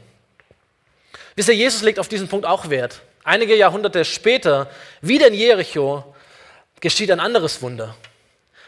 Wisst 1.37 1.49
ihr, 1.49 1.55
Jesus 1.55 1.83
legt 1.83 2.01
auf 2.01 2.09
diesen 2.09 2.27
Punkt 2.29 2.45
auch 2.45 2.71
Wert. 2.71 3.01
Einige 3.23 3.57
Jahrhunderte 3.57 4.05
später, 4.05 4.69
wie 5.01 5.17
in 5.17 5.33
Jericho, 5.33 6.05
geschieht 6.81 7.11
ein 7.11 7.21
anderes 7.21 7.63
Wunder. 7.63 7.95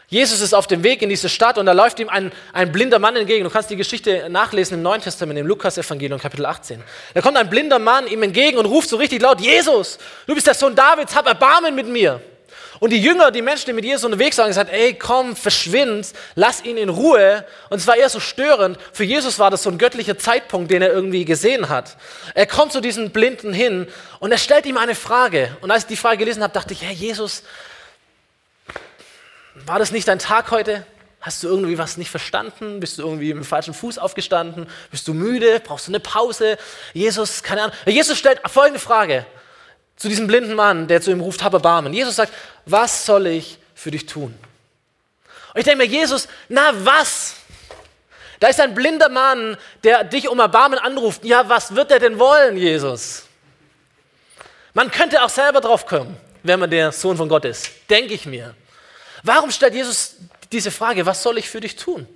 Jesus 0.09 0.39
ist 0.39 0.53
auf 0.53 0.67
dem 0.67 0.83
Weg 0.83 1.01
in 1.01 1.09
diese 1.09 1.27
Stadt 1.27 1.57
und 1.57 1.65
da 1.65 1.73
läuft 1.73 1.99
ihm 1.99 2.07
ein, 2.07 2.31
ein 2.53 2.71
blinder 2.71 2.97
Mann 2.97 3.17
entgegen. 3.17 3.43
Du 3.43 3.49
kannst 3.49 3.69
die 3.69 3.75
Geschichte 3.75 4.29
nachlesen 4.29 4.77
im 4.77 4.81
Neuen 4.81 5.01
Testament, 5.01 5.37
im 5.37 5.45
Lukas-Evangelium, 5.45 6.19
Kapitel 6.19 6.45
18. 6.45 6.81
Da 7.13 7.21
kommt 7.21 7.35
ein 7.35 7.49
blinder 7.49 7.77
Mann 7.77 8.07
ihm 8.07 8.23
entgegen 8.23 8.57
und 8.57 8.65
ruft 8.65 8.87
so 8.87 8.95
richtig 8.95 9.21
laut: 9.21 9.41
Jesus, 9.41 9.97
du 10.25 10.33
bist 10.33 10.47
der 10.47 10.53
Sohn 10.53 10.73
Davids, 10.73 11.13
hab 11.13 11.27
Erbarmen 11.27 11.75
mit 11.75 11.87
mir. 11.87 12.21
Und 12.79 12.91
die 12.91 13.01
Jünger, 13.01 13.31
die 13.31 13.41
Menschen, 13.41 13.65
die 13.67 13.73
mit 13.73 13.85
Jesus 13.85 14.03
unterwegs 14.03 14.37
waren, 14.37 14.47
gesagt: 14.47 14.71
Ey, 14.71 14.93
komm, 14.93 15.35
verschwind, 15.35 16.13
lass 16.35 16.63
ihn 16.63 16.77
in 16.77 16.89
Ruhe. 16.89 17.45
Und 17.69 17.77
es 17.77 17.87
war 17.87 17.95
eher 17.95 18.09
so 18.09 18.19
störend. 18.19 18.77
Für 18.93 19.03
Jesus 19.03 19.39
war 19.39 19.49
das 19.49 19.63
so 19.63 19.69
ein 19.69 19.77
göttlicher 19.77 20.17
Zeitpunkt, 20.17 20.71
den 20.71 20.81
er 20.81 20.91
irgendwie 20.91 21.25
gesehen 21.25 21.69
hat. 21.69 21.97
Er 22.33 22.45
kommt 22.45 22.71
zu 22.71 22.81
diesem 22.81 23.11
Blinden 23.11 23.53
hin 23.53 23.87
und 24.19 24.31
er 24.31 24.37
stellt 24.37 24.65
ihm 24.65 24.77
eine 24.77 24.95
Frage. 24.95 25.55
Und 25.61 25.71
als 25.71 25.83
ich 25.83 25.87
die 25.87 25.95
Frage 25.95 26.17
gelesen 26.17 26.43
habe, 26.43 26.53
dachte 26.53 26.73
ich: 26.73 26.83
Herr 26.83 26.93
Jesus, 26.93 27.43
war 29.65 29.79
das 29.79 29.91
nicht 29.91 30.07
dein 30.07 30.19
Tag 30.19 30.51
heute? 30.51 30.85
Hast 31.19 31.43
du 31.43 31.47
irgendwie 31.47 31.77
was 31.77 31.97
nicht 31.97 32.11
verstanden? 32.11 32.79
Bist 32.79 32.99
du 32.99 33.01
irgendwie 33.01 33.33
mit 33.33 33.43
dem 33.43 33.47
falschen 33.47 33.73
Fuß 33.73 33.97
aufgestanden? 33.97 34.67
Bist 34.91 35.07
du 35.07 35.13
müde? 35.13 35.59
Brauchst 35.59 35.87
du 35.87 35.91
eine 35.91 35.99
Pause? 35.99 36.57
Jesus, 36.93 37.41
keine 37.41 37.63
Ahnung. 37.63 37.75
Jesus 37.85 38.17
stellt 38.17 38.39
folgende 38.47 38.79
Frage 38.79 39.25
zu 39.97 40.07
diesem 40.07 40.27
blinden 40.27 40.53
Mann, 40.53 40.87
der 40.87 41.01
zu 41.01 41.11
ihm 41.11 41.21
ruft, 41.21 41.43
habe 41.43 41.59
Barmen. 41.59 41.91
Jesus 41.93 42.15
sagt, 42.15 42.31
was 42.65 43.05
soll 43.05 43.27
ich 43.27 43.57
für 43.75 43.91
dich 43.91 44.05
tun? 44.05 44.37
Und 45.53 45.59
ich 45.59 45.65
denke 45.65 45.83
mir, 45.83 45.89
Jesus, 45.89 46.27
na 46.49 46.71
was? 46.85 47.35
Da 48.39 48.47
ist 48.47 48.61
ein 48.61 48.75
blinder 48.75 49.09
Mann, 49.09 49.57
der 49.83 50.03
dich 50.03 50.29
um 50.29 50.39
Erbarmen 50.39 50.77
anruft. 50.77 51.25
Ja, 51.25 51.49
was 51.49 51.75
wird 51.75 51.91
er 51.91 51.99
denn 51.99 52.19
wollen, 52.19 52.57
Jesus? 52.57 53.23
Man 54.75 54.91
könnte 54.91 55.23
auch 55.23 55.29
selber 55.29 55.59
drauf 55.59 55.87
kommen, 55.87 56.15
wenn 56.43 56.59
man 56.59 56.69
der 56.69 56.91
Sohn 56.91 57.17
von 57.17 57.27
Gott 57.27 57.45
ist. 57.45 57.71
Denke 57.89 58.13
ich 58.13 58.27
mir. 58.27 58.53
Warum 59.23 59.49
stellt 59.49 59.73
Jesus 59.73 60.17
diese 60.51 60.69
Frage, 60.69 61.07
was 61.07 61.23
soll 61.23 61.39
ich 61.39 61.49
für 61.49 61.59
dich 61.59 61.75
tun? 61.75 62.07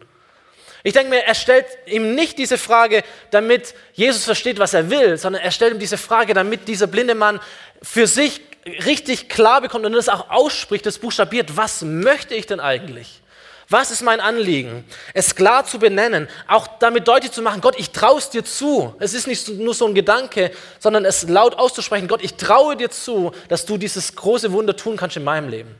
Ich 0.83 0.93
denke 0.93 1.09
mir, 1.09 1.23
er 1.23 1.35
stellt 1.35 1.65
ihm 1.85 2.15
nicht 2.15 2.37
diese 2.37 2.57
Frage, 2.57 3.03
damit 3.29 3.75
Jesus 3.93 4.23
versteht, 4.23 4.57
was 4.57 4.73
er 4.73 4.89
will, 4.89 5.17
sondern 5.17 5.41
er 5.43 5.51
stellt 5.51 5.73
ihm 5.73 5.79
diese 5.79 5.97
Frage, 5.97 6.33
damit 6.33 6.67
dieser 6.67 6.87
blinde 6.87 7.13
Mann 7.13 7.39
für 7.81 8.07
sich 8.07 8.41
richtig 8.85 9.29
klar 9.29 9.61
bekommt 9.61 9.85
und 9.85 9.93
das 9.93 10.09
auch 10.09 10.29
ausspricht, 10.29 10.85
das 10.85 10.99
buchstabiert, 10.99 11.57
was 11.57 11.81
möchte 11.81 12.35
ich 12.35 12.45
denn 12.45 12.59
eigentlich? 12.59 13.21
Was 13.69 13.89
ist 13.89 14.01
mein 14.01 14.19
Anliegen? 14.19 14.83
Es 15.13 15.33
klar 15.33 15.65
zu 15.65 15.79
benennen, 15.79 16.27
auch 16.47 16.67
damit 16.79 17.07
deutlich 17.07 17.31
zu 17.31 17.41
machen, 17.41 17.61
Gott, 17.61 17.75
ich 17.79 17.91
traue 17.91 18.19
es 18.19 18.29
dir 18.29 18.43
zu. 18.43 18.93
Es 18.99 19.13
ist 19.13 19.27
nicht 19.27 19.47
nur 19.47 19.73
so 19.73 19.87
ein 19.87 19.95
Gedanke, 19.95 20.51
sondern 20.77 21.05
es 21.05 21.29
laut 21.29 21.55
auszusprechen, 21.55 22.09
Gott, 22.09 22.21
ich 22.21 22.33
traue 22.33 22.75
dir 22.75 22.89
zu, 22.89 23.31
dass 23.47 23.65
du 23.65 23.77
dieses 23.77 24.13
große 24.15 24.51
Wunder 24.51 24.75
tun 24.75 24.97
kannst 24.97 25.15
in 25.15 25.23
meinem 25.23 25.47
Leben. 25.49 25.73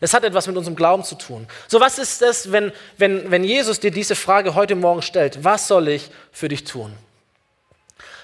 Es 0.00 0.14
hat 0.14 0.24
etwas 0.24 0.46
mit 0.46 0.56
unserem 0.56 0.76
Glauben 0.76 1.02
zu 1.02 1.16
tun. 1.16 1.48
So, 1.66 1.80
was 1.80 1.98
ist 1.98 2.22
es, 2.22 2.52
wenn, 2.52 2.70
wenn, 2.96 3.28
wenn 3.30 3.42
Jesus 3.42 3.80
dir 3.80 3.90
diese 3.90 4.14
Frage 4.14 4.54
heute 4.54 4.76
Morgen 4.76 5.02
stellt? 5.02 5.42
Was 5.42 5.66
soll 5.66 5.88
ich 5.88 6.10
für 6.30 6.48
dich 6.48 6.64
tun? 6.64 6.94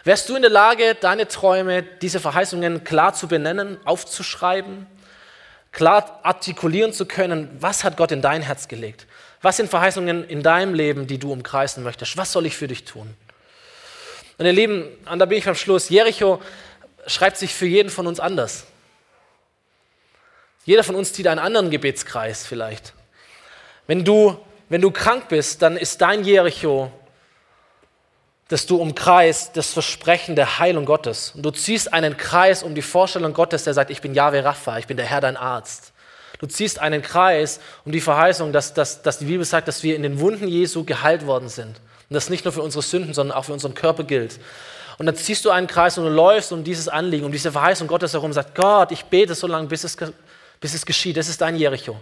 Wärst 0.04 0.28
du 0.28 0.36
in 0.36 0.42
der 0.42 0.50
Lage, 0.50 0.96
deine 0.96 1.28
Träume, 1.28 1.82
diese 1.82 2.18
Verheißungen 2.18 2.82
klar 2.82 3.14
zu 3.14 3.28
benennen, 3.28 3.78
aufzuschreiben, 3.84 4.86
klar 5.70 6.20
artikulieren 6.24 6.92
zu 6.92 7.06
können? 7.06 7.48
Was 7.60 7.84
hat 7.84 7.96
Gott 7.96 8.10
in 8.10 8.20
dein 8.20 8.42
Herz 8.42 8.66
gelegt? 8.66 9.06
Was 9.42 9.56
sind 9.56 9.70
Verheißungen 9.70 10.28
in 10.28 10.42
deinem 10.42 10.74
Leben, 10.74 11.06
die 11.06 11.18
du 11.18 11.32
umkreisen 11.32 11.84
möchtest? 11.84 12.16
Was 12.16 12.32
soll 12.32 12.46
ich 12.46 12.56
für 12.56 12.68
dich 12.68 12.84
tun? 12.84 13.14
Und 14.38 14.46
ihr 14.46 14.52
Lieben, 14.52 14.88
und 15.10 15.18
da 15.18 15.24
bin 15.24 15.38
ich 15.38 15.48
am 15.48 15.54
Schluss. 15.54 15.88
Jericho 15.88 16.40
schreibt 17.06 17.36
sich 17.36 17.54
für 17.54 17.66
jeden 17.66 17.90
von 17.90 18.06
uns 18.06 18.18
anders. 18.18 18.64
Jeder 20.64 20.84
von 20.84 20.94
uns 20.94 21.12
zieht 21.12 21.26
einen 21.26 21.40
anderen 21.40 21.70
Gebetskreis 21.70 22.46
vielleicht. 22.46 22.94
Wenn 23.86 24.04
du, 24.04 24.38
wenn 24.68 24.80
du 24.80 24.90
krank 24.90 25.28
bist, 25.28 25.62
dann 25.62 25.76
ist 25.76 26.00
dein 26.00 26.24
Jericho, 26.24 26.92
dass 28.52 28.66
du 28.66 28.76
umkreist 28.76 29.56
das 29.56 29.72
Versprechen 29.72 30.36
der 30.36 30.58
Heilung 30.58 30.84
Gottes. 30.84 31.32
Und 31.34 31.42
du 31.42 31.50
ziehst 31.50 31.90
einen 31.94 32.18
Kreis 32.18 32.62
um 32.62 32.74
die 32.74 32.82
Vorstellung 32.82 33.32
Gottes, 33.32 33.64
der 33.64 33.72
sagt, 33.72 33.90
ich 33.90 34.02
bin 34.02 34.12
Yahweh 34.12 34.40
Rapha, 34.40 34.76
ich 34.76 34.86
bin 34.86 34.98
der 34.98 35.06
Herr, 35.06 35.22
dein 35.22 35.38
Arzt. 35.38 35.94
Du 36.38 36.46
ziehst 36.46 36.78
einen 36.78 37.00
Kreis 37.00 37.60
um 37.86 37.92
die 37.92 38.02
Verheißung, 38.02 38.52
dass, 38.52 38.74
dass, 38.74 39.00
dass 39.00 39.18
die 39.18 39.24
Bibel 39.24 39.46
sagt, 39.46 39.68
dass 39.68 39.82
wir 39.82 39.96
in 39.96 40.02
den 40.02 40.20
Wunden 40.20 40.48
Jesu 40.48 40.84
geheilt 40.84 41.26
worden 41.26 41.48
sind. 41.48 41.80
Und 42.10 42.14
das 42.14 42.28
nicht 42.28 42.44
nur 42.44 42.52
für 42.52 42.60
unsere 42.60 42.82
Sünden, 42.82 43.14
sondern 43.14 43.38
auch 43.38 43.46
für 43.46 43.54
unseren 43.54 43.72
Körper 43.72 44.04
gilt. 44.04 44.38
Und 44.98 45.06
dann 45.06 45.16
ziehst 45.16 45.46
du 45.46 45.50
einen 45.50 45.66
Kreis 45.66 45.96
und 45.96 46.04
du 46.04 46.10
läufst 46.10 46.52
um 46.52 46.62
dieses 46.62 46.88
Anliegen, 46.88 47.24
um 47.24 47.32
diese 47.32 47.52
Verheißung 47.52 47.88
Gottes 47.88 48.12
herum, 48.12 48.26
und 48.26 48.34
sagst, 48.34 48.54
Gott, 48.54 48.92
ich 48.92 49.06
bete 49.06 49.34
so 49.34 49.46
lange, 49.46 49.66
bis 49.66 49.82
es 49.82 49.96
bis 50.60 50.74
es 50.74 50.84
geschieht. 50.84 51.16
Das 51.16 51.30
ist 51.30 51.40
dein 51.40 51.56
Jericho. 51.56 51.96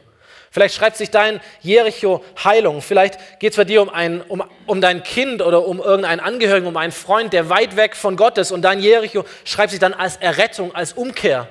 Vielleicht 0.52 0.74
schreibt 0.74 0.96
sich 0.96 1.10
dein 1.10 1.40
Jericho 1.60 2.24
Heilung. 2.42 2.82
Vielleicht 2.82 3.18
geht 3.38 3.52
es 3.52 3.56
bei 3.56 3.64
dir 3.64 3.82
um, 3.82 3.88
ein, 3.88 4.20
um, 4.22 4.42
um 4.66 4.80
dein 4.80 5.04
Kind 5.04 5.42
oder 5.42 5.64
um 5.64 5.78
irgendeinen 5.78 6.20
Angehörigen, 6.20 6.66
um 6.66 6.76
einen 6.76 6.92
Freund, 6.92 7.32
der 7.32 7.48
weit 7.48 7.76
weg 7.76 7.94
von 7.94 8.16
Gott 8.16 8.36
ist. 8.36 8.50
Und 8.50 8.62
dein 8.62 8.80
Jericho 8.80 9.24
schreibt 9.44 9.70
sich 9.70 9.78
dann 9.78 9.94
als 9.94 10.16
Errettung, 10.16 10.74
als 10.74 10.92
Umkehr. 10.92 11.46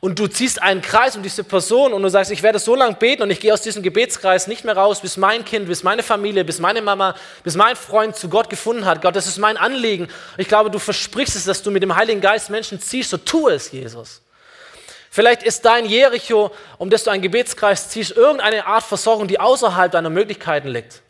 und 0.00 0.18
du 0.18 0.28
ziehst 0.28 0.62
einen 0.62 0.80
Kreis 0.80 1.16
um 1.16 1.22
diese 1.22 1.42
Person 1.42 1.92
und 1.92 2.02
du 2.02 2.08
sagst, 2.08 2.30
ich 2.30 2.42
werde 2.42 2.58
so 2.58 2.74
lange 2.74 2.94
beten 2.94 3.22
und 3.22 3.30
ich 3.30 3.40
gehe 3.40 3.52
aus 3.52 3.62
diesem 3.62 3.82
Gebetskreis 3.82 4.46
nicht 4.46 4.64
mehr 4.64 4.76
raus, 4.76 5.00
bis 5.00 5.16
mein 5.16 5.44
Kind, 5.44 5.66
bis 5.66 5.82
meine 5.82 6.02
Familie, 6.02 6.44
bis 6.44 6.60
meine 6.60 6.82
Mama, 6.82 7.14
bis 7.42 7.56
mein 7.56 7.74
Freund 7.74 8.14
zu 8.14 8.28
Gott 8.28 8.48
gefunden 8.48 8.84
hat. 8.84 9.02
Gott, 9.02 9.16
das 9.16 9.26
ist 9.26 9.38
mein 9.38 9.56
Anliegen. 9.56 10.08
Ich 10.36 10.46
glaube, 10.46 10.70
du 10.70 10.78
versprichst 10.78 11.34
es, 11.34 11.44
dass 11.44 11.62
du 11.62 11.70
mit 11.70 11.82
dem 11.82 11.96
Heiligen 11.96 12.20
Geist 12.20 12.50
Menschen 12.50 12.80
ziehst, 12.80 13.10
so 13.10 13.16
tu 13.16 13.48
es, 13.48 13.72
Jesus. 13.72 14.20
Vielleicht 15.10 15.42
ist 15.42 15.64
dein 15.64 15.86
Jericho, 15.86 16.50
um 16.78 16.90
das 16.90 17.04
du 17.04 17.10
einen 17.10 17.22
Gebetskreis 17.22 17.88
ziehst, 17.88 18.16
irgendeine 18.16 18.66
Art 18.66 18.84
Versorgung, 18.84 19.28
die 19.28 19.40
außerhalb 19.40 19.90
deiner 19.90 20.10
Möglichkeiten 20.10 20.68
liegt. 20.68 21.02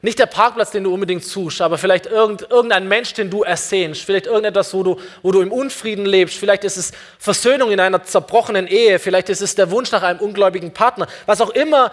Nicht 0.00 0.20
der 0.20 0.26
Parkplatz, 0.26 0.70
den 0.70 0.84
du 0.84 0.94
unbedingt 0.94 1.24
suchst, 1.24 1.60
aber 1.60 1.76
vielleicht 1.76 2.06
irgendein 2.06 2.86
Mensch, 2.86 3.14
den 3.14 3.30
du 3.30 3.42
ersehnst. 3.42 4.02
Vielleicht 4.02 4.26
irgendetwas, 4.26 4.72
wo 4.72 4.84
du, 4.84 5.00
wo 5.22 5.32
du 5.32 5.40
im 5.40 5.50
Unfrieden 5.50 6.06
lebst. 6.06 6.38
Vielleicht 6.38 6.62
ist 6.62 6.76
es 6.76 6.92
Versöhnung 7.18 7.72
in 7.72 7.80
einer 7.80 8.04
zerbrochenen 8.04 8.68
Ehe. 8.68 9.00
Vielleicht 9.00 9.28
ist 9.28 9.42
es 9.42 9.56
der 9.56 9.72
Wunsch 9.72 9.90
nach 9.90 10.04
einem 10.04 10.20
ungläubigen 10.20 10.72
Partner. 10.72 11.08
Was 11.26 11.40
auch 11.40 11.50
immer 11.50 11.90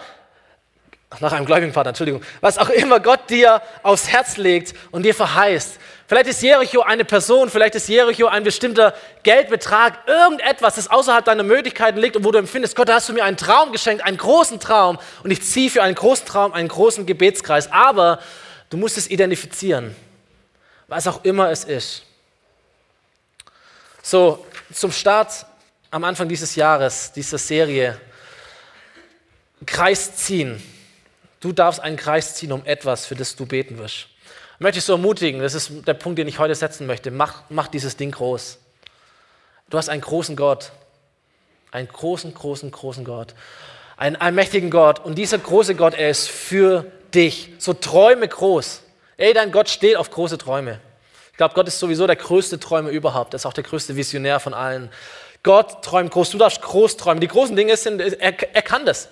nach 1.20 1.32
einem 1.32 1.46
gläubigen 1.46 1.72
Partner, 1.72 1.90
Entschuldigung, 1.90 2.22
was 2.40 2.58
auch 2.58 2.68
immer 2.68 3.00
Gott 3.00 3.30
dir 3.30 3.60
aufs 3.82 4.08
Herz 4.08 4.36
legt 4.36 4.74
und 4.92 5.02
dir 5.02 5.14
verheißt. 5.14 5.78
Vielleicht 6.08 6.28
ist 6.28 6.40
Jericho 6.40 6.82
eine 6.82 7.04
Person, 7.04 7.50
vielleicht 7.50 7.74
ist 7.74 7.88
Jericho 7.88 8.26
ein 8.26 8.44
bestimmter 8.44 8.94
Geldbetrag, 9.24 10.06
irgendetwas, 10.06 10.76
das 10.76 10.88
außerhalb 10.88 11.24
deiner 11.24 11.42
Möglichkeiten 11.42 11.98
liegt 11.98 12.16
und 12.16 12.24
wo 12.24 12.30
du 12.30 12.38
empfindest, 12.38 12.76
Gott, 12.76 12.88
da 12.88 12.94
hast 12.94 13.08
du 13.08 13.12
mir 13.12 13.24
einen 13.24 13.36
Traum 13.36 13.72
geschenkt, 13.72 14.04
einen 14.04 14.16
großen 14.16 14.60
Traum 14.60 14.98
und 15.24 15.32
ich 15.32 15.42
ziehe 15.42 15.68
für 15.68 15.82
einen 15.82 15.96
großen 15.96 16.24
Traum 16.24 16.52
einen 16.52 16.68
großen 16.68 17.06
Gebetskreis. 17.06 17.72
Aber 17.72 18.20
du 18.70 18.76
musst 18.76 18.96
es 18.98 19.10
identifizieren, 19.10 19.96
was 20.86 21.08
auch 21.08 21.24
immer 21.24 21.50
es 21.50 21.64
ist. 21.64 22.04
So, 24.00 24.46
zum 24.72 24.92
Start 24.92 25.44
am 25.90 26.04
Anfang 26.04 26.28
dieses 26.28 26.54
Jahres, 26.54 27.10
dieser 27.10 27.38
Serie, 27.38 28.00
Kreis 29.64 30.14
ziehen. 30.14 30.62
Du 31.40 31.52
darfst 31.52 31.80
einen 31.80 31.96
Kreis 31.96 32.36
ziehen 32.36 32.52
um 32.52 32.64
etwas, 32.64 33.06
für 33.06 33.16
das 33.16 33.34
du 33.34 33.44
beten 33.44 33.78
wirst. 33.78 34.06
Ich 34.56 34.60
möchte 34.60 34.78
dich 34.78 34.84
so 34.84 34.94
ermutigen, 34.94 35.42
das 35.42 35.52
ist 35.52 35.70
der 35.86 35.92
Punkt, 35.92 36.18
den 36.18 36.28
ich 36.28 36.38
heute 36.38 36.54
setzen 36.54 36.86
möchte. 36.86 37.10
Mach, 37.10 37.42
mach 37.50 37.68
dieses 37.68 37.98
Ding 37.98 38.10
groß. 38.10 38.58
Du 39.68 39.76
hast 39.76 39.90
einen 39.90 40.00
großen 40.00 40.34
Gott. 40.34 40.72
Einen 41.72 41.88
großen, 41.88 42.32
großen, 42.32 42.70
großen 42.70 43.04
Gott. 43.04 43.34
Einen 43.98 44.16
allmächtigen 44.16 44.70
Gott. 44.70 45.04
Und 45.04 45.16
dieser 45.16 45.36
große 45.36 45.74
Gott, 45.74 45.92
er 45.92 46.08
ist 46.08 46.30
für 46.30 46.86
dich. 47.12 47.52
So 47.58 47.74
träume 47.74 48.26
groß. 48.28 48.80
Ey, 49.18 49.34
dein 49.34 49.52
Gott 49.52 49.68
steht 49.68 49.96
auf 49.96 50.10
große 50.10 50.38
Träume. 50.38 50.80
Ich 51.32 51.36
glaube, 51.36 51.54
Gott 51.54 51.68
ist 51.68 51.78
sowieso 51.78 52.06
der 52.06 52.16
größte 52.16 52.58
Träumer 52.58 52.88
überhaupt. 52.88 53.34
Er 53.34 53.36
ist 53.36 53.44
auch 53.44 53.52
der 53.52 53.64
größte 53.64 53.94
Visionär 53.94 54.40
von 54.40 54.54
allen. 54.54 54.88
Gott 55.42 55.82
träumt 55.84 56.10
groß. 56.10 56.30
Du 56.30 56.38
darfst 56.38 56.62
groß 56.62 56.96
träumen. 56.96 57.20
Die 57.20 57.28
großen 57.28 57.56
Dinge 57.56 57.76
sind, 57.76 58.00
er, 58.00 58.54
er 58.54 58.62
kann 58.62 58.86
das. 58.86 59.08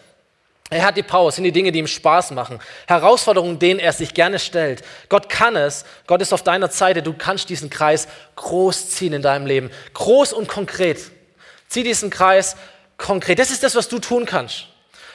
Er 0.75 0.85
hat 0.85 0.97
die 0.97 1.05
Power, 1.05 1.29
es 1.29 1.37
sind 1.37 1.45
die 1.45 1.53
Dinge, 1.53 1.71
die 1.71 1.79
ihm 1.79 1.87
Spaß 1.87 2.33
machen. 2.33 2.59
Herausforderungen, 2.89 3.61
denen 3.61 3.79
er 3.79 3.93
sich 3.93 4.13
gerne 4.13 4.41
stellt. 4.41 4.83
Gott 5.09 5.29
kann 5.29 5.55
es, 5.55 5.85
Gott 6.09 6.21
ist 6.21 6.33
auf 6.33 6.43
deiner 6.43 6.69
Seite, 6.69 7.01
du 7.01 7.13
kannst 7.13 7.49
diesen 7.49 7.71
Kreis 7.71 8.09
groß 8.35 8.91
ziehen 8.91 9.13
in 9.13 9.23
deinem 9.23 9.47
Leben. 9.47 9.71
Groß 9.93 10.33
und 10.33 10.49
konkret. 10.49 10.99
Zieh 11.69 11.85
diesen 11.85 12.11
Kreis 12.11 12.57
konkret. 12.97 13.39
Das 13.39 13.53
ist 13.53 13.63
das, 13.63 13.77
was 13.77 13.89
du 13.89 14.01
tun 14.01 14.27
kannst. 14.27 14.67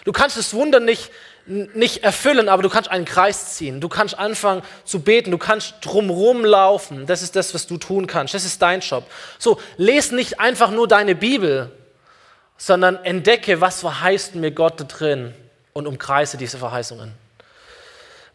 Du 0.05 0.13
kannst 0.13 0.37
das 0.37 0.53
Wunder 0.53 0.79
nicht, 0.79 1.11
nicht 1.45 2.05
erfüllen, 2.05 2.47
aber 2.47 2.63
du 2.63 2.69
kannst 2.69 2.89
einen 2.89 3.03
Kreis 3.03 3.55
ziehen. 3.55 3.81
Du 3.81 3.89
kannst 3.89 4.17
anfangen 4.17 4.61
zu 4.85 5.01
beten, 5.01 5.29
du 5.29 5.37
kannst 5.37 5.73
drumherum 5.81 6.45
laufen. 6.45 7.05
Das 7.05 7.21
ist 7.21 7.35
das, 7.35 7.53
was 7.53 7.67
du 7.67 7.75
tun 7.75 8.07
kannst. 8.07 8.33
Das 8.33 8.45
ist 8.45 8.61
dein 8.61 8.79
Job. 8.79 9.03
So, 9.39 9.59
lese 9.75 10.15
nicht 10.15 10.39
einfach 10.39 10.71
nur 10.71 10.87
deine 10.87 11.15
Bibel, 11.15 11.69
sondern 12.55 12.95
entdecke, 13.03 13.59
was 13.59 13.81
verheißt 13.81 14.35
mir 14.35 14.51
Gott 14.51 14.79
da 14.79 14.85
drin 14.85 15.33
und 15.73 15.87
umkreise 15.87 16.37
diese 16.37 16.57
Verheißungen. 16.57 17.13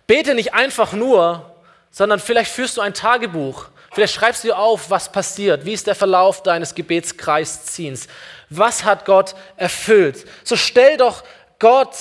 Bete 0.06 0.34
nicht 0.34 0.54
einfach 0.54 0.92
nur, 0.92 1.54
sondern 1.90 2.20
vielleicht 2.20 2.50
führst 2.50 2.76
du 2.76 2.80
ein 2.80 2.94
Tagebuch. 2.94 3.66
Vielleicht 3.92 4.14
schreibst 4.14 4.42
du 4.42 4.48
dir 4.48 4.58
auf, 4.58 4.90
was 4.90 5.12
passiert. 5.12 5.64
Wie 5.64 5.72
ist 5.72 5.86
der 5.86 5.94
Verlauf 5.94 6.42
deines 6.42 6.74
Gebetskreisziehens? 6.74 8.08
Was 8.50 8.84
hat 8.84 9.04
Gott 9.04 9.34
erfüllt? 9.56 10.26
So 10.42 10.56
stell 10.56 10.96
doch 10.96 11.22
Gott 11.58 11.94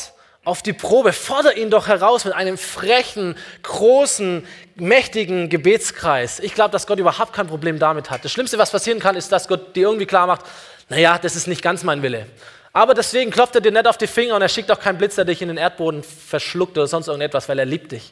auf 0.43 0.61
die 0.61 0.73
Probe. 0.73 1.13
Fordere 1.13 1.53
ihn 1.53 1.69
doch 1.69 1.87
heraus 1.87 2.25
mit 2.25 2.33
einem 2.33 2.57
frechen, 2.57 3.37
großen, 3.61 4.45
mächtigen 4.75 5.49
Gebetskreis. 5.49 6.39
Ich 6.39 6.55
glaube, 6.55 6.71
dass 6.71 6.87
Gott 6.87 6.99
überhaupt 6.99 7.33
kein 7.33 7.47
Problem 7.47 7.79
damit 7.79 8.09
hat. 8.09 8.25
Das 8.25 8.31
Schlimmste, 8.31 8.57
was 8.57 8.71
passieren 8.71 8.99
kann, 8.99 9.15
ist, 9.15 9.31
dass 9.31 9.47
Gott 9.47 9.75
dir 9.75 9.87
irgendwie 9.87 10.07
klar 10.07 10.27
macht, 10.27 10.45
naja, 10.89 11.17
das 11.17 11.35
ist 11.35 11.47
nicht 11.47 11.61
ganz 11.61 11.83
mein 11.83 12.01
Wille. 12.01 12.25
Aber 12.73 12.95
deswegen 12.95 13.29
klopft 13.29 13.53
er 13.53 13.61
dir 13.61 13.71
nicht 13.71 13.87
auf 13.87 13.99
die 13.99 14.07
Finger 14.07 14.35
und 14.35 14.41
er 14.41 14.49
schickt 14.49 14.71
auch 14.71 14.79
keinen 14.79 14.97
Blitz, 14.97 15.15
der 15.15 15.25
dich 15.25 15.43
in 15.43 15.47
den 15.47 15.57
Erdboden 15.57 16.03
verschluckt 16.03 16.75
oder 16.75 16.87
sonst 16.87 17.07
irgendetwas, 17.07 17.47
weil 17.47 17.59
er 17.59 17.65
liebt 17.65 17.91
dich. 17.91 18.11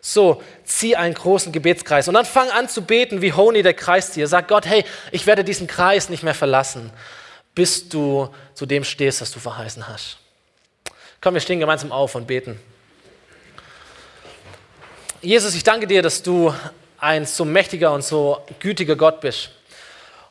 So, 0.00 0.40
zieh 0.64 0.94
einen 0.94 1.14
großen 1.14 1.50
Gebetskreis 1.50 2.06
und 2.06 2.14
dann 2.14 2.24
fang 2.24 2.48
an 2.50 2.68
zu 2.68 2.82
beten, 2.82 3.20
wie 3.20 3.32
Honi 3.32 3.64
der 3.64 3.74
Kreiszieher. 3.74 4.28
Sag 4.28 4.46
Gott, 4.46 4.64
hey, 4.64 4.84
ich 5.10 5.26
werde 5.26 5.42
diesen 5.42 5.66
Kreis 5.66 6.08
nicht 6.08 6.22
mehr 6.22 6.34
verlassen, 6.34 6.92
bis 7.56 7.88
du 7.88 8.32
zu 8.54 8.66
dem 8.66 8.84
stehst, 8.84 9.20
was 9.20 9.32
du 9.32 9.40
verheißen 9.40 9.88
hast. 9.88 10.18
Komm, 11.20 11.34
wir 11.34 11.40
stehen 11.40 11.58
gemeinsam 11.58 11.90
auf 11.90 12.14
und 12.14 12.28
beten. 12.28 12.60
Jesus, 15.20 15.56
ich 15.56 15.64
danke 15.64 15.88
dir, 15.88 16.02
dass 16.02 16.22
du 16.22 16.54
ein 16.98 17.26
so 17.26 17.44
mächtiger 17.44 17.92
und 17.92 18.04
so 18.04 18.40
gütiger 18.60 18.94
Gott 18.94 19.20
bist. 19.20 19.50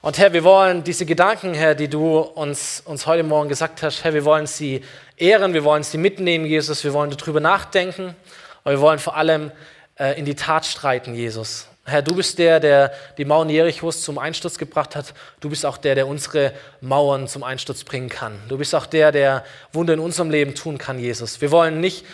Und 0.06 0.20
Herr, 0.20 0.34
wir 0.34 0.44
wollen 0.44 0.84
diese 0.84 1.04
Gedanken, 1.04 1.56
Herr, 1.56 1.74
die 1.74 1.88
du 1.88 2.20
uns, 2.20 2.84
uns 2.86 3.08
heute 3.08 3.24
Morgen 3.24 3.50
gesagt 3.50 3.82
hast, 3.82 4.04
Herr, 4.04 4.14
wir 4.14 4.24
wollen 4.24 4.46
sie 4.46 4.82
ehren, 5.18 5.56
wir 5.56 5.64
wollen 5.64 5.82
sie 5.82 5.98
mitnehmen, 5.98 6.46
Jesus, 6.46 6.84
wir 6.84 6.94
wollen 6.94 7.10
darüber 7.10 7.40
nachdenken 7.40 8.16
und 8.64 8.72
wir 8.72 8.82
wollen 8.82 9.00
vor 9.00 9.18
allem 9.18 9.52
äh, 9.98 10.16
in 10.20 10.26
die 10.26 10.36
Tat 10.36 10.64
streiten, 10.68 11.16
Jesus. 11.16 11.68
Herr, 11.86 12.04
du 12.04 12.14
bist 12.14 12.38
der, 12.38 12.60
der 12.60 12.94
die 13.18 13.26
Mauern 13.26 13.50
Jerichos 13.50 14.04
zum 14.04 14.20
Einsturz 14.20 14.60
gebracht 14.60 14.96
hat. 14.96 15.16
Du 15.40 15.50
bist 15.50 15.66
auch 15.66 15.78
der, 15.78 15.96
der 15.96 16.06
unsere 16.06 16.54
Mauern 16.82 17.28
zum 17.28 17.42
Einsturz 17.42 17.84
bringen 17.84 18.10
kann. 18.10 18.40
Du 18.48 18.60
bist 18.60 18.76
auch 18.76 18.86
der, 18.86 19.12
der 19.12 19.44
Wunder 19.74 19.96
in 19.96 20.00
unserem 20.00 20.30
Leben 20.30 20.54
tun 20.54 20.78
kann, 20.78 21.00
Jesus. 21.00 21.42
Wir 21.42 21.50
wollen 21.50 21.82
nicht 21.82 22.06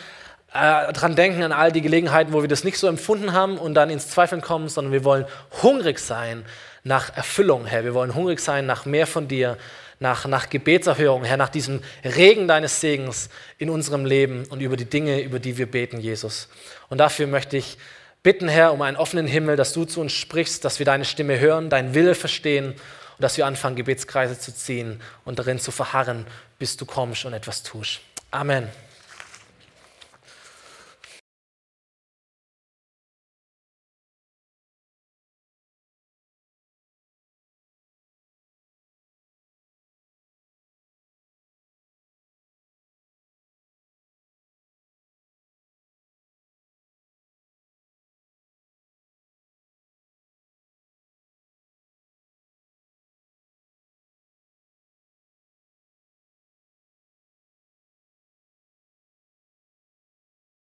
äh, 0.53 0.93
dran 0.93 1.17
denken 1.17 1.43
an 1.43 1.51
all 1.51 1.73
die 1.73 1.81
Gelegenheiten, 1.81 2.31
wo 2.31 2.41
wir 2.41 2.47
das 2.47 2.63
nicht 2.63 2.77
so 2.77 2.87
empfunden 2.87 3.33
haben 3.33 3.57
und 3.57 3.73
dann 3.73 3.89
ins 3.89 4.07
Zweifeln 4.07 4.39
kommen, 4.39 4.69
sondern 4.69 4.93
wir 4.93 5.03
wollen 5.03 5.25
hungrig 5.61 5.99
sein 5.99 6.45
nach 6.83 7.15
Erfüllung, 7.15 7.65
Herr. 7.65 7.83
Wir 7.83 7.93
wollen 7.93 8.15
hungrig 8.15 8.39
sein 8.39 8.65
nach 8.65 8.85
mehr 8.85 9.07
von 9.07 9.27
dir, 9.27 9.57
nach, 9.99 10.25
nach 10.25 10.49
Gebetserhörung, 10.49 11.23
Herr, 11.23 11.37
nach 11.37 11.49
diesem 11.49 11.81
Regen 12.03 12.47
deines 12.47 12.81
Segens 12.81 13.29
in 13.57 13.69
unserem 13.69 14.05
Leben 14.05 14.45
und 14.49 14.61
über 14.61 14.75
die 14.75 14.85
Dinge, 14.85 15.21
über 15.21 15.39
die 15.39 15.57
wir 15.57 15.69
beten, 15.69 15.99
Jesus. 15.99 16.49
Und 16.89 16.97
dafür 16.97 17.27
möchte 17.27 17.57
ich 17.57 17.77
bitten, 18.23 18.47
Herr, 18.47 18.73
um 18.73 18.81
einen 18.81 18.97
offenen 18.97 19.27
Himmel, 19.27 19.55
dass 19.55 19.73
du 19.73 19.85
zu 19.85 20.01
uns 20.01 20.13
sprichst, 20.13 20.65
dass 20.65 20.79
wir 20.79 20.85
deine 20.85 21.05
Stimme 21.05 21.39
hören, 21.39 21.69
deinen 21.69 21.93
Wille 21.93 22.15
verstehen 22.15 22.69
und 22.73 23.19
dass 23.19 23.37
wir 23.37 23.45
anfangen, 23.45 23.75
Gebetskreise 23.75 24.39
zu 24.39 24.53
ziehen 24.53 25.01
und 25.23 25.37
darin 25.37 25.59
zu 25.59 25.71
verharren, 25.71 26.25
bis 26.57 26.77
du 26.77 26.85
kommst 26.85 27.25
und 27.25 27.33
etwas 27.33 27.61
tust. 27.61 28.01
Amen. 28.31 28.69